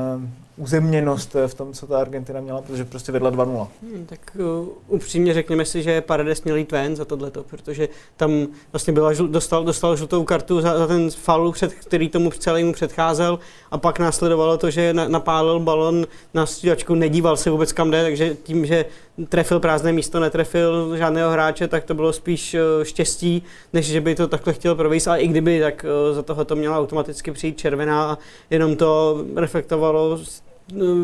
uzemněnost 0.61 1.37
v 1.47 1.55
tom, 1.55 1.73
co 1.73 1.87
ta 1.87 2.01
Argentina 2.01 2.41
měla, 2.41 2.63
protože 2.63 2.85
prostě 2.85 3.13
vedla 3.13 3.31
2-0. 3.31 3.69
Hmm, 3.83 4.07
tak 4.07 4.37
uh, 4.39 4.69
upřímně 4.89 5.35
řekněme 5.35 5.65
si, 5.65 5.83
že 5.83 6.01
Paredes 6.01 6.43
měl 6.43 6.57
jít 6.57 6.73
ven 6.73 6.97
za 6.97 7.05
tohleto, 7.05 7.43
protože 7.43 7.89
tam 8.17 8.47
vlastně 8.73 8.93
byla, 8.93 9.13
dostal, 9.13 9.65
dostal 9.65 9.97
žlutou 9.97 10.25
kartu 10.25 10.61
za, 10.61 10.79
za 10.79 10.87
ten 10.87 11.11
faul, 11.11 11.53
před, 11.53 11.75
který 11.75 12.09
tomu 12.09 12.31
celému 12.31 12.73
předcházel 12.73 13.39
a 13.71 13.79
pak 13.79 13.99
následovalo 13.99 14.57
to, 14.57 14.71
že 14.71 14.93
na, 14.93 15.09
napálil 15.09 15.61
balon 15.61 16.07
na 16.35 16.47
střídačku, 16.47 16.95
nedíval 16.95 17.37
se 17.37 17.51
vůbec 17.51 17.73
kam 17.73 17.91
jde, 17.91 18.03
takže 18.03 18.37
tím, 18.43 18.67
že 18.67 18.85
trefil 19.29 19.61
prázdné 19.61 19.93
místo, 19.93 20.21
netrefil 20.21 20.97
žádného 20.97 21.31
hráče, 21.31 21.69
tak 21.69 21.85
to 21.85 21.95
bylo 21.95 22.13
spíš 22.13 22.55
uh, 22.55 22.85
štěstí, 22.85 23.43
než 23.73 23.87
že 23.87 24.01
by 24.01 24.15
to 24.15 24.29
takhle 24.29 24.53
chtěl 24.53 24.75
provést, 24.75 25.07
ale 25.07 25.21
i 25.21 25.29
kdyby, 25.29 25.61
tak 25.61 25.85
uh, 26.09 26.15
za 26.15 26.23
toho 26.23 26.45
to 26.45 26.57
měla 26.57 26.79
automaticky 26.79 27.33
přijít 27.33 27.59
červená 27.59 28.11
a 28.11 28.19
jenom 28.51 28.77
to 28.77 29.21
reflektovalo 29.37 30.19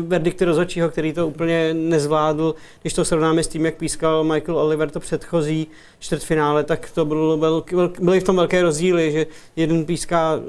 verdikty 0.01 0.45
rozhodčího, 0.45 0.89
který 0.89 1.13
to 1.13 1.27
úplně 1.27 1.73
nezvládl. 1.73 2.55
Když 2.81 2.93
to 2.93 3.05
srovnáme 3.05 3.43
s 3.43 3.47
tím, 3.47 3.65
jak 3.65 3.75
pískal 3.75 4.23
Michael 4.23 4.57
Oliver 4.57 4.89
to 4.89 4.99
předchozí 4.99 5.67
čtvrtfinále, 5.99 6.63
tak 6.63 6.91
to 6.91 7.05
bylo 7.05 7.37
velký, 7.37 7.75
byly 8.01 8.19
v 8.19 8.23
tom 8.23 8.35
velké 8.35 8.61
rozdíly, 8.61 9.11
že 9.11 9.25
jeden 9.55 9.85
píská 9.85 10.39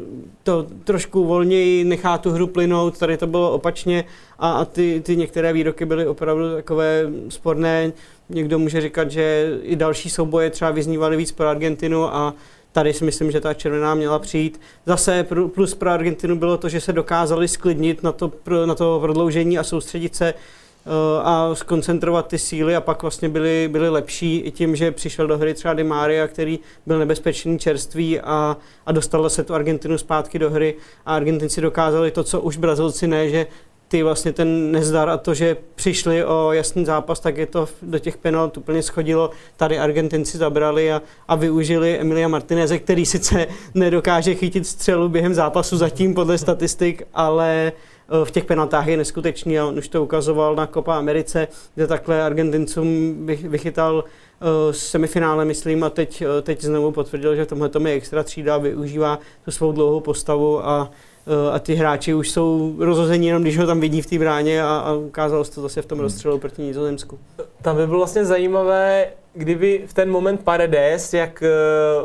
to 0.43 0.67
trošku 0.85 1.25
volněji, 1.25 1.85
nechá 1.85 2.19
tu 2.19 2.31
hru 2.31 2.47
plynout, 2.47 2.99
tady 2.99 3.17
to 3.17 3.27
bylo 3.27 3.53
opačně 3.53 4.05
a, 4.39 4.53
a 4.53 4.65
ty, 4.65 5.03
ty 5.05 5.17
některé 5.17 5.53
výroky 5.53 5.85
byly 5.85 6.07
opravdu 6.07 6.55
takové 6.55 7.11
sporné. 7.29 7.93
Někdo 8.31 8.59
může 8.59 8.81
říkat, 8.81 9.11
že 9.11 9.57
i 9.63 9.77
další 9.77 10.11
souboje 10.11 10.51
třeba 10.51 10.71
vyznívaly 10.71 11.17
víc 11.17 11.33
pro 11.33 11.49
Argentinu 11.49 12.15
a 12.15 12.35
Tady 12.79 12.93
si 12.93 13.05
myslím, 13.05 13.31
že 13.31 13.41
ta 13.41 13.55
červená 13.55 13.95
měla 13.95 14.19
přijít. 14.19 14.61
Zase 14.87 15.27
plus 15.55 15.75
pro 15.75 15.91
Argentinu 15.91 16.37
bylo 16.37 16.57
to, 16.57 16.69
že 16.69 16.81
se 16.81 16.93
dokázali 16.93 17.49
sklidnit 17.49 18.03
na 18.03 18.13
to, 18.13 18.33
na 18.65 18.75
to 18.75 18.99
prodloužení 19.01 19.59
a 19.59 19.65
soustředit 19.65 20.17
se 20.17 20.29
eh, 20.29 20.91
a 21.23 21.51
skoncentrovat 21.55 22.29
ty 22.29 22.39
síly 22.39 22.77
a 22.77 22.81
pak 22.81 23.03
vlastně 23.03 23.29
byli, 23.29 23.69
byli 23.73 23.89
lepší 23.89 24.39
i 24.39 24.51
tím, 24.51 24.77
že 24.77 24.93
přišel 24.93 25.27
do 25.27 25.39
hry 25.39 25.55
třeba 25.55 25.75
Di 25.75 25.85
Maria, 25.85 26.27
který 26.27 26.59
byl 26.87 26.99
nebezpečný 26.99 27.59
čerství 27.59 28.21
a, 28.21 28.57
a 28.87 28.93
dostal 28.93 29.31
se 29.31 29.45
tu 29.45 29.55
Argentinu 29.55 29.99
zpátky 29.99 30.39
do 30.39 30.51
hry 30.51 30.75
a 31.07 31.17
Argentinci 31.17 31.61
dokázali 31.61 32.11
to, 32.11 32.25
co 32.25 32.41
už 32.41 32.57
Brazilci 32.57 33.07
ne, 33.07 33.29
že 33.29 33.47
ty 33.89 34.03
vlastně 34.03 34.33
ten 34.33 34.73
nezdar 34.73 35.09
a 35.09 35.17
to, 35.17 35.35
že 35.35 35.57
přišli 35.75 36.25
o 36.25 36.53
jasný 36.53 36.85
zápas, 36.85 37.21
tak 37.21 37.37
je 37.37 37.47
to 37.47 37.69
do 37.83 37.99
těch 37.99 38.17
penalt 38.17 38.57
úplně 38.57 38.83
schodilo. 38.83 39.31
Tady 39.57 39.79
Argentinci 39.79 40.39
zabrali 40.39 40.93
a, 40.93 41.03
a 41.29 41.35
využili 41.35 41.99
Emilia 41.99 42.29
Martineze, 42.29 42.79
který 42.79 43.07
sice 43.07 43.47
nedokáže 43.75 44.35
chytit 44.35 44.67
střelu 44.67 45.09
během 45.09 45.35
zápasu 45.35 45.77
zatím 45.77 46.15
podle 46.15 46.39
statistik, 46.39 47.03
ale 47.15 47.73
eh, 47.73 48.25
v 48.25 48.31
těch 48.31 48.45
penaltách 48.45 48.87
je 48.87 48.97
neskutečný 48.97 49.59
a 49.59 49.67
on 49.67 49.79
už 49.79 49.89
to 49.89 50.03
ukazoval 50.03 50.57
na 50.57 50.67
Copa 50.67 50.99
Americe, 50.99 51.49
kde 51.75 51.87
takhle 51.87 52.23
Argentincům 52.23 53.17
vychytal 53.27 54.05
uh, 54.41 54.73
semifinále, 54.73 55.45
myslím, 55.45 55.85
a 55.85 55.91
teď, 55.91 56.23
uh, 56.23 56.43
teď 56.43 56.63
znovu 56.63 56.93
potvrdil, 56.93 57.37
že 57.37 57.45
v 57.45 57.49
tomhle 57.49 57.71
je 57.85 57.93
extra 57.93 58.23
třída, 58.23 58.59
využívá 58.59 59.19
tu 59.45 59.51
svou 59.51 59.73
dlouhou 59.73 60.01
postavu 60.01 60.67
a 60.67 60.91
eh, 60.93 61.08
a 61.53 61.59
ty 61.59 61.75
hráči 61.75 62.15
už 62.15 62.31
jsou 62.31 62.75
rozhození 62.79 63.27
jenom, 63.27 63.43
když 63.43 63.59
ho 63.59 63.67
tam 63.67 63.81
vidí 63.81 64.03
v 64.03 64.07
té 64.07 64.19
bráně 64.19 64.63
a, 64.63 64.67
a 64.67 64.93
ukázalo 64.93 65.45
se 65.45 65.53
to 65.53 65.63
zase 65.63 65.83
v 65.83 65.87
tom 65.87 66.01
rozstřelu 66.01 66.39
proti 66.39 66.63
Nizozemsku. 66.63 67.19
Tam 67.63 67.77
by 67.77 67.87
bylo 67.87 67.99
vlastně 67.99 68.25
zajímavé, 68.25 69.07
kdyby 69.35 69.85
v 69.87 69.95
ten 69.95 70.11
moment 70.11 70.41
Paredes, 70.45 71.15
jak 71.15 71.43
eh, 71.43 71.49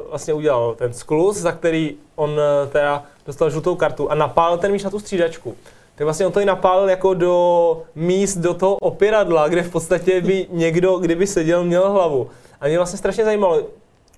vlastně 0.10 0.34
udělal 0.34 0.76
ten 0.76 0.94
sklus, 0.94 1.38
za 1.38 1.52
který 1.52 1.96
on 2.16 2.40
eh, 2.40 2.68
teda 2.68 3.04
dostal 3.26 3.50
žlutou 3.50 3.76
kartu 3.76 4.12
a 4.12 4.16
napálil 4.16 4.58
ten 4.58 4.72
míč 4.72 4.84
na 4.84 4.90
tu 4.90 5.00
střídačku, 5.00 5.56
tak 5.96 6.06
vlastně 6.06 6.26
on 6.26 6.32
to 6.32 6.40
i 6.40 6.46
napálil 6.46 6.90
jako 6.90 7.14
do 7.14 7.82
míst 7.96 8.38
do 8.38 8.54
toho 8.54 8.76
opěradla, 8.76 9.48
kde 9.48 9.64
v 9.64 9.72
podstatě 9.72 10.22
by 10.22 10.48
někdo, 10.52 10.98
kdyby 10.98 11.28
seděl, 11.28 11.64
měl 11.64 11.92
hlavu. 11.92 12.30
A 12.62 12.68
mě 12.68 12.78
vlastně 12.78 12.98
strašně 12.98 13.26
zajímalo, 13.26 13.64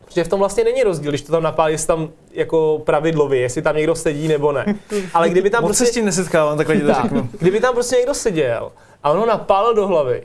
Protože 0.06 0.24
v 0.24 0.28
tom 0.28 0.40
vlastně 0.40 0.64
není 0.64 0.84
rozdíl, 0.84 1.12
když 1.12 1.22
to 1.22 1.32
tam 1.32 1.44
napálí, 1.44 1.74
jestli 1.74 1.88
tam 1.88 2.10
jako 2.32 2.82
pravidlově, 2.86 3.42
jestli 3.42 3.62
tam 3.62 3.76
někdo 3.76 3.96
sedí 3.96 4.28
nebo 4.28 4.52
ne. 4.52 4.66
Ale 5.14 5.30
kdyby 5.30 5.50
tam 5.50 5.64
prostě... 5.64 5.86
se 5.86 5.92
s 5.92 5.94
tím 5.94 6.06
nesetkávám, 6.06 6.58
takhle 6.58 6.80
to 6.80 6.94
řeknu. 7.02 7.30
kdyby 7.40 7.60
tam 7.60 7.74
prostě 7.74 7.96
někdo 7.96 8.14
seděl 8.14 8.72
a 9.04 9.12
on 9.12 9.18
ho 9.18 9.26
napálil 9.26 9.74
do 9.74 9.88
hlavy, 9.88 10.24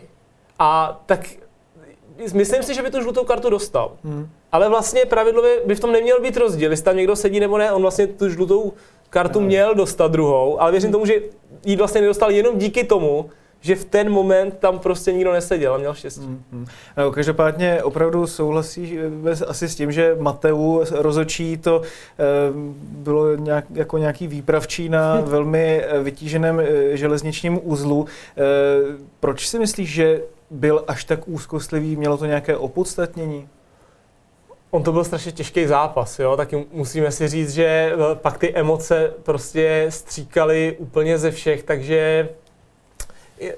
a 0.63 1.01
tak 1.07 1.27
myslím 2.33 2.63
si, 2.63 2.75
že 2.75 2.83
by 2.83 2.91
tu 2.91 3.03
žlutou 3.03 3.25
kartu 3.25 3.51
dostal. 3.51 3.93
Hmm. 4.05 4.29
Ale 4.53 4.69
vlastně 4.69 5.05
pravidlově 5.05 5.61
by 5.67 5.75
v 5.75 5.81
tom 5.81 5.93
neměl 5.93 6.21
být 6.21 6.37
rozdíl, 6.37 6.71
jestli 6.71 6.85
tam 6.85 6.97
někdo 6.97 7.17
sedí 7.17 7.41
nebo 7.41 7.59
ne, 7.59 7.73
on 7.73 7.83
vlastně 7.83 8.07
tu 8.07 8.29
žlutou 8.29 8.73
kartu 9.11 9.41
měl 9.41 9.75
dostat 9.75 10.13
druhou, 10.13 10.61
ale 10.61 10.71
věřím 10.71 10.93
tomu, 10.93 11.07
že 11.07 11.15
ji 11.65 11.77
vlastně 11.77 12.01
nedostal 12.01 12.31
jenom 12.31 12.59
díky 12.59 12.85
tomu, 12.85 13.31
že 13.61 13.75
v 13.75 13.85
ten 13.85 14.11
moment 14.11 14.59
tam 14.59 14.79
prostě 14.79 15.13
nikdo 15.13 15.33
neseděl 15.33 15.75
a 15.75 15.79
měl 15.79 15.95
štěstí. 15.95 16.27
Mm, 16.27 16.67
No, 16.97 17.13
každopádně 17.13 17.83
opravdu 17.83 18.27
souhlasí 18.27 18.99
eh, 18.99 19.45
asi 19.47 19.69
s 19.69 19.77
tím, 19.77 19.93
že 19.93 20.17
Mateu 20.21 20.85
rozočí 20.91 21.57
to 21.57 21.83
eh, 21.83 22.25
bylo 22.81 23.37
nějak, 23.37 23.65
jako 23.75 23.99
nějaký 23.99 24.27
výpravčí 24.27 24.89
na 24.89 25.21
velmi 25.25 25.85
eh, 25.85 26.03
vytíženém 26.03 26.63
železničním 26.93 27.61
uzlu. 27.63 28.07
Eh, 28.37 28.43
proč 29.21 29.49
si 29.49 29.59
myslíš, 29.59 29.91
že 29.91 30.23
byl 30.51 30.85
až 30.89 31.05
tak 31.05 31.29
úzkostlivý? 31.29 31.97
Mělo 31.97 32.17
to 32.17 32.27
nějaké 32.27 32.57
opodstatnění? 32.57 33.49
On 34.71 34.83
to 34.83 34.93
byl 34.93 35.05
strašně 35.05 35.33
těžký 35.33 35.67
zápas, 35.67 36.19
jo, 36.19 36.37
taky 36.37 36.67
musíme 36.73 37.11
si 37.13 37.29
říct, 37.29 37.51
že 37.51 37.93
pak 38.15 38.39
ty 38.39 38.55
emoce 38.55 39.13
prostě 39.23 39.87
stříkaly 39.89 40.77
úplně 40.79 41.19
ze 41.19 41.31
všech, 41.31 41.63
takže 41.63 42.29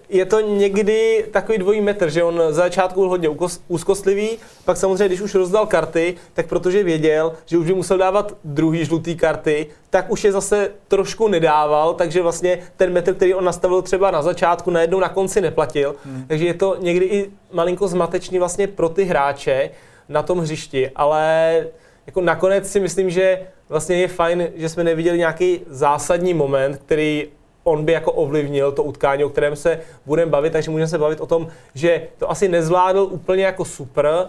je- 0.09 0.25
to 0.27 0.41
někdy 0.41 1.25
takový 1.31 1.59
dvojí 1.59 1.81
metr, 1.81 2.11
že 2.11 2.23
on 2.23 2.43
za 2.49 2.53
začátku 2.53 3.01
byl 3.01 3.09
hodně 3.09 3.29
úzkostlivý, 3.69 4.29
pak 4.65 4.77
samozřejmě, 4.77 5.07
když 5.09 5.21
už 5.21 5.35
rozdal 5.35 5.67
karty, 5.67 6.15
tak 6.35 6.47
protože 6.47 6.83
věděl, 6.83 7.33
že 7.47 7.59
už 7.59 7.67
by 7.67 7.75
musel 7.75 7.99
dávat 7.99 8.37
druhý 8.45 8.85
žlutý 8.85 9.17
karty, 9.17 9.67
tak 9.91 10.11
už 10.11 10.25
je 10.25 10.33
zase 10.33 10.71
trošku 10.89 11.29
nedával, 11.29 11.95
takže 11.95 12.23
vlastně 12.23 12.59
ten 12.77 12.93
metr, 12.93 13.15
který 13.15 13.35
on 13.35 13.45
nastavil 13.45 13.83
třeba 13.83 14.11
na 14.11 14.23
začátku, 14.23 14.71
najednou 14.71 15.01
na 15.01 15.09
konci 15.09 15.41
neplatil. 15.41 15.95
Hmm. 16.05 16.25
Takže 16.29 16.45
je 16.47 16.55
to 16.55 16.77
někdy 16.81 17.05
i 17.07 17.31
malinko 17.53 17.89
zmatečný 17.89 18.39
vlastně 18.39 18.67
pro 18.67 18.89
ty 18.89 19.05
hráče 19.05 19.71
na 20.09 20.23
tom 20.23 20.39
hřišti, 20.39 20.91
ale 20.97 21.67
jako 22.07 22.21
nakonec 22.21 22.71
si 22.71 22.81
myslím, 22.81 23.11
že 23.11 23.41
vlastně 23.69 23.97
je 23.97 24.09
fajn, 24.09 24.49
že 24.55 24.69
jsme 24.69 24.85
neviděli 24.85 25.19
nějaký 25.19 25.61
zásadní 25.67 26.35
moment, 26.35 26.77
který 26.87 27.29
on 27.65 27.85
by 27.85 27.93
jako 27.93 28.13
ovlivnil 28.13 28.73
to 28.73 28.83
utkání, 28.83 29.25
o 29.25 29.29
kterém 29.29 29.57
se 29.57 29.81
budeme 30.07 30.31
bavit, 30.31 30.53
takže 30.53 30.71
můžeme 30.71 30.89
se 30.89 30.99
bavit 30.99 31.21
o 31.21 31.27
tom, 31.27 31.49
že 31.75 32.03
to 32.19 32.31
asi 32.31 32.49
nezvládl 32.49 33.09
úplně 33.11 33.45
jako 33.45 33.65
super, 33.65 34.29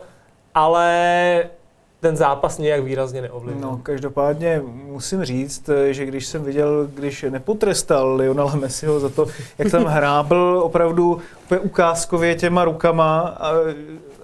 ale 0.55 1.49
ten 1.99 2.17
zápas 2.17 2.57
nějak 2.57 2.83
výrazně 2.83 3.21
neovlivnil. 3.21 3.69
No, 3.69 3.79
každopádně 3.83 4.61
musím 4.65 5.25
říct, 5.25 5.69
že 5.91 6.05
když 6.05 6.25
jsem 6.25 6.43
viděl, 6.43 6.87
když 6.93 7.25
nepotrestal 7.29 8.15
Lionela 8.15 8.55
Messiho 8.55 8.99
za 8.99 9.09
to, 9.09 9.27
jak 9.57 9.71
tam 9.71 9.83
hrábl 9.83 10.61
opravdu 10.63 11.21
úplně 11.45 11.59
ukázkově 11.59 12.35
těma 12.35 12.65
rukama 12.65 13.19
a, 13.19 13.51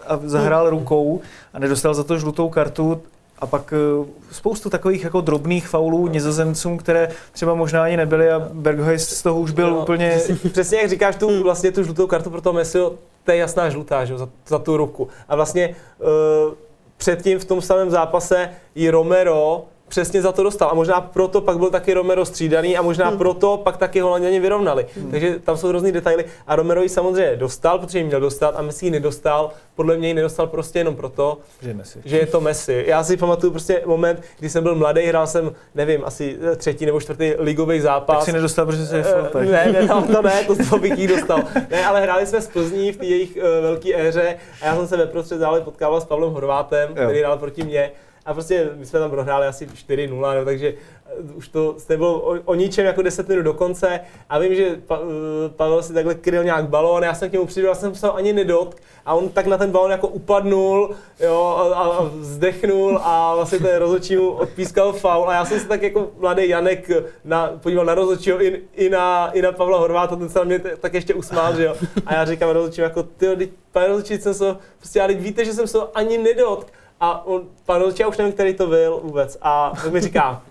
a 0.08 0.20
zahrál 0.24 0.70
rukou 0.70 1.22
a 1.54 1.60
nedostal 1.60 1.94
za 1.94 2.04
to 2.04 2.18
žlutou 2.18 2.50
kartu, 2.50 3.02
a 3.40 3.48
pak 3.48 3.74
eh, 3.74 4.06
spoustu 4.32 4.70
takových 4.70 5.04
jako 5.04 5.22
drobných 5.22 5.68
faulů 5.68 6.08
nizozemcům, 6.08 6.78
které 6.78 7.10
třeba 7.32 7.54
možná 7.54 7.84
ani 7.84 7.98
nebyly 7.98 8.32
a 8.32 8.40
Berghuis 8.54 9.10
z 9.10 9.22
toho 9.24 9.40
už 9.40 9.52
byl 9.52 9.72
No, 9.72 9.82
úplně... 9.82 10.20
Přesně, 10.52 10.78
jak 10.78 10.90
říkáš, 10.90 11.16
tu, 11.16 11.44
vlastně 11.44 11.72
tu 11.72 11.84
žlutou 11.84 12.08
kartu 12.08 12.30
pro 12.30 12.42
toho 12.42 12.54
Messiho, 12.54 12.94
to 13.24 13.32
je 13.32 13.38
jasná 13.38 13.70
žlutá, 13.70 14.06
že, 14.06 14.18
za, 14.18 14.30
za 14.48 14.60
tu 14.60 14.78
ruku. 14.78 15.08
A 15.30 15.36
vlastně 15.36 15.76
uh, 16.00 16.54
předtím 16.98 17.40
v 17.40 17.46
tom 17.46 17.62
samém 17.62 17.90
zápase 17.90 18.50
i 18.76 18.90
Romero 18.90 19.64
přesně 19.90 20.22
za 20.22 20.32
to 20.32 20.44
dostal. 20.44 20.70
A 20.72 20.74
možná 20.74 21.02
proto 21.02 21.42
pak 21.42 21.58
byl 21.58 21.70
taky 21.70 21.94
Romero 21.94 22.26
střídaný 22.26 22.78
a 22.78 22.82
možná 22.82 23.08
hmm. 23.10 23.18
proto 23.18 23.58
pak 23.58 23.78
taky 23.78 24.00
Holanděni 24.00 24.40
vyrovnali. 24.40 24.86
Hmm. 24.98 25.12
Takže 25.12 25.40
tam 25.44 25.58
jsou 25.58 25.72
různý 25.72 25.92
detaily. 25.92 26.26
A 26.48 26.56
Romero 26.56 26.82
ji 26.84 26.90
samozřejmě 26.90 27.36
dostal, 27.36 27.80
protože 27.80 27.98
ji 27.98 28.04
měl 28.04 28.20
dostat 28.20 28.56
a 28.58 28.62
Messi 28.62 28.86
ji 28.86 28.92
nedostal. 28.92 29.50
Podle 29.76 29.98
mě 29.98 30.08
ji 30.08 30.14
nedostal 30.14 30.48
prostě 30.48 30.80
jenom 30.80 30.96
proto, 30.96 31.38
Že 31.62 31.74
Messi. 31.74 32.00
že 32.06 32.18
je 32.18 32.26
to 32.26 32.42
Messi. 32.42 32.84
Já 32.88 33.04
si 33.04 33.18
pamatuju 33.18 33.52
prostě 33.52 33.82
moment, 33.86 34.22
kdy 34.40 34.50
jsem 34.50 34.64
byl 34.64 34.76
mladý, 34.76 35.02
hrál 35.02 35.28
jsem, 35.28 35.52
nevím, 35.76 36.02
asi 36.06 36.38
třetí 36.58 36.86
nebo 36.86 37.02
čtvrtý 37.02 37.34
ligový 37.40 37.80
zápas. 37.82 38.18
Tak 38.18 38.26
si 38.26 38.32
nedostal, 38.32 38.66
protože 38.66 38.86
jsi 38.86 38.96
Eh, 39.00 39.04
flopek. 39.04 39.50
Ne, 39.50 39.72
ne, 39.72 39.86
no, 39.88 40.02
to 40.14 40.22
ne, 40.22 40.44
to, 40.48 40.56
to 40.70 40.78
bych 40.78 40.98
jí 41.00 41.08
dostal. 41.08 41.40
Ne, 41.70 41.86
ale 41.86 42.02
hráli 42.02 42.26
jsme 42.26 42.42
z 42.42 42.48
Plzní 42.48 42.92
v 42.92 42.98
té 42.98 43.06
jejich 43.06 43.38
uh, 43.38 43.44
velké 43.62 43.96
éře 44.08 44.36
a 44.62 44.66
já 44.66 44.76
jsem 44.76 44.88
se 44.88 44.98
ve 44.98 45.06
prostřed 45.06 45.38
zále 45.40 45.62
potkával 45.62 46.02
s 46.02 46.06
Pavlem 46.06 46.32
Horvátem, 46.32 46.90
Jo. 46.90 47.04
který 47.04 47.20
hrál 47.20 47.38
proti 47.38 47.64
mně. 47.64 47.92
A 48.30 48.34
prostě 48.34 48.70
my 48.76 48.86
jsme 48.86 49.00
tam 49.00 49.12
prohráli 49.12 49.48
asi 49.48 49.68
4-0, 49.68 50.36
no, 50.36 50.46
takže 50.46 50.74
eh, 51.06 51.34
už 51.36 51.48
to 51.48 51.76
nebylo 51.90 52.22
o, 52.22 52.38
o 52.46 52.56
ničem 52.56 52.86
jako 52.86 53.02
10 53.02 53.28
minut 53.28 53.42
do 53.42 53.54
konce. 53.54 54.00
A 54.30 54.40
vím, 54.40 54.56
že 54.56 54.80
pa, 54.88 55.00
uh, 55.00 55.08
Pavel 55.56 55.84
si 55.84 55.94
takhle 55.94 56.16
kryl 56.16 56.44
nějak 56.44 56.68
balón, 56.68 57.04
já 57.04 57.14
jsem 57.14 57.30
k 57.30 57.34
němu 57.34 57.46
přijel, 57.46 57.70
já 57.70 57.76
jsem 57.76 57.96
se 57.96 58.10
ani 58.10 58.34
nedotk 58.34 58.82
a 59.06 59.14
on 59.14 59.30
tak 59.30 59.46
na 59.46 59.58
ten 59.58 59.72
balón 59.72 59.92
jako 59.92 60.08
upadnul 60.08 60.96
jo, 61.20 61.74
a, 61.76 61.80
a, 61.80 62.04
vzdechnul 62.04 63.00
a 63.04 63.36
vlastně 63.36 63.60
ten 63.60 63.78
rozhodčí 63.78 64.16
mu 64.16 64.30
odpískal 64.30 64.94
faul 64.94 65.30
a 65.30 65.34
já 65.34 65.46
jsem 65.46 65.60
se 65.60 65.68
tak 65.68 65.82
jako 65.84 66.12
mladý 66.20 66.50
Janek 66.50 66.92
na, 67.26 67.52
podíval 67.64 67.86
na 67.86 67.96
rozhodčího 67.96 68.44
i, 68.44 68.62
i, 68.76 68.90
na, 68.90 69.32
i 69.32 69.42
na 69.42 69.52
Pavla 69.52 69.80
Horváta, 69.80 70.16
ten 70.16 70.30
se 70.30 70.40
na 70.40 70.46
mě 70.46 70.60
tak 70.60 70.94
ještě 70.94 71.14
usmál, 71.14 71.56
že 71.56 71.66
jo. 71.66 71.76
A 72.06 72.14
já 72.14 72.26
říkám 72.26 72.50
rozhodčímu 72.50 72.84
jako, 72.84 73.04
ty, 73.04 73.52
pane 73.72 73.88
rozhodčí, 73.88 74.18
jsem 74.18 74.34
se, 74.34 74.56
prostě 74.78 75.00
já 75.00 75.08
víte, 75.08 75.46
že 75.46 75.54
jsem 75.54 75.68
se 75.68 75.78
ani 75.94 76.18
nedotk. 76.18 76.68
A 77.00 77.26
on, 77.26 77.42
pan 77.66 77.80
rozhodčí, 77.80 78.02
já 78.02 78.08
už 78.08 78.18
nevím, 78.18 78.34
který 78.34 78.54
to 78.54 78.68
byl 78.68 79.00
vůbec. 79.04 79.38
A 79.42 79.74
tak 79.84 79.94
mi 79.94 80.02
říká, 80.02 80.42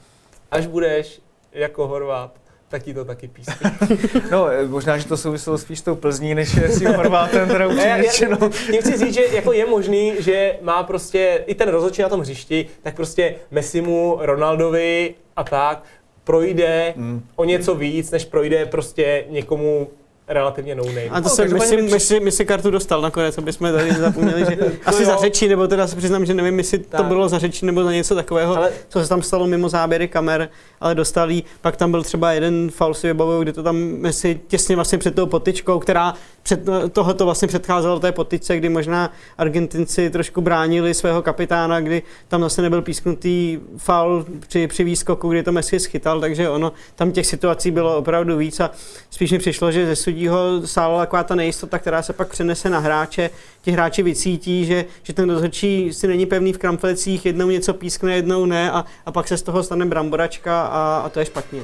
až 0.51 0.67
budeš 0.67 1.21
jako 1.53 1.87
Horvát, 1.87 2.31
tak 2.69 2.83
ti 2.83 2.95
to 2.95 3.05
taky 3.05 3.29
písne. 3.29 3.55
No, 4.31 4.47
eh, 4.49 4.67
možná, 4.67 4.99
že 4.99 5.07
to 5.07 5.17
souviselo 5.17 5.59
spíš 5.59 5.79
s 5.79 5.83
tou 5.83 5.95
Plzní, 5.95 6.35
než 6.35 6.59
s 6.59 6.79
tím 6.79 6.89
Horvátem, 6.95 7.49
teda 7.49 7.67
upřímně 7.67 7.87
já- 7.89 8.03
řečeno. 8.03 8.37
Tím 8.71 8.81
chci 8.81 8.97
říct, 8.99 9.15
že 9.15 9.23
jako 9.33 9.53
je 9.53 9.67
možný, 9.67 10.13
že 10.19 10.59
má 10.63 10.83
prostě 10.83 11.45
i 11.47 11.55
ten 11.55 11.69
rozhodčí 11.69 12.03
na 12.03 12.09
tom 12.09 12.21
hřišti, 12.21 12.67
tak 12.83 12.95
prostě 12.97 13.35
Messimu, 13.51 14.19
Ronaldovi 14.21 15.15
a 15.37 15.45
tak 15.45 15.83
projde 16.25 16.95
Hmm. 16.97 17.23
o 17.37 17.45
něco 17.45 17.75
víc, 17.75 18.11
než 18.11 18.25
projde 18.25 18.67
prostě 18.67 19.25
někomu 19.29 19.89
relativně 20.29 20.75
no 20.75 20.85
name. 20.85 21.05
A 21.11 21.21
to 21.21 21.29
No, 21.29 21.35
jsem, 21.35 21.45
každopádně 21.45 21.77
myslím, 21.77 21.85
mi 21.85 21.93
myslím, 21.93 22.25
my 22.25 22.31
si 22.33 22.45
kartu 22.45 22.71
dostal 22.71 23.01
nakonec, 23.03 23.39
aby 23.39 23.53
jsme 23.53 23.73
tady 23.73 23.93
zapomněli, 23.93 24.45
že 24.51 24.57
asi 24.87 25.03
jo. 25.03 25.07
za 25.09 25.17
řečí, 25.17 25.49
nebo 25.49 25.67
teda 25.69 25.87
se 25.87 25.97
přiznám, 25.97 26.27
že 26.27 26.35
nevím, 26.35 26.59
jestli 26.59 26.79
to 26.79 26.97
Tak. 26.97 27.07
bylo 27.07 27.29
za 27.29 27.39
řečí, 27.39 27.67
nebo 27.67 27.85
za 27.85 27.93
něco 27.93 28.15
takového, 28.15 28.57
Ale- 28.57 28.71
co 28.89 29.03
se 29.03 29.09
tam 29.09 29.23
stalo 29.23 29.47
mimo 29.47 29.69
záběry 29.69 30.09
kamer, 30.09 30.49
ale 30.81 30.95
dostal 30.95 31.31
jí. 31.31 31.45
Pak 31.61 31.77
tam 31.77 31.91
byl 31.91 32.03
třeba 32.03 32.33
jeden 32.33 32.71
faul 32.71 32.95
si 32.95 33.07
vybavuju, 33.07 33.43
kde 33.43 33.53
to 33.53 33.63
tam 33.63 33.77
Messi 33.77 34.41
těsně 34.47 34.77
vlastně 34.77 34.99
před 34.99 35.15
tou 35.15 35.27
potyčkou, 35.27 35.79
která 35.79 36.15
před, 36.49 36.61
tohoto 36.93 37.25
vlastně 37.25 37.49
předcházelo 37.49 38.01
té 38.01 38.13
potyčce, 38.13 38.57
kdy 38.57 38.69
možná 38.69 39.13
Argentinci 39.39 40.11
trošku 40.11 40.41
bránili 40.41 40.95
svého 40.95 41.23
kapitána, 41.23 41.81
kdy 41.81 42.03
tam 42.29 42.41
zase 42.41 42.63
nebyl 42.63 42.83
písknutý 42.83 43.59
faul 43.77 44.27
při, 44.49 44.67
při 44.67 44.85
výskoku, 44.85 45.29
kdy 45.29 45.43
to 45.43 45.53
Messi 45.53 45.81
schytal, 45.81 46.21
takže 46.21 46.49
ono, 46.49 46.73
tam 46.95 47.13
těch 47.13 47.27
situací 47.27 47.71
bylo 47.71 47.97
opravdu 47.97 48.37
víc 48.37 48.61
a 48.61 48.71
spíš 49.11 49.33
mi 49.33 49.39
přišlo, 49.39 49.73
že 49.73 49.87
ze 49.87 49.97
sudího 49.97 50.39
sála 50.65 50.99
taková 50.99 51.25
ta 51.25 51.35
nejistota, 51.35 51.79
která 51.79 52.03
se 52.03 52.13
pak 52.13 52.29
přenese 52.29 52.71
na 52.71 52.79
hráče. 52.79 53.31
Ti 53.63 53.71
hráči 53.71 54.03
vycítí, 54.03 54.65
že, 54.65 54.85
že 55.03 55.13
ten 55.13 55.31
rozhodčí 55.31 55.93
si 55.93 56.07
není 56.07 56.27
pevný 56.27 56.53
v 56.53 56.59
kramflecích, 56.59 57.27
jednou 57.27 57.51
něco 57.51 57.75
pískne, 57.75 58.15
jednou 58.15 58.47
ne 58.47 58.73
a, 58.73 58.85
a 59.07 59.13
pak 59.13 59.29
se 59.29 59.37
z 59.37 59.43
toho 59.43 59.63
stane 59.63 59.87
bramboračka 59.87 60.63
a, 60.63 61.03
a 61.05 61.09
to 61.09 61.21
je 61.21 61.27
špatně. 61.27 61.61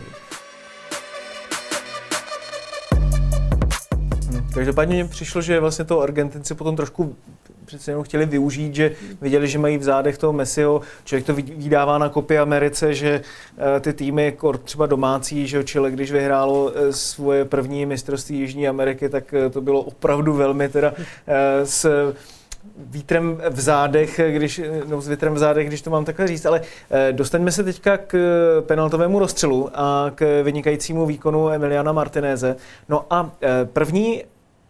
Každopádně 4.54 4.94
mně 4.94 5.04
přišlo, 5.04 5.42
že 5.42 5.60
vlastně 5.60 5.84
to 5.84 6.00
Argentinci 6.00 6.54
potom 6.54 6.76
trošku 6.76 7.16
přece 7.64 7.90
jenom 7.90 8.04
chtěli 8.04 8.26
využít, 8.26 8.74
že 8.74 8.92
viděli, 9.20 9.48
že 9.48 9.58
mají 9.58 9.78
v 9.78 9.82
zádech 9.82 10.18
toho 10.18 10.32
Messiho. 10.32 10.80
Člověk 11.04 11.26
to 11.26 11.34
vydává 11.34 11.98
na 11.98 12.08
kopy 12.08 12.38
Americe, 12.38 12.94
že 12.94 13.20
eh, 13.76 13.80
ty 13.80 13.92
týmy, 13.92 14.32
kor 14.32 14.58
třeba 14.58 14.86
domácí, 14.86 15.46
že 15.46 15.64
Chile, 15.64 15.90
když 15.90 16.12
vyhrálo 16.12 16.72
eh, 16.74 16.92
svoje 16.92 17.44
první 17.44 17.86
mistrovství 17.86 18.38
Jižní 18.38 18.68
Ameriky, 18.68 19.08
tak 19.08 19.34
eh, 19.34 19.50
to 19.50 19.60
bylo 19.60 19.80
opravdu 19.80 20.32
velmi 20.32 20.68
teda 20.68 20.94
s 21.64 22.12
vítrem 22.76 23.40
v 23.50 23.60
zádech, 23.60 24.20
když, 24.30 24.60
no, 24.86 25.00
s 25.00 25.08
vítrem 25.08 25.34
v 25.34 25.38
zádech, 25.38 25.66
když 25.66 25.82
to 25.82 25.90
mám 25.90 26.04
takhle 26.04 26.28
říct, 26.28 26.46
ale 26.46 26.60
dostaňme 27.12 27.52
se 27.52 27.64
teďka 27.64 27.96
k 27.96 28.16
penaltovému 28.66 29.18
rozstřelu 29.18 29.70
a 29.74 30.10
k 30.14 30.42
vynikajícímu 30.42 31.06
výkonu 31.06 31.50
Emiliana 31.50 31.92
Martineze. 31.92 32.56
No 32.88 33.06
a 33.10 33.30
první 33.72 34.22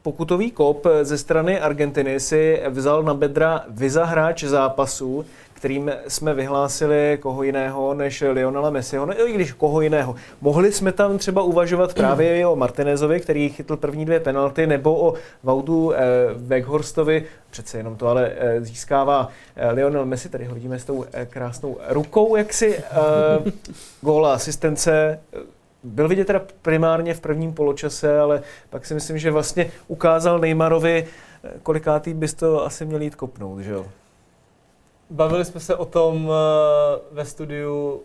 pokutový 0.05 0.51
kop 0.51 0.87
ze 1.03 1.19
strany 1.19 1.61
Argentiny 1.61 2.21
si 2.21 2.61
vzal 2.69 3.03
na 3.03 3.15
bedra 3.15 3.65
vizahráč 3.69 4.45
zápasu, 4.45 5.25
kterým 5.55 5.93
jsme 6.09 6.35
vyhlásili 6.35 7.19
koho 7.21 7.43
jiného 7.43 7.95
než 7.95 8.25
Lionela 8.33 8.71
Messiho, 8.71 9.07
no 9.07 9.29
i 9.29 9.33
když 9.33 9.53
koho 9.53 9.81
jiného. 9.81 10.15
Mohli 10.41 10.73
jsme 10.73 10.93
tam 10.93 11.19
třeba 11.19 11.43
uvažovat 11.43 11.95
právě 12.05 12.47
o 12.47 12.57
Martinezovi, 12.57 13.21
který 13.21 13.49
chytl 13.49 13.77
první 13.77 14.05
dvě 14.05 14.21
penalty, 14.21 14.67
nebo 14.67 15.09
o 15.09 15.15
Vaudu 15.43 15.95
eh, 15.95 15.99
Weghorstovi, 16.37 17.25
přece 17.51 17.79
jenom 17.79 17.97
to 17.97 18.07
ale 18.07 18.33
eh, 18.37 18.61
získává 18.61 19.29
eh, 19.57 19.71
Lionel 19.71 20.07
Messi, 20.07 20.29
tady 20.29 20.45
ho 20.45 20.55
vidíme 20.55 20.79
s 20.79 20.85
tou 20.85 21.05
eh, 21.13 21.27
krásnou 21.27 21.77
rukou, 21.89 22.37
jak 22.37 22.53
si 22.53 22.77
eh, 22.79 22.83
góla 24.03 24.35
asistence 24.35 25.19
byl 25.85 26.09
vidět 26.09 26.25
teda 26.25 26.41
primárně 26.63 27.15
v 27.15 27.21
prvním 27.21 27.53
poločase, 27.53 28.19
ale 28.21 28.43
pak 28.71 28.87
si 28.87 28.95
myslím, 28.95 29.19
že 29.19 29.31
vlastně 29.31 29.71
ukázal 29.89 30.39
Neymarovi, 30.39 31.07
eh, 31.45 31.51
kolikátý 31.63 32.15
bys 32.15 32.35
to 32.35 32.65
asi 32.65 32.87
měl 32.87 33.03
jít 33.03 33.15
kopnout, 33.15 33.61
že 33.61 33.73
jo? 33.73 33.87
Bavili 35.11 35.45
jsme 35.45 35.61
se 35.61 35.77
o 35.77 35.85
tom 35.85 36.31
eh, 36.31 37.01
ve 37.13 37.25
studiu 37.25 38.01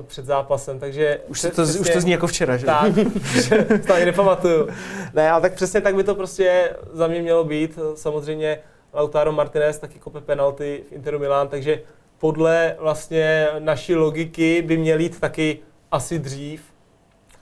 eh, 0.00 0.02
před 0.06 0.24
zápasem, 0.24 0.78
takže... 0.78 1.20
Už, 1.28 1.40
to, 1.40 1.50
přesně, 1.50 1.80
už 1.80 1.90
to 1.90 2.00
zní 2.00 2.10
jako 2.12 2.26
včera, 2.26 2.56
že? 2.56 2.66
Tak, 2.66 2.92
to 3.86 3.94
ani 3.94 4.04
nepamatuju. 4.04 4.68
Ne, 5.14 5.30
ale 5.30 5.40
tak 5.40 5.54
přesně 5.54 5.80
tak 5.80 5.94
by 5.94 6.04
to 6.04 6.14
prostě 6.14 6.76
za 6.92 7.06
mě 7.06 7.22
mělo 7.22 7.44
být. 7.44 7.78
Samozřejmě 7.94 8.58
Lautaro 8.94 9.32
Martinez 9.32 9.78
taky 9.78 9.98
kope 9.98 10.20
penalty 10.20 10.84
v 10.88 10.92
Interu 10.92 11.18
Milan, 11.18 11.48
takže 11.48 11.80
podle 12.18 12.76
vlastně 12.78 13.48
naší 13.58 13.94
logiky 13.94 14.62
by 14.62 14.76
měl 14.76 15.00
jít 15.00 15.20
taky 15.20 15.58
asi 15.90 16.18
dřív, 16.18 16.62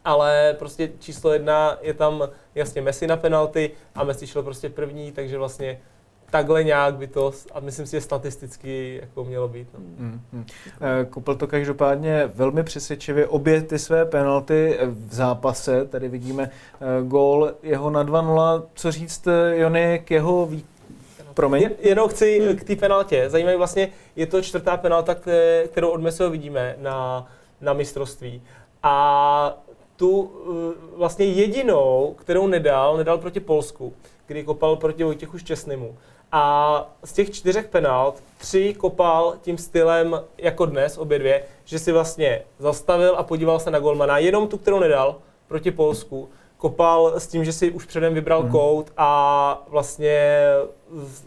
ale 0.07 0.57
prostě 0.59 0.91
číslo 0.99 1.33
jedna 1.33 1.79
je 1.83 1.95
tam 1.95 2.29
jasně 2.55 2.83
Messi 2.83 3.07
na 3.07 3.17
penalty 3.17 3.71
a 3.95 4.05
Messi 4.05 4.27
šel 4.27 4.43
prostě 4.43 4.69
první, 4.69 5.13
takže 5.13 5.39
vlastně 5.39 5.79
takhle 6.31 6.65
nějak 6.65 6.95
by 6.95 7.07
to, 7.07 7.33
a 7.55 7.61
myslím 7.61 7.87
si, 7.87 7.97
že 7.97 8.01
statisticky 8.01 8.99
jako 9.01 9.25
mělo 9.25 9.49
být. 9.49 9.69
No. 9.75 9.81
Mm, 9.81 10.21
mm. 10.33 10.47
Kopl 11.11 11.35
to 11.35 11.47
každopádně 11.47 12.31
velmi 12.35 12.63
přesvědčivě. 12.63 13.27
Obě 13.27 13.63
ty 13.63 13.79
své 13.79 14.05
penalty 14.05 14.79
v 14.85 15.15
zápase, 15.15 15.85
tady 15.85 16.09
vidíme 16.09 16.51
uh, 17.01 17.09
gól 17.09 17.53
jeho 17.63 17.91
na 17.91 18.05
2-0. 18.05 18.63
Co 18.75 18.93
říct, 18.93 19.27
eh, 19.27 19.57
Jony, 19.57 20.03
k 20.05 20.11
jeho 20.11 20.47
vý... 20.47 20.65
Promiň. 21.35 21.63
Jen, 21.63 21.73
jenom 21.81 22.09
chci 22.09 22.57
k 22.57 22.65
té 22.65 22.77
penaltě. 22.77 23.31
Zajímavé 23.31 23.57
vlastně, 23.57 23.89
je 24.17 24.27
to 24.27 24.43
čtvrtá 24.43 24.77
penalta, 24.77 25.17
kterou 25.67 25.89
od 25.89 26.01
Messiho 26.01 26.31
vidíme 26.31 26.77
na, 26.79 27.27
na 27.61 27.73
mistrovství. 27.73 28.43
A 28.83 29.66
tu 29.97 30.31
vlastně 30.97 31.27
jedinou, 31.27 32.15
kterou 32.19 32.47
nedal, 32.47 32.97
nedal 32.97 33.19
proti 33.19 33.41
Polsku, 33.41 33.93
kdy 34.27 34.45
kopal 34.45 34.77
proti 34.77 35.05
Vojtěchu 35.05 35.39
Šťastnému. 35.39 35.97
A 36.33 36.97
z 37.05 37.13
těch 37.13 37.31
čtyřech 37.31 37.69
penalt 37.69 38.23
tři 38.39 38.75
kopal 38.75 39.35
tím 39.43 39.59
stylem 39.59 40.21
jako 40.39 40.67
dnes, 40.67 40.99
obě 40.99 41.19
dvě, 41.19 41.43
že 41.65 41.79
si 41.79 41.93
vlastně 41.93 42.43
zastavil 42.59 43.15
a 43.17 43.23
podíval 43.23 43.61
se 43.61 43.71
na 43.71 43.79
golmana. 43.79 44.19
Jenom 44.19 44.49
tu, 44.49 44.59
kterou 44.59 44.79
nedal 44.79 45.17
proti 45.49 45.71
Polsku, 45.71 46.29
kopal 46.59 47.13
s 47.21 47.27
tím, 47.27 47.45
že 47.45 47.53
si 47.53 47.71
už 47.71 47.87
předem 47.87 48.15
vybral 48.15 48.43
mm. 48.43 48.51
kout 48.51 48.93
a 48.97 49.63
vlastně 49.69 50.47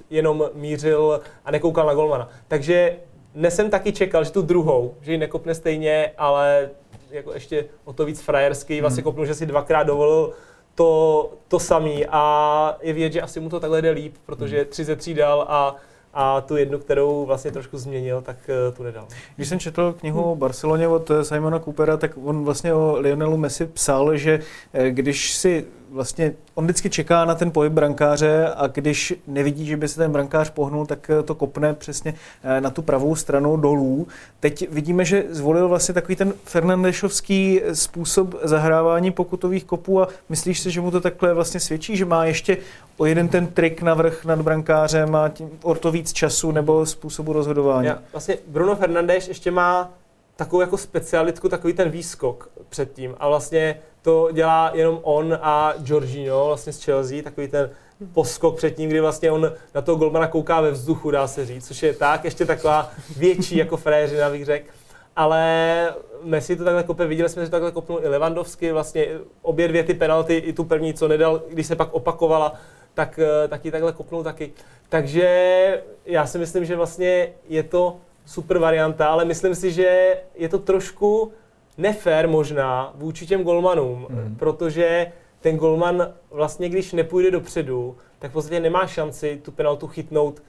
jenom 0.09 0.49
mířil 0.53 1.21
a 1.45 1.51
nekoukal 1.51 1.87
na 1.87 1.93
golmana. 1.93 2.29
Takže 2.47 2.97
dnes 3.35 3.55
jsem 3.55 3.69
taky 3.69 3.91
čekal, 3.91 4.23
že 4.23 4.31
tu 4.31 4.41
druhou, 4.41 4.93
že 5.01 5.11
ji 5.11 5.17
nekopne 5.17 5.55
stejně, 5.55 6.11
ale 6.17 6.69
jako 7.11 7.33
ještě 7.33 7.65
o 7.85 7.93
to 7.93 8.05
víc 8.05 8.21
frajerský, 8.21 8.81
vlastně 8.81 9.03
kopnul, 9.03 9.25
že 9.25 9.35
si 9.35 9.45
dvakrát 9.45 9.83
dovolil 9.83 10.33
to, 10.75 11.31
to 11.47 11.59
samý. 11.59 12.05
A 12.09 12.77
je 12.81 12.93
vidět, 12.93 13.13
že 13.13 13.21
asi 13.21 13.39
mu 13.39 13.49
to 13.49 13.59
takhle 13.59 13.81
jde 13.81 13.89
líp, 13.89 14.15
protože 14.25 14.65
tři 14.65 14.83
ze 14.83 14.95
tří 14.95 15.13
dal 15.13 15.45
a 15.49 15.75
a 16.13 16.41
tu 16.41 16.55
jednu, 16.55 16.79
kterou 16.79 17.25
vlastně 17.25 17.51
trošku 17.51 17.77
změnil, 17.77 18.21
tak 18.21 18.37
uh, 18.49 18.75
tu 18.75 18.83
nedal. 18.83 19.07
Když 19.35 19.49
jsem 19.49 19.59
četl 19.59 19.95
knihu 19.99 20.23
o 20.23 20.35
Barceloně 20.35 20.87
od 20.87 21.11
Simona 21.21 21.59
Coopera, 21.59 21.97
tak 21.97 22.11
on 22.23 22.43
vlastně 22.43 22.73
o 22.73 22.95
Lionelu 22.99 23.37
Messi 23.37 23.65
psal, 23.65 24.17
že 24.17 24.39
eh, 24.73 24.91
když 24.91 25.33
si 25.33 25.65
vlastně 25.91 26.33
on 26.55 26.63
vždycky 26.63 26.89
čeká 26.89 27.25
na 27.25 27.35
ten 27.35 27.51
pohyb 27.51 27.73
brankáře 27.73 28.47
a 28.55 28.67
když 28.67 29.13
nevidí, 29.27 29.65
že 29.65 29.77
by 29.77 29.87
se 29.87 29.97
ten 29.97 30.11
brankář 30.11 30.49
pohnul, 30.49 30.85
tak 30.85 31.11
to 31.25 31.35
kopne 31.35 31.73
přesně 31.73 32.13
eh, 32.43 32.61
na 32.61 32.69
tu 32.69 32.81
pravou 32.81 33.15
stranu 33.15 33.57
dolů. 33.57 34.07
Teď 34.39 34.69
vidíme, 34.71 35.05
že 35.05 35.23
zvolil 35.29 35.67
vlastně 35.67 35.93
takový 35.93 36.15
ten 36.15 36.33
Fernandešovský 36.43 37.61
způsob 37.73 38.35
zahrávání 38.43 39.11
pokutových 39.11 39.63
kopů 39.63 40.01
a 40.01 40.07
myslíš 40.29 40.59
si, 40.59 40.71
že 40.71 40.81
mu 40.81 40.91
to 40.91 41.01
takhle 41.01 41.33
vlastně 41.33 41.59
svědčí, 41.59 41.97
že 41.97 42.05
má 42.05 42.25
ještě 42.25 42.57
o 42.97 43.05
jeden 43.05 43.27
ten 43.27 43.47
trik 43.47 43.81
navrh 43.81 44.25
nad 44.25 44.41
brankářem 44.41 45.15
a 45.15 45.29
tím 45.29 45.49
o 45.61 45.75
to 45.75 45.91
víc 45.91 46.13
času 46.13 46.51
nebo 46.51 46.85
způsobu 46.85 47.33
rozhodování? 47.33 47.87
Já, 47.87 47.99
vlastně 48.11 48.37
Bruno 48.47 48.75
Fernandes 48.75 49.27
ještě 49.27 49.51
má 49.51 49.93
takovou 50.35 50.61
jako 50.61 50.77
specialitku, 50.77 51.49
takový 51.49 51.73
ten 51.73 51.89
výskok 51.89 52.49
předtím 52.69 53.15
a 53.19 53.27
vlastně 53.27 53.79
to 54.01 54.29
dělá 54.31 54.71
jenom 54.73 54.99
on 55.03 55.39
a 55.41 55.73
Jorginho 55.85 56.47
vlastně 56.47 56.73
z 56.73 56.83
Chelsea, 56.83 57.21
takový 57.21 57.47
ten 57.47 57.69
poskok 58.13 58.57
před 58.57 58.77
ním, 58.77 58.89
kdy 58.89 58.99
vlastně 58.99 59.31
on 59.31 59.51
na 59.75 59.81
toho 59.81 59.97
golmana 59.97 60.27
kouká 60.27 60.61
ve 60.61 60.71
vzduchu, 60.71 61.11
dá 61.11 61.27
se 61.27 61.45
říct, 61.45 61.67
což 61.67 61.83
je 61.83 61.93
tak, 61.93 62.23
ještě 62.23 62.45
taková 62.45 62.91
větší 63.17 63.57
jako 63.57 63.77
fréřina, 63.77 64.29
bych 64.29 64.45
řekl. 64.45 64.67
Ale 65.15 65.93
Messi 66.23 66.55
to 66.55 66.63
takhle 66.63 66.83
kope, 66.83 67.07
viděli 67.07 67.29
jsme, 67.29 67.45
že 67.45 67.51
takhle 67.51 67.71
kopnul 67.71 67.99
i 68.03 68.07
Lewandowski, 68.07 68.71
vlastně 68.71 69.07
obě 69.41 69.67
dvě 69.67 69.83
ty 69.83 69.93
penalty, 69.93 70.35
i 70.37 70.53
tu 70.53 70.63
první, 70.63 70.93
co 70.93 71.07
nedal, 71.07 71.41
když 71.49 71.67
se 71.67 71.75
pak 71.75 71.93
opakovala, 71.93 72.53
tak 72.93 73.19
eh, 73.19 73.47
taky 73.47 73.71
takhle 73.71 73.93
kopnul 73.93 74.23
taky. 74.23 74.53
Takže 74.89 75.83
já 76.05 76.25
si 76.25 76.37
myslím, 76.37 76.65
že 76.65 76.75
vlastně 76.75 77.33
je 77.49 77.63
to 77.63 77.97
super 78.25 78.57
varianta, 78.57 79.07
ale 79.07 79.25
myslím 79.25 79.55
si, 79.55 79.71
že 79.71 80.17
je 80.35 80.49
to 80.49 80.59
trošku 80.59 81.31
nefér 81.79 82.27
možná 82.27 82.91
vůči 82.95 83.27
těm 83.27 83.43
golmanům, 83.43 84.07
mm. 84.09 84.35
protože 84.39 85.11
ten 85.41 85.57
golman 85.57 86.13
vlastně, 86.31 86.69
když 86.69 86.93
nepůjde 86.93 87.31
dopředu, 87.31 87.97
tak 88.19 88.31
v 88.31 88.33
podstatě 88.33 88.59
nemá 88.59 88.87
šanci 88.87 89.39
tu 89.43 89.51
penaltu 89.51 89.87
chytnout 89.87 90.41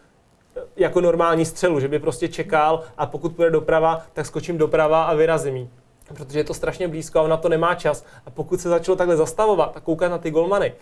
eh, 0.56 0.60
jako 0.76 1.00
normální 1.00 1.44
střelu, 1.44 1.80
že 1.80 1.88
by 1.88 1.98
prostě 1.98 2.28
čekal 2.28 2.82
a 2.98 3.06
pokud 3.06 3.36
půjde 3.36 3.50
doprava, 3.50 4.02
tak 4.12 4.26
skočím 4.26 4.58
doprava 4.58 5.04
a 5.04 5.14
vyrazím 5.14 5.56
jí. 5.56 5.70
Protože 6.14 6.38
je 6.38 6.44
to 6.44 6.54
strašně 6.54 6.88
blízko 6.88 7.18
a 7.18 7.22
on 7.22 7.30
na 7.30 7.36
to 7.36 7.48
nemá 7.48 7.74
čas. 7.74 8.04
A 8.26 8.30
pokud 8.30 8.60
se 8.60 8.68
začalo 8.68 8.96
takhle 8.96 9.16
zastavovat 9.16 9.76
a 9.76 9.80
koukat 9.80 10.10
na 10.10 10.18
ty 10.18 10.30
golmany, 10.30 10.72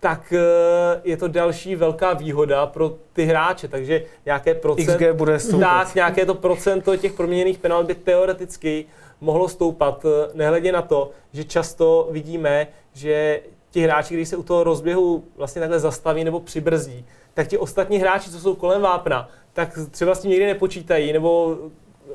tak 0.00 0.32
eh, 0.32 1.00
je 1.04 1.16
to 1.16 1.28
další 1.28 1.76
velká 1.76 2.12
výhoda 2.12 2.66
pro 2.66 2.96
ty 3.12 3.24
hráče, 3.24 3.68
takže 3.68 4.02
nějaké 4.26 4.54
procent, 4.54 4.96
XG 4.96 5.12
bude 5.12 5.38
stoupat. 5.38 5.86
tak, 5.86 5.94
nějaké 5.94 6.26
to 6.26 6.34
procento 6.34 6.96
těch 6.96 7.12
proměněných 7.12 7.58
penalt 7.58 7.86
by 7.86 7.94
teoreticky 7.94 8.86
mohlo 9.22 9.48
stoupat, 9.48 10.04
eh, 10.04 10.30
nehledě 10.34 10.72
na 10.72 10.82
to, 10.82 11.10
že 11.32 11.44
často 11.44 12.08
vidíme, 12.10 12.66
že 12.92 13.40
ti 13.70 13.80
hráči, 13.80 14.14
když 14.14 14.28
se 14.28 14.36
u 14.36 14.42
toho 14.42 14.64
rozběhu 14.64 15.24
vlastně 15.36 15.60
takhle 15.60 15.80
zastaví 15.80 16.24
nebo 16.24 16.40
přibrzdí, 16.40 17.04
tak 17.34 17.48
ti 17.48 17.58
ostatní 17.58 17.98
hráči, 17.98 18.30
co 18.30 18.38
jsou 18.40 18.54
kolem 18.54 18.82
vápna, 18.82 19.28
tak 19.52 19.78
třeba 19.90 20.14
s 20.14 20.20
tím 20.20 20.30
někdy 20.30 20.46
nepočítají, 20.46 21.12
nebo 21.12 21.58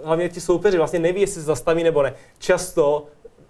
hlavně 0.03 0.29
ti 0.29 0.41
soupeři 0.41 0.77
vlastně 0.77 0.99
neví, 0.99 1.21
jestli 1.21 1.41
se 1.41 1.47
zastaví 1.47 1.83
nebo 1.83 2.03
ne. 2.03 2.13
Často 2.39 3.05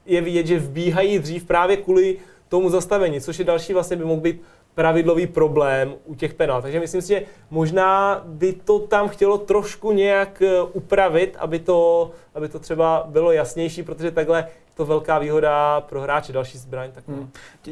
je 0.05 0.21
vidět, 0.21 0.47
že 0.47 0.59
vbíhají 0.59 1.19
dřív 1.19 1.45
právě 1.45 1.77
kvůli 1.77 2.17
tomu 2.49 2.69
zastavení, 2.69 3.21
což 3.21 3.39
je 3.39 3.45
další 3.45 3.73
vlastně 3.73 3.97
by 3.97 4.05
mohl 4.05 4.21
být 4.21 4.41
pravidlový 4.77 5.27
problém 5.27 5.93
u 6.05 6.15
těch 6.15 6.33
penalt. 6.33 6.61
Takže 6.61 6.79
myslím 6.79 7.01
si, 7.01 7.07
že 7.07 7.21
možná 7.49 8.21
by 8.25 8.53
to 8.53 8.79
tam 8.79 9.09
chtělo 9.09 9.37
trošku 9.37 9.91
nějak 9.91 10.41
eh, 10.41 10.61
upravit, 10.73 11.35
aby 11.39 11.59
to, 11.59 12.11
aby 12.35 12.49
to 12.49 12.59
třeba 12.59 13.07
bylo 13.09 13.31
jasnější, 13.31 13.83
protože 13.83 14.11
takhle 14.11 14.39
je 14.39 14.47
to 14.75 14.85
velká 14.85 15.19
výhoda 15.19 15.81
pro 15.81 16.01
hráče, 16.01 16.33
další 16.33 16.57
zbraň. 16.57 16.91
Tak 16.91 17.07
hmm. 17.07 17.29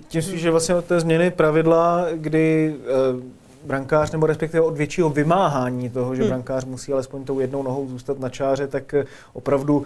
Tím 0.08 0.22
spíš, 0.22 0.42
že 0.42 0.52
vlastně 0.52 0.76
od 0.76 0.86
té 0.86 1.00
změny 1.00 1.32
pravidla, 1.32 2.06
kdy 2.14 2.76
e, 2.76 3.66
brankář 3.66 4.12
nebo 4.12 4.26
respektive 4.26 4.62
od 4.62 4.78
většího 4.78 5.10
vymáhání 5.10 5.90
toho, 5.90 6.16
že 6.16 6.22
hmm. 6.22 6.30
brankář 6.30 6.66
musí 6.66 6.94
alespoň 6.94 7.24
tou 7.24 7.40
jednou 7.40 7.64
nohou 7.64 7.88
zůstat 7.88 8.20
na 8.20 8.30
čáře, 8.30 8.68
tak 8.68 8.94
eh, 8.94 9.06
opravdu 9.34 9.86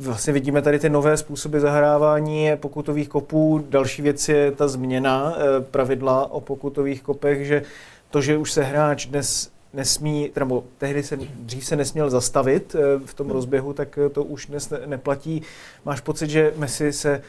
Vlastně 0.00 0.32
vidíme 0.32 0.62
tady 0.62 0.78
ty 0.78 0.88
nové 0.88 1.16
způsoby 1.16 1.58
zahrávání 1.58 2.50
pokutových 2.56 3.08
kopů. 3.08 3.64
Další 3.68 4.02
věc 4.02 4.28
je 4.28 4.52
ta 4.52 4.68
změna 4.68 5.34
eh, 5.36 5.60
pravidla 5.60 6.30
o 6.30 6.40
pokutových 6.40 7.02
kopech, 7.02 7.46
že 7.46 7.62
to, 8.10 8.20
že 8.20 8.36
už 8.36 8.52
se 8.52 8.62
hráč 8.62 9.06
dnes 9.06 9.50
nesmí, 9.72 10.30
nebo 10.38 10.64
tehdy 10.78 11.02
se, 11.02 11.16
dřív 11.16 11.64
se 11.64 11.76
nesměl 11.76 12.10
zastavit 12.10 12.76
eh, 12.78 12.98
v 13.04 13.14
tom 13.14 13.30
rozběhu, 13.30 13.72
tak 13.72 13.98
to 14.12 14.24
už 14.24 14.46
dnes 14.46 14.72
neplatí. 14.86 15.42
Máš 15.84 16.00
pocit, 16.00 16.30
že 16.30 16.52
Messi 16.56 16.92
se 16.92 17.22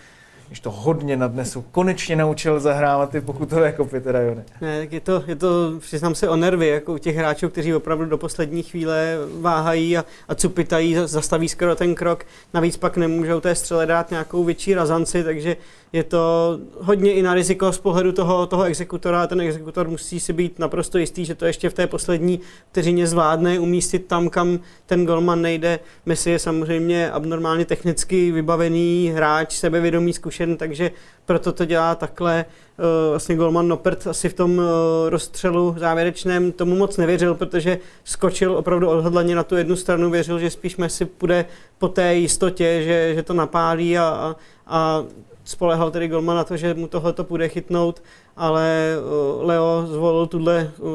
když 0.52 0.60
to 0.60 0.72
hodně 0.72 1.18
nadnesu, 1.18 1.66
konečně 1.72 2.16
naučil 2.16 2.60
zahrávat 2.60 3.10
ty 3.10 3.22
pokutové 3.22 3.72
kopy, 3.72 4.02
teda 4.02 4.22
jo, 4.22 4.36
ne? 4.36 4.46
Tak 4.82 4.94
je 4.94 5.00
to, 5.00 5.24
je 5.28 5.36
to, 5.36 5.74
přiznám 5.80 6.16
se, 6.16 6.30
o 6.30 6.36
nervy, 6.36 6.68
jako 6.68 6.94
u 6.94 6.98
těch 6.98 7.16
hráčů, 7.16 7.50
kteří 7.50 7.74
opravdu 7.74 8.06
do 8.06 8.18
poslední 8.18 8.64
chvíle 8.64 9.18
váhají 9.40 9.98
a, 9.98 10.06
a 10.28 10.36
cupitají, 10.36 10.96
zastaví 11.06 11.50
skoro 11.50 11.76
ten 11.76 11.96
krok. 11.96 12.26
Navíc 12.54 12.78
pak 12.78 12.98
nemůžou 12.98 13.40
té 13.40 13.56
střele 13.56 13.86
dát 13.86 14.12
nějakou 14.12 14.44
větší 14.44 14.74
razanci, 14.74 15.24
takže 15.24 15.58
je 15.94 16.04
to 16.04 16.60
hodně 16.80 17.14
i 17.14 17.22
na 17.22 17.34
riziko 17.34 17.72
z 17.72 17.80
pohledu 17.80 18.12
toho, 18.12 18.48
toho 18.48 18.64
exekutora. 18.64 19.28
Ten 19.28 19.42
exekutor 19.42 19.88
musí 19.88 20.20
si 20.20 20.34
být 20.34 20.60
naprosto 20.60 20.98
jistý, 20.98 21.26
že 21.26 21.36
to 21.36 21.46
ještě 21.46 21.70
v 21.70 21.74
té 21.74 21.88
poslední 21.88 22.40
vteřině 22.72 23.08
zvládne 23.08 23.60
umístit 23.60 24.06
tam, 24.06 24.30
kam 24.30 24.60
ten 24.86 25.06
golman 25.06 25.42
nejde. 25.42 25.80
Messi 26.06 26.30
je 26.30 26.40
samozřejmě 26.40 27.12
abnormálně 27.12 27.66
technicky 27.66 28.32
vybavený 28.32 29.12
hráč, 29.16 29.56
sebevědomý, 29.56 30.14
zkušen, 30.42 30.58
takže 30.58 30.92
proto 31.26 31.52
to 31.52 31.66
dělá 31.66 31.96
takhle. 31.96 32.46
Eh, 32.80 33.10
vlastně 33.10 33.36
golman 33.36 33.68
Nopert 33.68 34.08
asi 34.08 34.30
v 34.30 34.34
tom 34.34 34.62
eh, 34.62 35.10
rozstřelu 35.10 35.76
závěrečném 35.78 36.52
tomu 36.52 36.76
moc 36.76 36.98
nevěřil, 36.98 37.36
protože 37.36 37.80
skočil 38.04 38.58
opravdu 38.58 38.90
odhodlaně 38.90 39.36
na 39.36 39.44
tu 39.44 39.56
jednu 39.56 39.76
stranu, 39.76 40.10
věřil, 40.10 40.40
že 40.40 40.50
spíš 40.50 40.78
Messi 40.78 41.06
půjde 41.06 41.46
po 41.78 41.88
té 41.88 42.16
jistotě, 42.16 42.82
že, 42.84 43.16
že 43.16 43.24
to 43.24 43.34
napálí 43.34 43.98
a, 43.98 44.04
a, 44.04 44.36
a 44.68 45.04
spolehal 45.52 45.92
tedy 45.92 46.08
Golman 46.08 46.38
na 46.38 46.44
to, 46.44 46.58
že 46.58 46.74
mu 46.74 46.88
tohle 46.88 47.14
to 47.14 47.24
půjde 47.24 47.50
chytnout, 47.50 48.04
ale 48.38 48.96
Leo 49.40 49.86
zvolil 49.88 50.28
tuhle 50.28 50.72
uh, 50.80 50.90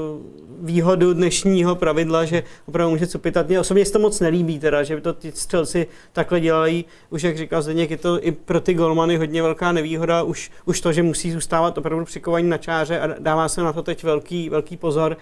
výhodu 0.61 1.15
dnešního 1.15 1.77
pravidla, 1.77 2.25
že 2.25 2.43
opravdu 2.67 2.91
může 2.91 3.07
cupitat. 3.07 3.49
Mně 3.49 3.61
osobně 3.61 3.85
se 3.85 3.93
to 3.93 3.99
moc 3.99 4.21
nelíbí, 4.21 4.59
teda, 4.59 4.83
že 4.83 4.95
by 4.97 5.01
to 5.01 5.13
ty 5.13 5.33
střelci 5.33 5.87
takhle 6.13 6.41
dělají. 6.41 6.85
Už 7.11 7.23
jak 7.23 7.39
říkal 7.39 7.63
Zdeněk, 7.63 7.91
je 7.91 7.97
to 7.97 8.27
i 8.27 8.33
pro 8.33 8.61
ty 8.61 8.75
golmany 8.75 9.17
hodně 9.17 9.43
velká 9.43 9.73
nevýhoda. 9.73 10.23
Už, 10.23 10.51
už 10.65 10.81
to, 10.81 10.93
že 10.93 11.03
musí 11.03 11.33
zůstávat 11.33 11.79
opravdu 11.79 12.05
přikovaní 12.05 12.49
na 12.49 12.59
čáře 12.59 13.01
a 13.01 13.15
dává 13.19 13.49
se 13.49 13.63
na 13.63 13.73
to 13.73 13.83
teď 13.83 14.05
velký, 14.05 14.49
velký 14.49 14.77
pozor 14.77 15.17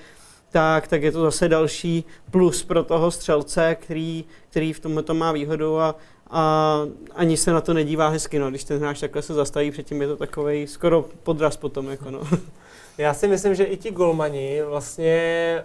tak, 0.55 0.89
tak 0.89 1.03
je 1.03 1.13
to 1.13 1.23
zase 1.23 1.49
další 1.49 2.05
plus 2.31 2.65
pro 2.65 2.85
toho 2.85 3.11
střelce, 3.11 3.77
který, 3.81 4.25
který 4.51 4.73
v 4.73 4.81
tomto 4.81 5.15
má 5.15 5.33
výhodu 5.33 5.81
a, 5.81 5.95
a 6.31 6.81
ani 7.15 7.37
se 7.37 7.53
na 7.53 7.61
to 7.61 7.75
nedívá 7.75 8.09
hezky, 8.09 8.39
no. 8.39 8.51
Když 8.51 8.65
ten 8.65 8.79
hráč 8.79 9.01
takhle 9.01 9.23
se 9.23 9.35
zastaví, 9.35 9.71
předtím 9.71 10.03
je 10.03 10.09
to 10.09 10.17
takový 10.17 10.67
skoro 10.67 11.05
podraz 11.23 11.57
potom, 11.57 11.91
jako 11.91 12.11
no. 12.11 12.21
Já 12.99 13.15
si 13.15 13.29
myslím, 13.29 13.55
že 13.55 13.65
i 13.65 13.77
ti 13.77 13.91
golmani 13.91 14.63
vlastně 14.63 15.15
eh, 15.15 15.65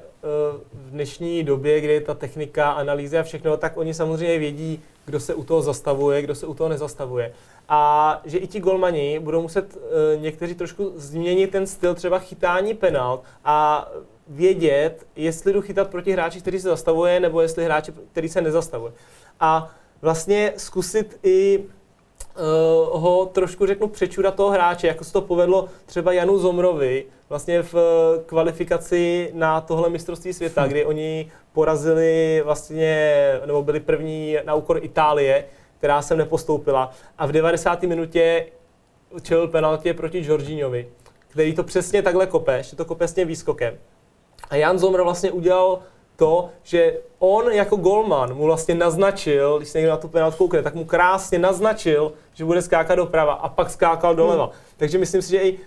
v 0.74 0.90
dnešní 0.92 1.44
době, 1.44 1.82
kdy 1.82 1.94
je 1.94 2.02
ta 2.02 2.14
technika, 2.14 2.72
analýzy 2.72 3.18
a 3.18 3.24
všechno, 3.24 3.58
tak 3.58 3.78
oni 3.78 3.94
samozřejmě 3.94 4.40
vědí, 4.40 4.82
kdo 5.06 5.20
se 5.20 5.34
u 5.34 5.44
toho 5.44 5.62
zastavuje, 5.62 6.22
kdo 6.22 6.36
se 6.36 6.48
u 6.48 6.54
toho 6.54 6.70
nezastavuje. 6.70 7.34
A 7.70 8.22
že 8.26 8.38
i 8.38 8.48
ti 8.48 8.60
golmani 8.60 9.20
budou 9.20 9.42
muset 9.42 9.78
eh, 9.78 10.18
někteří 10.18 10.56
trošku 10.56 10.94
změnit 10.96 11.52
ten 11.52 11.68
styl 11.68 11.96
třeba 11.96 12.20
chytání 12.20 12.74
penalt 12.74 13.24
a 13.46 13.90
vědět, 14.28 15.08
jestli 15.16 15.54
jdu 15.54 15.62
chytat 15.62 15.90
proti 15.90 16.12
hráči, 16.12 16.42
který 16.42 16.60
se 16.60 16.70
zastavuje, 16.70 17.20
nebo 17.20 17.42
jestli 17.42 17.66
hráči, 17.66 17.94
který 18.12 18.30
se 18.30 18.42
nezastavuje. 18.42 18.94
A 19.40 19.72
vlastně 20.02 20.54
zkusit 20.58 21.20
i 21.24 21.60
uh, 21.60 23.02
ho 23.02 23.26
trošku 23.26 23.66
řeknu 23.66 23.88
přečurat 23.88 24.36
toho 24.36 24.50
hráče, 24.50 24.88
jako 24.88 25.04
se 25.04 25.14
to 25.14 25.22
povedlo 25.22 25.68
třeba 25.86 26.14
Janu 26.14 26.40
Zomrovi 26.40 27.06
vlastně 27.30 27.62
v 27.62 27.76
eh, 27.76 28.24
kvalifikaci 28.26 29.32
na 29.34 29.62
tohle 29.62 29.90
mistrovství 29.90 30.34
světa, 30.34 30.68
kdy 30.68 30.86
oni 30.86 31.32
porazili 31.54 32.42
vlastně, 32.46 33.18
nebo 33.46 33.64
byli 33.64 33.80
první 33.80 34.38
na 34.46 34.56
úkor 34.56 34.80
Itálie, 34.84 35.46
která 35.78 36.02
sem 36.02 36.18
nepostoupila 36.18 36.92
a 37.18 37.26
v 37.26 37.32
90. 37.32 37.84
minutě 37.84 38.46
čelil 39.22 39.48
penaltě 39.48 39.94
proti 39.94 40.26
Jorginhovi, 40.26 40.88
který 41.28 41.56
to 41.56 41.64
přesně 41.64 42.02
takhle 42.02 42.28
kope, 42.28 42.64
že 42.64 42.76
to 42.76 42.86
kope 42.86 43.08
s 43.08 43.14
tím 43.14 43.28
výskokem. 43.28 43.78
A 44.50 44.56
Jan 44.56 44.80
Zomr 44.80 45.02
vlastně 45.02 45.32
udělal 45.32 45.80
to, 46.20 46.50
že 46.64 46.98
on 47.20 47.52
jako 47.52 47.76
golman 47.76 48.34
mu 48.34 48.44
vlastně 48.44 48.76
naznačil, 48.76 49.58
když 49.58 49.70
se 49.70 49.78
někdo 49.78 49.92
na 49.92 49.98
tu 49.98 50.08
penaltu 50.08 50.38
koukne, 50.38 50.64
tak 50.64 50.76
mu 50.76 50.86
krásně 50.86 51.40
naznačil, 51.40 52.14
že 52.34 52.46
bude 52.46 52.62
skákat 52.62 52.98
doprava 52.98 53.34
a 53.34 53.50
pak 53.50 53.70
skákal 53.70 54.16
doleva. 54.16 54.46
Hmm. 54.46 54.54
Takže 54.78 54.98
myslím 54.98 55.22
si, 55.22 55.30
že 55.30 55.38
i 55.38 55.60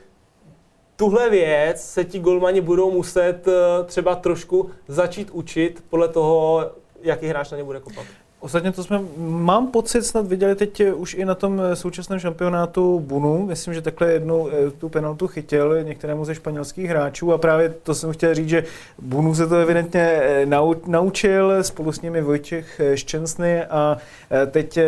tuhle 0.97 1.31
věc 1.31 1.85
se 1.85 2.05
ti 2.05 2.19
golmani 2.19 2.61
budou 2.61 2.91
muset 2.91 3.49
eh, 3.49 3.85
třeba 3.85 4.15
trošku 4.15 4.71
začít 4.89 5.31
učit 5.31 5.85
podle 5.89 6.09
toho, 6.09 6.71
jaký 7.03 7.27
hráč 7.27 7.51
na 7.51 7.57
ně 7.57 7.65
bude 7.65 7.81
kopat. 7.81 8.05
Ostatně 8.43 8.73
to 8.73 8.85
jsme, 8.85 9.01
mám 9.19 9.67
pocit, 9.67 10.03
snad 10.03 10.27
viděli 10.27 10.55
teď 10.55 10.81
eh, 10.81 10.95
už 10.95 11.15
i 11.15 11.25
na 11.25 11.35
tom 11.35 11.61
eh, 11.61 11.77
současném 11.77 12.19
šampionátu 12.19 13.01
Bunu. 13.01 13.47
Myslím, 13.47 13.75
že 13.75 13.83
takhle 13.83 14.13
jednou 14.13 14.49
eh, 14.49 14.71
tu 14.71 14.89
penaltu 14.89 15.27
chytil 15.27 15.83
některému 15.83 16.25
ze 16.25 16.35
španělských 16.35 16.89
hráčů 16.89 17.33
a 17.33 17.39
právě 17.39 17.75
to 17.83 17.95
jsem 17.95 18.13
chtěl 18.13 18.35
říct, 18.35 18.49
že 18.49 18.65
Bunu 18.99 19.35
se 19.35 19.47
to 19.47 19.57
evidentně 19.57 20.21
naučil, 20.87 21.65
spolu 21.65 21.93
s 21.93 22.01
nimi 22.01 22.23
Vojtěch 22.23 22.81
Ščensny 22.95 23.65
a 23.65 23.97
teď 24.51 24.79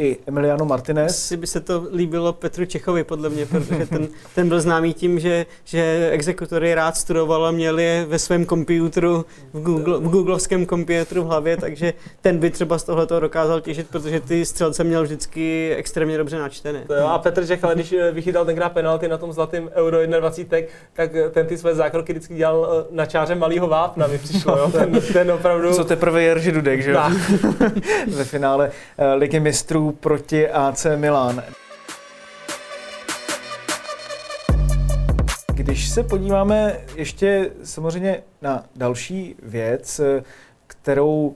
i 0.00 0.16
Emiliano 0.26 0.64
Martinez. 0.64 1.10
Asi 1.10 1.36
by 1.36 1.46
se 1.46 1.60
to 1.60 1.86
líbilo 1.94 2.32
Petru 2.32 2.64
Čechovi, 2.64 3.04
podle 3.04 3.28
mě, 3.28 3.46
protože 3.46 3.86
ten, 3.86 4.08
ten 4.34 4.48
byl 4.48 4.60
známý 4.60 4.94
tím, 4.94 5.20
že, 5.20 5.46
že 5.64 6.10
exekutory 6.12 6.74
rád 6.74 6.96
studoval 6.96 7.46
a 7.46 7.50
měl 7.50 7.78
je 7.78 8.04
ve 8.08 8.18
svém 8.18 8.44
komputeru, 8.44 9.24
v, 9.52 9.62
Google, 9.62 9.98
v 9.98 10.08
googlovském 10.08 10.66
komputeru 10.66 11.22
v 11.22 11.26
hlavě, 11.26 11.56
takže 11.56 11.92
ten 12.20 12.38
by 12.38 12.50
třeba 12.50 12.78
z 12.78 12.84
tohle 12.84 13.06
dokázal 13.06 13.60
těžit, 13.60 13.88
protože 13.90 14.20
ty 14.20 14.44
střelce 14.44 14.84
měl 14.84 15.02
vždycky 15.02 15.74
extrémně 15.76 16.18
dobře 16.18 16.38
načtené. 16.38 16.84
To 16.86 16.94
jo, 16.94 17.06
a 17.06 17.18
Petr 17.18 17.46
Čech, 17.46 17.64
ale 17.64 17.74
když 17.74 17.92
eh, 17.92 18.12
vychytal 18.12 18.44
tenkrát 18.44 18.68
penalty 18.68 19.08
na 19.08 19.18
tom 19.18 19.32
zlatém 19.32 19.70
Euro 19.74 20.06
21, 20.06 20.68
tak 20.92 21.14
eh, 21.14 21.30
ten 21.30 21.46
ty 21.46 21.58
své 21.58 21.74
zákroky 21.74 22.12
vždycky 22.12 22.34
dělal 22.34 22.68
eh, 22.70 22.86
na 22.90 23.06
čáře 23.06 23.34
malého 23.34 23.68
vápna, 23.68 24.06
mi 24.06 24.18
přišlo, 24.18 24.58
jo? 24.58 24.70
Ten, 24.72 25.00
ten 25.12 25.32
opravdu... 25.32 25.74
Co 25.74 25.84
teprve 25.84 26.22
Jerži 26.22 26.52
Dudek, 26.52 26.82
že 26.82 26.90
jo? 26.90 27.00
Ve 28.16 28.24
finále 28.24 28.70
Ligy 29.16 29.40
mistrů 29.40 29.89
proti 29.92 30.48
AC 30.48 30.86
Milan. 30.96 31.42
Když 35.54 35.88
se 35.88 36.02
podíváme 36.02 36.80
ještě 36.96 37.50
samozřejmě 37.64 38.22
na 38.42 38.64
další 38.76 39.36
věc, 39.42 40.00
kterou 40.66 41.34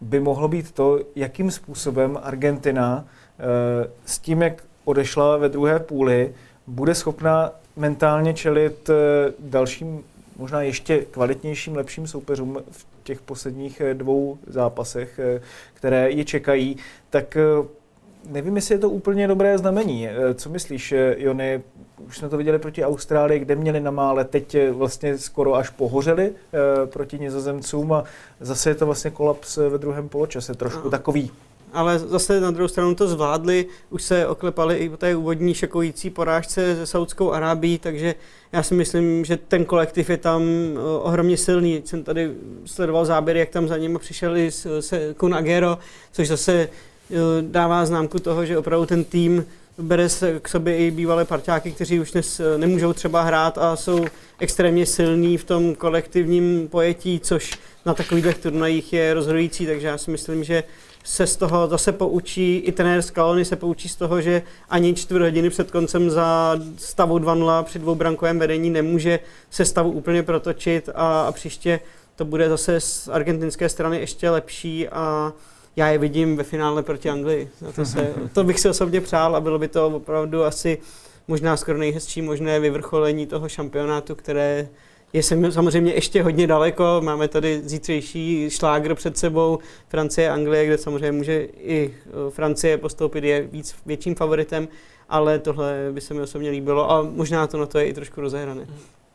by 0.00 0.20
mohlo 0.20 0.48
být 0.48 0.72
to, 0.72 1.00
jakým 1.16 1.50
způsobem 1.50 2.18
Argentina 2.22 3.04
eh, 3.04 3.90
s 4.04 4.18
tím, 4.18 4.42
jak 4.42 4.62
odešla 4.84 5.36
ve 5.36 5.48
druhé 5.48 5.78
půli, 5.78 6.34
bude 6.66 6.94
schopna 6.94 7.52
mentálně 7.76 8.34
čelit 8.34 8.90
eh, 8.90 8.94
dalším, 9.38 10.04
možná 10.36 10.62
ještě 10.62 11.04
kvalitnějším, 11.04 11.76
lepším 11.76 12.06
soupeřům 12.06 12.58
v 12.70 12.95
těch 13.06 13.20
posledních 13.20 13.80
eh, 13.80 13.94
dvou 13.94 14.38
zápasech, 14.46 15.20
které 15.74 16.10
ji 16.10 16.24
čekají, 16.24 16.76
tak 17.10 17.36
nevím, 18.30 18.56
jestli 18.56 18.74
je 18.74 18.78
to 18.78 18.90
úplně 18.90 19.28
dobré 19.28 19.58
znamení. 19.58 20.08
Eh, 20.08 20.34
co 20.34 20.50
myslíš, 20.50 20.92
eh, 20.92 21.14
Jony? 21.18 21.62
Už 22.06 22.18
jsme 22.18 22.28
to 22.28 22.36
viděli 22.36 22.58
proti 22.58 22.84
Austrálii, 22.84 23.40
kde 23.40 23.56
měli 23.56 23.80
na 23.80 23.90
mále, 23.90 24.24
teď 24.24 24.54
eh, 24.54 24.70
vlastně 24.70 25.18
skoro 25.18 25.54
až 25.54 25.70
pohořeli 25.70 26.32
proti 26.86 27.18
nizozemcům 27.18 27.92
a 27.92 28.04
zase 28.40 28.70
je 28.70 28.74
to 28.74 28.86
vlastně 28.86 29.10
kolaps 29.10 29.56
ve 29.56 29.78
druhém 29.78 30.08
poločase, 30.08 30.54
trošku 30.54 30.84
no. 30.84 30.90
takový 30.90 31.30
ale 31.76 31.98
zase 31.98 32.40
na 32.40 32.50
druhou 32.50 32.68
stranu 32.68 32.94
to 32.94 33.08
zvládli, 33.08 33.66
už 33.90 34.02
se 34.02 34.26
oklepali 34.26 34.76
i 34.76 34.88
po 34.88 34.96
té 34.96 35.16
úvodní 35.16 35.54
šokující 35.54 36.10
porážce 36.10 36.76
se 36.76 36.86
Saudskou 36.86 37.32
Arábií, 37.32 37.78
takže 37.78 38.14
já 38.52 38.62
si 38.62 38.74
myslím, 38.74 39.24
že 39.24 39.36
ten 39.36 39.64
kolektiv 39.64 40.10
je 40.10 40.16
tam 40.16 40.42
ohromně 41.00 41.36
silný. 41.36 41.82
Jsem 41.84 42.04
tady 42.04 42.30
sledoval 42.64 43.04
záběry, 43.04 43.38
jak 43.38 43.48
tam 43.48 43.68
za 43.68 43.76
ním 43.76 43.98
přišel 43.98 44.36
i 44.36 44.50
Kun 45.16 45.34
Agero, 45.34 45.78
což 46.12 46.28
zase 46.28 46.68
dává 47.40 47.86
známku 47.86 48.18
toho, 48.18 48.46
že 48.46 48.58
opravdu 48.58 48.86
ten 48.86 49.04
tým 49.04 49.44
bere 49.78 50.08
se 50.08 50.40
k 50.40 50.48
sobě 50.48 50.76
i 50.76 50.90
bývalé 50.90 51.24
parťáky, 51.24 51.72
kteří 51.72 52.00
už 52.00 52.12
dnes 52.12 52.40
eh, 52.40 52.58
nemůžou 52.58 52.92
třeba 52.92 53.22
hrát 53.22 53.58
a 53.58 53.76
jsou 53.76 54.04
extrémně 54.38 54.86
silní 54.86 55.38
v 55.38 55.44
tom 55.44 55.74
kolektivním 55.74 56.68
pojetí, 56.68 57.20
což 57.20 57.58
na 57.86 57.94
takových 57.94 58.38
turnajích 58.38 58.92
je 58.92 59.14
rozhodující, 59.14 59.66
takže 59.66 59.86
já 59.86 59.98
si 59.98 60.10
myslím, 60.10 60.44
že 60.44 60.64
se 61.06 61.26
z 61.26 61.36
toho 61.36 61.66
zase 61.66 61.92
poučí, 61.92 62.56
i 62.56 62.72
trenér 62.72 63.02
Scaloni 63.02 63.44
se 63.44 63.56
poučí 63.56 63.88
z 63.88 63.96
toho, 63.96 64.20
že 64.20 64.42
ani 64.68 64.94
čtvrt 64.94 65.22
hodiny 65.22 65.50
před 65.50 65.70
koncem 65.70 66.10
za 66.10 66.58
stavu 66.76 67.18
2-0 67.18 67.62
při 67.62 67.78
dvoubrankovém 67.78 68.38
vedení 68.38 68.70
nemůže 68.70 69.18
se 69.50 69.64
stavu 69.64 69.90
úplně 69.90 70.22
protočit 70.22 70.88
a, 70.94 71.22
a 71.22 71.32
příště 71.32 71.80
to 72.16 72.24
bude 72.24 72.48
zase 72.48 72.80
z 72.80 73.08
argentinské 73.08 73.68
strany 73.68 74.00
ještě 74.00 74.30
lepší 74.30 74.88
a 74.88 75.32
já 75.76 75.88
je 75.88 75.98
vidím 75.98 76.36
ve 76.36 76.44
finále 76.44 76.82
proti 76.82 77.10
Anglii. 77.10 77.50
to, 77.74 77.84
se, 77.84 78.14
to 78.32 78.44
bych 78.44 78.60
si 78.60 78.68
osobně 78.68 79.00
přál 79.00 79.36
a 79.36 79.40
bylo 79.40 79.58
by 79.58 79.68
to 79.68 79.86
opravdu 79.86 80.44
asi 80.44 80.78
možná 81.28 81.56
skoro 81.56 81.78
nejhezčí 81.78 82.22
možné 82.22 82.60
vyvrcholení 82.60 83.26
toho 83.26 83.48
šampionátu, 83.48 84.14
které 84.14 84.68
je 85.12 85.22
samozřejmě 85.50 85.92
ještě 85.92 86.22
hodně 86.22 86.46
daleko. 86.46 87.00
Máme 87.00 87.28
tady 87.28 87.60
zítřejší 87.64 88.50
šlágr 88.50 88.94
před 88.94 89.18
sebou, 89.18 89.58
Francie, 89.88 90.30
Anglie, 90.30 90.66
kde 90.66 90.78
samozřejmě 90.78 91.12
může 91.12 91.42
i 91.44 91.94
eh, 92.06 92.30
Francie 92.30 92.78
postoupit, 92.78 93.24
je 93.24 93.42
víc 93.42 93.74
větším 93.86 94.14
favoritem, 94.14 94.68
ale 95.08 95.38
tohle 95.38 95.88
by 95.92 96.00
se 96.00 96.14
mi 96.14 96.20
osobně 96.20 96.50
líbilo 96.50 96.90
a 96.90 97.02
možná 97.02 97.46
to 97.46 97.58
na 97.58 97.66
to 97.66 97.78
je 97.78 97.86
i 97.86 97.92
trošku 97.92 98.20
rozehrané. 98.20 98.66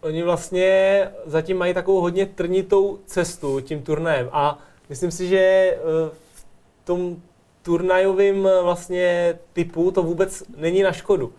Oni 0.02 0.24
vlastně 0.24 1.08
zatím 1.26 1.58
mají 1.58 1.74
takovou 1.74 2.02
hodně 2.02 2.26
trnitou 2.26 3.00
cestu 3.06 3.60
tím 3.60 3.82
turnajem 3.82 4.30
a 4.32 4.60
myslím 4.90 5.12
si, 5.12 5.28
že 5.28 5.38
eh, 5.38 5.80
v 6.36 6.46
tom 6.86 7.18
turnajovým 7.62 8.48
eh, 8.48 8.62
vlastně 8.62 9.40
typu 9.54 9.92
to 9.92 10.04
vůbec 10.04 10.44
není 10.58 10.84
na 10.84 10.92
škodu. 10.92 11.34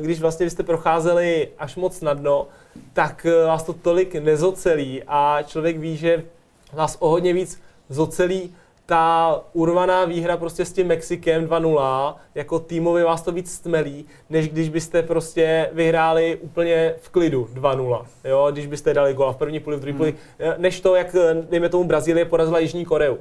Když 0.00 0.20
vlastně 0.20 0.50
jste 0.50 0.62
procházeli 0.62 1.48
až 1.58 1.76
moc 1.76 2.00
na 2.00 2.14
dno, 2.14 2.48
tak 2.92 3.26
vás 3.46 3.62
to 3.62 3.72
tolik 3.72 4.14
nezocelí 4.14 5.02
a 5.06 5.42
člověk 5.42 5.78
ví, 5.78 5.96
že 5.96 6.24
vás 6.72 6.96
o 7.00 7.08
hodně 7.08 7.32
víc 7.32 7.62
zocelí 7.88 8.54
ta 8.86 9.40
urvaná 9.52 10.04
výhra 10.04 10.36
prostě 10.36 10.64
s 10.64 10.72
tím 10.72 10.86
Mexikem 10.86 11.46
2-0, 11.46 12.14
jako 12.34 12.58
týmově 12.58 13.04
vás 13.04 13.22
to 13.22 13.32
víc 13.32 13.52
stmelí, 13.52 14.04
než 14.30 14.48
když 14.48 14.68
byste 14.68 15.02
prostě 15.02 15.70
vyhráli 15.72 16.38
úplně 16.42 16.94
v 17.00 17.08
klidu 17.08 17.48
2-0, 17.54 18.06
jo, 18.24 18.48
když 18.52 18.66
byste 18.66 18.94
dali 18.94 19.14
gol 19.14 19.32
v 19.32 19.36
první 19.36 19.60
půli, 19.60 19.76
v 19.76 19.80
druhé 19.80 19.96
půli, 19.96 20.14
hmm. 20.38 20.54
než 20.56 20.80
to, 20.80 20.94
jak 20.94 21.16
dejme 21.50 21.68
tomu 21.68 21.84
Brazílie 21.84 22.24
porazila 22.24 22.58
Jižní 22.58 22.84
Koreu. 22.84 23.16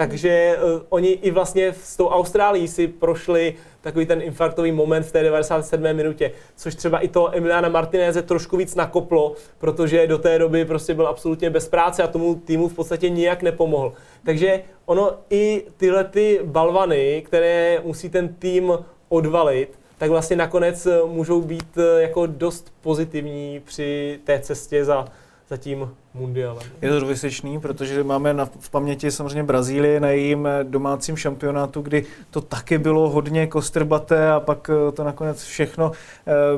Takže 0.00 0.56
uh, 0.56 0.82
oni 0.88 1.08
i 1.08 1.30
vlastně 1.30 1.74
s 1.82 1.96
tou 1.96 2.08
Austrálií 2.08 2.68
si 2.68 2.88
prošli 2.88 3.54
takový 3.80 4.06
ten 4.06 4.22
infarktový 4.22 4.72
moment 4.72 5.02
v 5.02 5.12
té 5.12 5.22
97. 5.22 5.92
minutě, 5.92 6.32
což 6.56 6.74
třeba 6.74 6.98
i 6.98 7.08
to 7.08 7.36
Emiliana 7.36 7.68
Martineze 7.68 8.22
trošku 8.22 8.56
víc 8.56 8.74
nakoplo, 8.74 9.34
protože 9.58 10.06
do 10.06 10.18
té 10.18 10.38
doby 10.38 10.64
prostě 10.64 10.94
byl 10.94 11.06
absolutně 11.06 11.50
bez 11.50 11.68
práce 11.68 12.02
a 12.02 12.06
tomu 12.06 12.34
týmu 12.34 12.68
v 12.68 12.74
podstatě 12.74 13.08
nijak 13.08 13.42
nepomohl. 13.42 13.92
Takže 14.24 14.62
ono 14.84 15.12
i 15.30 15.64
tyhle 15.76 16.04
ty 16.04 16.40
balvany, 16.44 17.22
které 17.26 17.80
musí 17.84 18.10
ten 18.10 18.28
tým 18.28 18.72
odvalit, 19.08 19.78
tak 19.98 20.10
vlastně 20.10 20.36
nakonec 20.36 20.88
můžou 21.06 21.40
být 21.40 21.78
eh, 21.78 22.02
jako 22.02 22.26
dost 22.26 22.72
pozitivní 22.80 23.60
při 23.64 24.20
té 24.24 24.40
cestě 24.40 24.84
za, 24.84 25.04
za 25.48 25.56
tím 25.56 25.90
mundialem. 26.14 26.62
Je 26.82 26.90
to 26.90 27.00
dvojsečný, 27.00 27.60
protože 27.60 28.04
máme 28.04 28.34
na, 28.34 28.44
v 28.60 28.70
paměti 28.70 29.10
samozřejmě 29.10 29.42
Brazílii 29.42 30.00
na 30.00 30.08
jejím 30.08 30.46
eh, 30.46 30.64
domácím 30.64 31.16
šampionátu, 31.16 31.82
kdy 31.82 32.04
to 32.30 32.40
taky 32.40 32.78
bylo 32.78 33.10
hodně 33.10 33.46
kostrbaté 33.46 34.30
a 34.30 34.40
pak 34.40 34.70
eh, 34.70 34.92
to 34.92 35.04
nakonec 35.04 35.44
všechno 35.44 35.92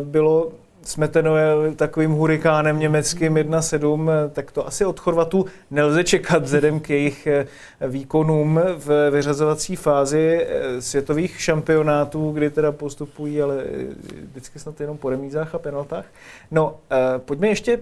bylo 0.04 0.52
smeteno 0.84 1.34
takovým 1.76 2.10
hurikánem 2.10 2.78
německým 2.78 3.34
1-7, 3.34 4.10
tak 4.32 4.52
to 4.52 4.66
asi 4.66 4.84
od 4.84 5.00
Chorvatů 5.00 5.46
nelze 5.70 6.04
čekat 6.04 6.42
vzhledem 6.42 6.80
k 6.80 6.90
jejich 6.90 7.26
eh, 7.26 7.46
výkonům 7.88 8.60
v 8.76 9.10
vyřazovací 9.10 9.76
fázi 9.76 10.46
eh, 10.46 10.82
světových 10.82 11.40
šampionátů, 11.40 12.30
kdy 12.30 12.50
teda 12.50 12.72
postupují, 12.72 13.42
ale 13.42 13.62
eh, 13.64 13.86
vždycky 14.30 14.58
snad 14.58 14.80
jenom 14.80 14.98
po 14.98 15.10
remízách 15.10 15.54
a 15.54 15.58
penaltách. 15.58 16.04
No, 16.50 16.76
pojďme 17.18 17.48
ještě 17.48 17.80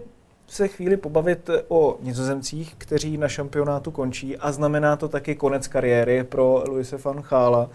se 0.51 0.69
chvíli 0.69 0.97
pobavit 0.97 1.51
o 1.69 1.99
nizozemcích, 2.03 2.75
kteří 2.79 3.19
na 3.19 3.29
šampionátu 3.29 3.91
končí 3.91 4.37
a 4.37 4.53
znamená 4.53 4.97
to 4.97 5.09
taky 5.09 5.35
konec 5.35 5.69
kariéry 5.69 6.25
pro 6.25 6.65
Luise 6.69 6.97
van 6.97 7.23
Chala, 7.23 7.71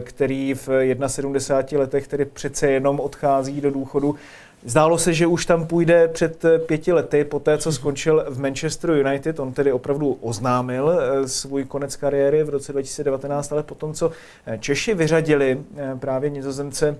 který 0.00 0.54
v 0.54 0.68
71 1.06 1.80
letech 1.80 2.08
tedy 2.08 2.24
přece 2.24 2.70
jenom 2.70 3.00
odchází 3.00 3.60
do 3.60 3.70
důchodu. 3.70 4.16
Zdálo 4.64 4.98
se, 4.98 5.12
že 5.12 5.26
už 5.26 5.46
tam 5.46 5.66
půjde 5.66 6.08
před 6.08 6.44
eh, 6.44 6.58
pěti 6.58 6.92
lety, 6.92 7.24
po 7.24 7.38
té, 7.40 7.58
co 7.58 7.72
skončil 7.72 8.24
v 8.28 8.38
Manchester 8.38 8.90
United. 8.90 9.40
On 9.40 9.52
tedy 9.52 9.72
opravdu 9.72 10.18
oznámil 10.20 10.90
eh, 10.90 11.28
svůj 11.28 11.64
konec 11.64 11.96
kariéry 11.96 12.42
v 12.42 12.48
roce 12.48 12.72
2019, 12.72 13.52
ale 13.52 13.62
potom, 13.62 13.94
co 13.94 14.10
eh, 14.46 14.58
Češi 14.58 14.94
vyřadili 14.94 15.60
právě 15.98 16.30
nizozemce 16.30 16.96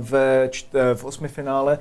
v, 0.00 0.48
v 0.94 1.04
osmi 1.04 1.28
finále 1.28 1.78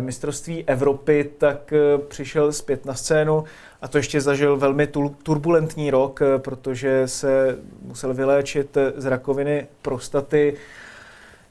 mistrovství 0.00 0.64
Evropy, 0.66 1.30
tak 1.38 1.72
přišel 2.08 2.52
zpět 2.52 2.86
na 2.86 2.94
scénu 2.94 3.44
a 3.82 3.88
to 3.88 3.98
ještě 3.98 4.20
zažil 4.20 4.56
velmi 4.56 4.88
turbulentní 5.22 5.90
rok, 5.90 6.20
protože 6.38 7.08
se 7.08 7.58
musel 7.82 8.14
vyléčit 8.14 8.76
z 8.96 9.06
rakoviny 9.06 9.66
prostaty. 9.82 10.54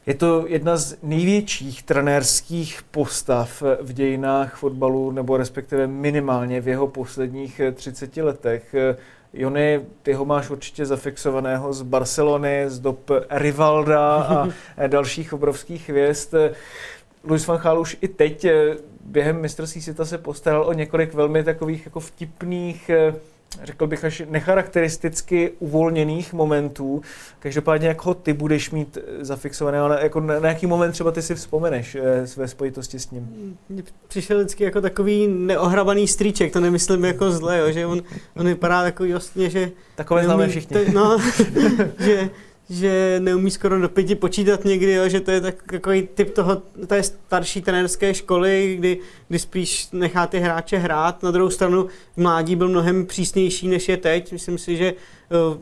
Je 0.06 0.14
to 0.14 0.46
jedna 0.48 0.78
z 0.78 0.98
největších 1.04 1.84
trenérských 1.84 2.84
postav 2.92 3.64
v 3.82 3.94
dějinách 3.94 4.56
fotbalu, 4.56 5.12
nebo 5.12 5.38
respektive 5.38 5.88
minimálně 5.88 6.62
v 6.62 6.68
jeho 6.68 6.88
posledních 6.88 7.62
30 7.74 8.18
letech. 8.18 8.76
Jony, 9.34 9.82
ty 10.02 10.14
ho 10.14 10.26
máš 10.26 10.50
určitě 10.50 10.86
zafixovaného 10.86 11.74
z 11.74 11.82
Barcelony, 11.82 12.64
z 12.68 12.80
dob 12.80 13.12
Rivalda 13.30 14.16
a 14.16 14.48
dalších 14.88 15.34
obrovských 15.34 15.90
hvězd. 15.90 16.34
Luis 17.24 17.48
van 17.48 17.58
Gaal 17.58 17.80
už 17.80 17.98
i 18.02 18.08
teď 18.08 18.48
během 19.06 19.42
mistrovství 19.42 19.82
světa 19.82 20.06
se 20.06 20.18
postaral 20.18 20.64
o 20.64 20.74
několik 20.74 21.14
velmi 21.14 21.44
takových 21.44 21.86
jako 21.86 22.00
vtipných 22.00 22.92
řekl 23.64 23.88
bych, 23.88 24.04
až 24.04 24.22
necharakteristicky 24.30 25.52
uvolněných 25.60 26.34
momentů. 26.34 27.02
Každopádně, 27.40 27.88
jak 27.88 28.06
ho 28.06 28.14
ty 28.14 28.34
budeš 28.34 28.72
mít 28.72 28.98
zafixované, 29.20 29.80
ale 29.80 30.00
jako 30.04 30.20
na, 30.20 30.40
na 30.40 30.50
jaký 30.50 30.68
moment 30.68 30.92
třeba 30.92 31.12
ty 31.12 31.22
si 31.22 31.36
vzpomeneš 31.36 31.96
eh, 31.96 32.28
své 32.28 32.48
spojitosti 32.48 33.00
s 33.00 33.12
ním? 33.12 33.58
Přišel 34.08 34.38
vždycky 34.38 34.64
jako 34.64 34.82
takový 34.82 35.28
neohrabaný 35.28 36.08
strýček, 36.08 36.54
to 36.54 36.60
nemyslím 36.60 37.06
jako 37.06 37.32
zle, 37.32 37.58
jo, 37.58 37.72
že 37.72 37.86
on, 37.86 38.02
on 38.36 38.46
vypadá 38.46 38.84
takový 38.84 39.10
jasně, 39.10 39.50
že... 39.50 39.72
Takové 39.96 40.24
známe 40.24 40.48
všichni. 40.48 40.86
To, 40.86 40.92
no, 40.92 41.18
že 42.00 42.30
že 42.70 43.20
neumí 43.20 43.52
skoro 43.52 43.80
do 43.80 43.90
pěti 43.90 44.16
počítat 44.16 44.66
někdy, 44.66 44.94
jo, 44.94 45.10
že 45.10 45.20
to 45.20 45.32
je 45.32 45.42
tak, 45.42 45.64
takový 45.64 46.08
typ 46.14 46.34
toho, 46.34 46.62
té 46.88 47.04
starší 47.04 47.62
trenérské 47.62 48.14
školy, 48.14 48.76
kdy, 48.80 49.00
kdy 49.28 49.40
spíš 49.40 49.88
nechá 49.92 50.28
ty 50.28 50.40
hráče 50.40 50.78
hrát. 50.78 51.24
Na 51.24 51.32
druhou 51.32 51.50
stranu 51.50 51.88
v 52.14 52.22
mládí 52.22 52.56
byl 52.56 52.70
mnohem 52.70 53.06
přísnější, 53.06 53.68
než 53.68 53.90
je 53.90 53.98
teď. 53.98 54.32
Myslím 54.32 54.58
si, 54.58 54.78
že 54.78 54.94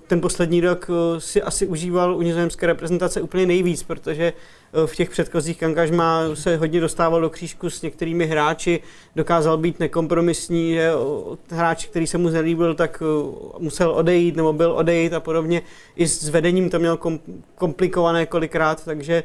ten 0.08 0.22
poslední 0.22 0.62
rok 0.62 0.90
eh, 0.90 1.22
si 1.22 1.42
asi 1.42 1.68
užíval 1.68 2.16
u 2.16 2.22
nizozemské 2.22 2.68
reprezentace 2.68 3.22
úplně 3.22 3.46
nejvíc, 3.46 3.84
protože 3.84 4.34
eh, 4.34 4.88
v 4.88 4.96
těch 4.96 5.10
předchozích 5.10 5.64
angažmá 5.64 6.22
se 6.34 6.58
hodně 6.58 6.80
dostával 6.80 7.22
do 7.22 7.30
křížku 7.30 7.70
s 7.70 7.82
některými 7.82 8.26
hráči, 8.26 8.80
dokázal 9.16 9.58
být 9.58 9.80
nekompromisní, 9.80 10.74
že 10.74 10.92
hráč, 11.50 11.86
který 11.86 12.08
se 12.08 12.18
mu 12.18 12.30
nelíbil, 12.30 12.76
tak 12.76 13.04
musel 13.60 13.92
odejít 13.92 14.36
nebo 14.36 14.54
byl 14.54 14.72
odejít 14.72 15.14
a 15.14 15.20
podobně. 15.20 15.62
I 15.96 16.08
s 16.08 16.30
vedením 16.30 16.70
to 16.70 16.80
měl 16.80 17.00
komplikované 17.56 18.26
kolikrát, 18.26 18.86
takže 18.86 19.24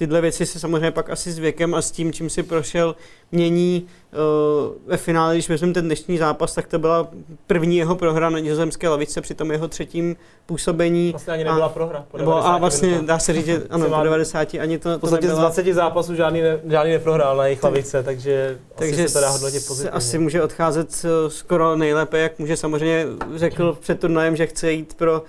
tyhle 0.00 0.20
věci 0.20 0.46
se 0.46 0.58
samozřejmě 0.58 0.90
pak 0.90 1.10
asi 1.10 1.32
s 1.32 1.38
věkem 1.38 1.74
a 1.74 1.82
s 1.82 1.90
tím, 1.90 2.12
čím 2.12 2.30
si 2.30 2.42
prošel, 2.42 2.96
mění. 3.32 3.86
Uh, 4.12 4.72
ve 4.86 4.96
finále, 4.96 5.34
když 5.34 5.48
vezmeme 5.48 5.74
ten 5.74 5.84
dnešní 5.84 6.18
zápas, 6.18 6.54
tak 6.54 6.66
to 6.66 6.78
byla 6.78 7.08
první 7.46 7.76
jeho 7.76 7.96
prohra 7.96 8.30
na 8.30 8.38
nizozemské 8.38 8.88
lavice 8.88 9.20
při 9.20 9.34
tom 9.34 9.50
jeho 9.50 9.68
třetím 9.68 10.16
působení. 10.46 11.10
Vlastně 11.10 11.32
ani 11.32 11.44
nebyla 11.44 11.66
a, 11.66 11.68
prohra. 11.68 12.04
Nebo, 12.16 12.46
a 12.46 12.58
vlastně 12.58 12.88
minutách. 12.88 13.06
dá 13.06 13.18
se 13.18 13.32
říct, 13.32 13.46
že 13.46 13.62
ano, 13.70 13.88
po 13.88 14.04
90 14.04 14.54
ani 14.54 14.78
to, 14.78 14.98
v 14.98 15.00
podstatě 15.00 15.28
z 15.28 15.38
20 15.38 15.66
zápasů 15.66 16.14
žádný, 16.14 16.40
ne, 16.40 16.60
žádný 16.68 16.92
neprohrál 16.92 17.36
na 17.36 17.44
jejich 17.44 17.62
lavice, 17.62 18.02
takže, 18.02 18.58
takže 18.74 18.94
asi 18.94 19.08
se 19.08 19.14
to 19.14 19.20
dá 19.20 19.30
hodnotit 19.30 19.66
pozitivně. 19.66 19.90
Asi 19.90 20.18
může 20.18 20.42
odcházet 20.42 21.04
eh, 21.04 21.30
skoro 21.30 21.76
nejlépe, 21.76 22.18
jak 22.18 22.38
může 22.38 22.56
samozřejmě 22.56 23.06
řekl 23.34 23.78
před 23.80 24.00
turnajem, 24.00 24.36
že 24.36 24.46
chce 24.46 24.72
jít 24.72 24.94
pro 24.94 25.22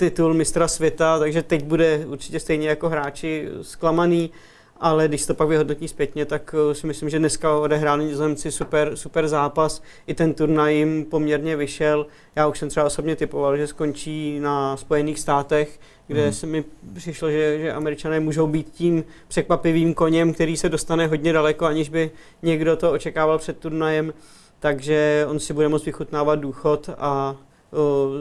titul 0.00 0.34
mistra 0.34 0.68
světa, 0.68 1.18
takže 1.18 1.42
teď 1.42 1.64
bude 1.64 2.06
určitě 2.06 2.40
stejně 2.40 2.68
jako 2.68 2.88
hráči 2.88 3.48
zklamaný, 3.62 4.30
ale 4.76 5.08
když 5.08 5.26
to 5.26 5.34
pak 5.34 5.48
vyhodnotí 5.48 5.88
zpětně, 5.88 6.24
tak 6.24 6.54
eh, 6.70 6.74
si 6.74 6.86
myslím, 6.86 7.10
že 7.10 7.18
dneska 7.18 7.58
odehráli 7.58 8.04
Nizozemci 8.04 8.52
super, 8.52 8.96
super 8.96 9.28
zápas. 9.28 9.82
I 10.06 10.14
ten 10.14 10.34
turnaj 10.34 10.76
jim 10.76 11.04
poměrně 11.04 11.56
vyšel. 11.56 12.06
Já 12.36 12.46
už 12.46 12.58
jsem 12.58 12.68
třeba 12.68 12.86
osobně 12.86 13.16
typoval, 13.16 13.56
že 13.56 13.66
skončí 13.66 14.40
na 14.40 14.76
Spojených 14.76 15.18
státech, 15.18 15.80
kde 16.06 16.22
hmm. 16.22 16.32
se 16.32 16.46
mi 16.46 16.64
přišlo, 16.94 17.30
že, 17.30 17.58
že 17.58 17.72
američané 17.72 18.20
můžou 18.20 18.46
být 18.46 18.70
tím 18.72 19.04
překvapivým 19.28 19.94
koněm, 19.94 20.32
který 20.32 20.56
se 20.56 20.68
dostane 20.68 21.06
hodně 21.06 21.32
daleko, 21.32 21.66
aniž 21.66 21.88
by 21.88 22.10
někdo 22.42 22.76
to 22.76 22.92
očekával 22.92 23.38
před 23.38 23.58
turnajem. 23.58 24.12
Takže 24.60 25.26
on 25.28 25.38
si 25.38 25.52
bude 25.52 25.68
moct 25.68 25.84
vychutnávat 25.84 26.40
důchod 26.40 26.90
a 26.98 27.36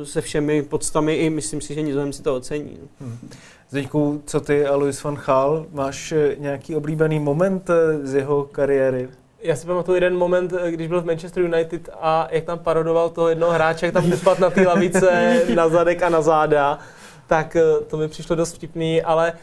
se 0.04 0.22
všemi 0.22 0.64
podstami 0.64 1.16
i 1.16 1.30
myslím 1.30 1.62
si, 1.62 1.74
že 1.74 1.82
Nizozemci 1.82 2.24
to 2.24 2.36
ocení. 2.36 2.78
Hmm. 3.02 3.30
Zdeňku, 3.70 4.22
co 4.26 4.40
ty 4.40 4.66
a 4.66 4.76
Luis 4.76 5.04
van 5.04 5.16
Gaal, 5.16 5.66
máš 5.72 6.12
eh, 6.12 6.36
nějaký 6.38 6.76
oblíbený 6.76 7.20
moment 7.20 7.70
eh, 7.70 8.08
z 8.08 8.14
jeho 8.14 8.44
kariéry? 8.44 9.10
Já 9.42 9.56
si 9.56 9.68
pamatuju 9.68 9.96
jeden 9.96 10.18
moment, 10.18 10.54
eh, 10.54 10.72
když 10.72 10.88
byl 10.88 11.02
v 11.02 11.06
Manchester 11.06 11.44
United 11.44 11.90
a 12.02 12.28
jak 12.32 12.44
tam 12.44 12.60
parodoval 12.60 13.10
toho 13.10 13.30
jednoho 13.30 13.54
hráče, 13.54 13.86
jak 13.86 13.94
tam 13.94 14.14
upadl 14.14 14.42
na 14.42 14.50
té 14.50 14.68
lavice 14.68 15.42
na 15.56 15.70
zadek 15.70 16.04
a 16.04 16.10
na 16.10 16.22
záda, 16.22 16.80
tak 17.28 17.58
to 17.88 17.98
mi 17.98 18.08
přišlo 18.08 18.36
dost 18.36 18.56
vtipný, 18.56 19.02
ale 19.02 19.34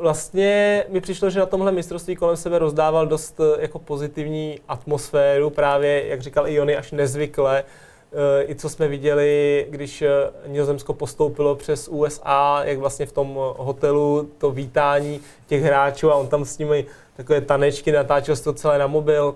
vlastně 0.00 0.84
mi 0.88 1.00
přišlo, 1.00 1.30
že 1.30 1.40
na 1.40 1.46
tomhle 1.46 1.72
mistrovství 1.72 2.16
kolem 2.16 2.36
sebe 2.36 2.58
rozdával 2.58 3.06
dost 3.06 3.40
eh, 3.40 3.62
jako 3.62 3.78
pozitivní 3.78 4.60
atmosféru, 4.68 5.50
právě, 5.50 6.06
jak 6.06 6.22
říkal 6.22 6.48
i 6.48 6.54
Jony, 6.54 6.76
až 6.76 6.92
nezvykle. 6.92 7.64
Eh, 8.12 8.44
I 8.50 8.54
co 8.54 8.68
jsme 8.68 8.88
viděli, 8.88 9.66
když 9.70 10.04
Nizozemsko 10.46 10.94
postoupilo 10.94 11.54
přes 11.54 11.88
USA, 11.88 12.60
jak 12.64 12.78
vlastně 12.78 13.06
v 13.06 13.12
tom 13.12 13.38
hotelu 13.56 14.30
to 14.38 14.50
vítání 14.50 15.20
těch 15.46 15.62
hráčů 15.62 16.10
a 16.10 16.14
on 16.14 16.28
tam 16.28 16.44
s 16.44 16.58
nimi 16.58 16.86
takové 17.16 17.40
tanečky, 17.40 17.92
natáčel 17.92 18.36
to 18.36 18.52
celé 18.52 18.78
na 18.78 18.86
mobil. 18.86 19.34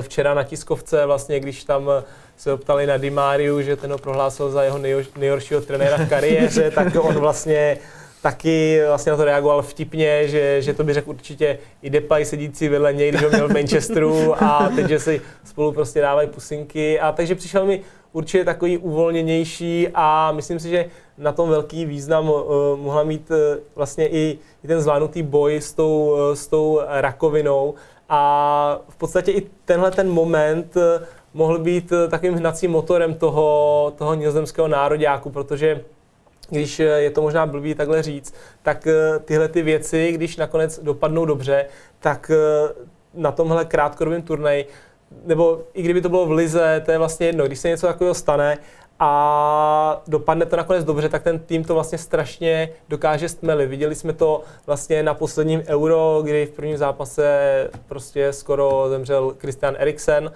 Včera 0.00 0.34
na 0.34 0.42
tiskovce 0.42 1.06
vlastně, 1.06 1.40
když 1.40 1.64
tam 1.64 1.90
se 2.36 2.52
optali 2.52 2.86
na 2.86 2.96
Dimáriu, 2.96 3.62
že 3.62 3.76
ten 3.76 3.92
ho 3.92 3.98
prohlásil 3.98 4.50
za 4.50 4.62
jeho 4.62 4.78
nejhoršího 5.16 5.60
trenéra 5.60 5.96
v 5.96 6.08
kariéře, 6.08 6.70
tak 6.70 6.96
on 7.00 7.14
vlastně 7.14 7.78
taky 8.22 8.80
vlastně 8.86 9.12
na 9.12 9.16
to 9.16 9.24
reagoval 9.24 9.62
vtipně, 9.62 10.28
že, 10.28 10.62
že 10.62 10.74
to 10.74 10.84
by 10.84 10.94
řekl 10.94 11.10
určitě 11.10 11.58
i 11.82 11.90
Depay 11.90 12.24
sedící 12.24 12.68
vedle 12.68 12.92
něj, 12.92 13.08
když 13.08 13.22
ho 13.22 13.28
měl 13.30 13.48
v 13.48 13.52
Manchesteru 13.52 14.42
a 14.42 14.70
teď, 14.76 14.86
že 14.86 14.98
si 14.98 15.20
spolu 15.44 15.72
prostě 15.72 16.00
dávají 16.00 16.28
pusinky. 16.28 17.00
A 17.00 17.12
takže 17.12 17.34
přišel 17.34 17.66
mi 17.66 17.80
určitě 18.12 18.44
takový 18.44 18.78
uvolněnější 18.78 19.88
a 19.94 20.32
myslím 20.32 20.58
si, 20.58 20.68
že 20.68 20.84
na 21.18 21.32
tom 21.32 21.48
velký 21.48 21.84
význam 21.84 22.30
uh, 22.30 22.40
mohla 22.76 23.02
mít 23.02 23.30
uh, 23.30 23.36
vlastně 23.74 24.08
i, 24.08 24.38
i 24.64 24.66
ten 24.66 24.80
zvládnutý 24.80 25.22
boj 25.22 25.56
s 25.56 25.72
tou, 25.72 26.10
uh, 26.10 26.34
s 26.34 26.46
tou 26.46 26.80
rakovinou. 26.88 27.74
A 28.08 28.80
v 28.88 28.96
podstatě 28.96 29.32
i 29.32 29.46
tenhle 29.64 29.90
ten 29.90 30.08
moment 30.08 30.74
mohl 31.34 31.58
být 31.58 31.92
takovým 32.10 32.34
hnacím 32.34 32.70
motorem 32.70 33.14
toho, 33.14 33.92
toho 33.98 34.14
nizozemského 34.14 34.68
nároďáku, 34.68 35.30
protože 35.30 35.80
když 36.50 36.78
je 36.78 37.10
to 37.10 37.22
možná 37.22 37.46
blbý 37.46 37.74
takhle 37.74 38.02
říct, 38.02 38.34
tak 38.62 38.86
eh, 38.86 39.18
tyhle 39.18 39.48
ty 39.48 39.62
věci, 39.62 40.12
když 40.12 40.36
nakonec 40.36 40.80
dopadnou 40.82 41.24
dobře, 41.24 41.66
tak 42.00 42.30
eh, 42.34 42.72
na 43.14 43.32
tomhle 43.32 43.64
krátkodobém 43.64 44.22
turnaji, 44.22 44.66
nebo 45.24 45.62
i 45.74 45.82
kdyby 45.82 46.00
to 46.00 46.08
bylo 46.08 46.26
v 46.26 46.30
lize, 46.30 46.82
to 46.84 46.92
je 46.92 46.98
vlastně 46.98 47.26
jedno, 47.26 47.46
když 47.46 47.58
se 47.58 47.68
něco 47.68 47.86
takového 47.86 48.14
stane 48.14 48.58
a 49.02 50.02
dopadne 50.06 50.46
to 50.46 50.56
nakonec 50.56 50.84
dobře, 50.84 51.08
tak 51.08 51.22
ten 51.22 51.38
tým 51.38 51.64
to 51.64 51.74
vlastně 51.74 51.98
strašně 51.98 52.68
dokáže 52.88 53.28
stmeli. 53.28 53.66
Viděli 53.66 53.94
jsme 53.94 54.12
to 54.12 54.42
vlastně 54.66 55.02
na 55.02 55.14
posledním 55.14 55.62
Euro, 55.66 56.20
kdy 56.24 56.46
v 56.46 56.50
prvním 56.50 56.76
zápase 56.76 57.70
prostě 57.88 58.32
skoro 58.32 58.86
zemřel 58.88 59.34
Christian 59.38 59.76
Eriksen 59.78 60.32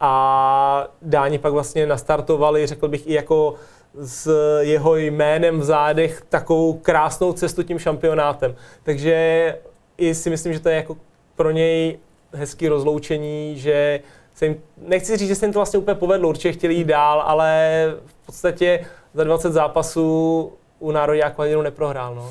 a 0.00 0.88
Dáni 1.02 1.38
pak 1.38 1.52
vlastně 1.52 1.86
nastartovali, 1.86 2.66
řekl 2.66 2.88
bych 2.88 3.06
i 3.06 3.12
jako 3.12 3.54
s 3.94 4.30
jeho 4.60 4.96
jménem 4.96 5.60
v 5.60 5.64
zádech 5.64 6.22
takovou 6.28 6.72
krásnou 6.72 7.32
cestu 7.32 7.62
tím 7.62 7.78
šampionátem. 7.78 8.54
Takže 8.82 9.56
i 9.98 10.14
si 10.14 10.30
myslím, 10.30 10.52
že 10.52 10.60
to 10.60 10.68
je 10.68 10.76
jako 10.76 10.96
pro 11.36 11.50
něj 11.50 11.98
hezký 12.32 12.68
rozloučení, 12.68 13.58
že 13.58 14.00
se 14.34 14.46
jim, 14.46 14.56
nechci 14.76 15.16
říct, 15.16 15.28
že 15.28 15.34
se 15.34 15.46
jim 15.46 15.52
to 15.52 15.58
vlastně 15.58 15.78
úplně 15.78 15.94
povedlo, 15.94 16.28
určitě 16.28 16.52
chtěli 16.52 16.74
jít 16.74 16.84
dál, 16.84 17.22
ale 17.26 17.84
v 18.06 18.26
podstatě 18.26 18.86
za 19.14 19.24
20 19.24 19.52
zápasů 19.52 20.52
u 20.78 20.90
Národě 20.90 21.22
Aquadinu 21.22 21.62
neprohrál. 21.62 22.14
No. 22.14 22.30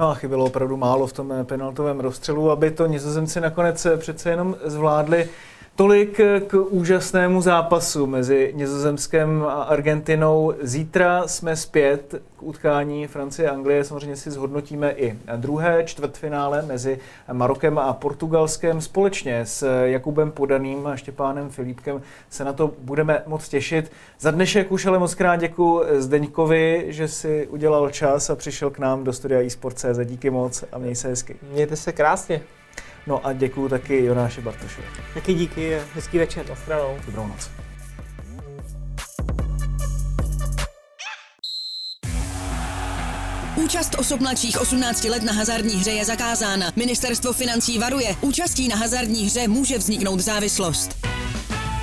No 0.00 0.08
a 0.08 0.14
chybělo 0.14 0.44
opravdu 0.44 0.76
málo 0.76 1.06
v 1.06 1.12
tom 1.12 1.34
penaltovém 1.44 2.00
rozstřelu, 2.00 2.50
aby 2.50 2.70
to 2.70 2.86
nizozemci 2.86 3.40
nakonec 3.40 3.86
přece 3.96 4.30
jenom 4.30 4.56
zvládli. 4.64 5.28
Tolik 5.78 6.20
k 6.46 6.54
úžasnému 6.54 7.42
zápasu 7.42 8.06
mezi 8.06 8.52
Nizozemskem 8.56 9.44
a 9.48 9.62
Argentinou. 9.62 10.52
Zítra 10.60 11.28
jsme 11.28 11.56
zpět 11.56 12.14
k 12.36 12.42
utkání 12.42 13.06
Francie 13.06 13.50
a 13.50 13.52
Anglie. 13.52 13.84
Samozřejmě 13.84 14.16
si 14.16 14.30
zhodnotíme 14.30 14.90
i 14.90 15.18
druhé 15.36 15.84
čtvrtfinále 15.84 16.62
mezi 16.62 16.98
Marokem 17.32 17.78
a 17.78 17.92
Portugalskem. 17.92 18.80
Společně 18.80 19.46
s 19.46 19.84
Jakubem 19.84 20.30
Podaným 20.30 20.86
a 20.86 20.96
Štěpánem 20.96 21.50
Filipkem 21.50 22.02
se 22.30 22.44
na 22.44 22.52
to 22.52 22.72
budeme 22.78 23.22
moc 23.26 23.48
těšit. 23.48 23.92
Za 24.20 24.30
dnešek 24.30 24.72
už 24.72 24.86
ale 24.86 24.98
moc 24.98 25.14
krát 25.14 25.36
děkuji 25.36 25.84
Zdeňkovi, 25.98 26.84
že 26.88 27.08
si 27.08 27.46
udělal 27.46 27.90
čas 27.90 28.30
a 28.30 28.36
přišel 28.36 28.70
k 28.70 28.78
nám 28.78 29.04
do 29.04 29.12
studia 29.12 29.40
eSport.cz. 29.46 29.98
Díky 30.04 30.30
moc 30.30 30.64
a 30.72 30.78
měj 30.78 30.94
se 30.94 31.08
hezky. 31.08 31.36
Mějte 31.52 31.76
se 31.76 31.92
krásně. 31.92 32.40
No 33.08 33.26
a 33.26 33.32
děkuji 33.32 33.68
taky 33.68 34.04
Jonáši 34.04 34.40
Bartošovi. 34.40 34.86
Taky 35.14 35.34
díky, 35.34 35.78
hezký 35.94 36.18
večer. 36.18 36.48
Nastranou. 36.48 36.98
Dobrou 37.06 37.26
noc. 37.26 37.50
Účast 43.56 43.94
osob 43.98 44.20
mladších 44.20 44.60
18 44.60 45.04
let 45.04 45.22
na 45.22 45.32
hazardní 45.32 45.74
hře 45.74 45.90
je 45.90 46.04
zakázána. 46.04 46.72
Ministerstvo 46.76 47.32
financí 47.32 47.78
varuje. 47.78 48.16
Účastí 48.20 48.68
na 48.68 48.76
hazardní 48.76 49.26
hře 49.26 49.48
může 49.48 49.78
vzniknout 49.78 50.20
závislost. 50.20 51.06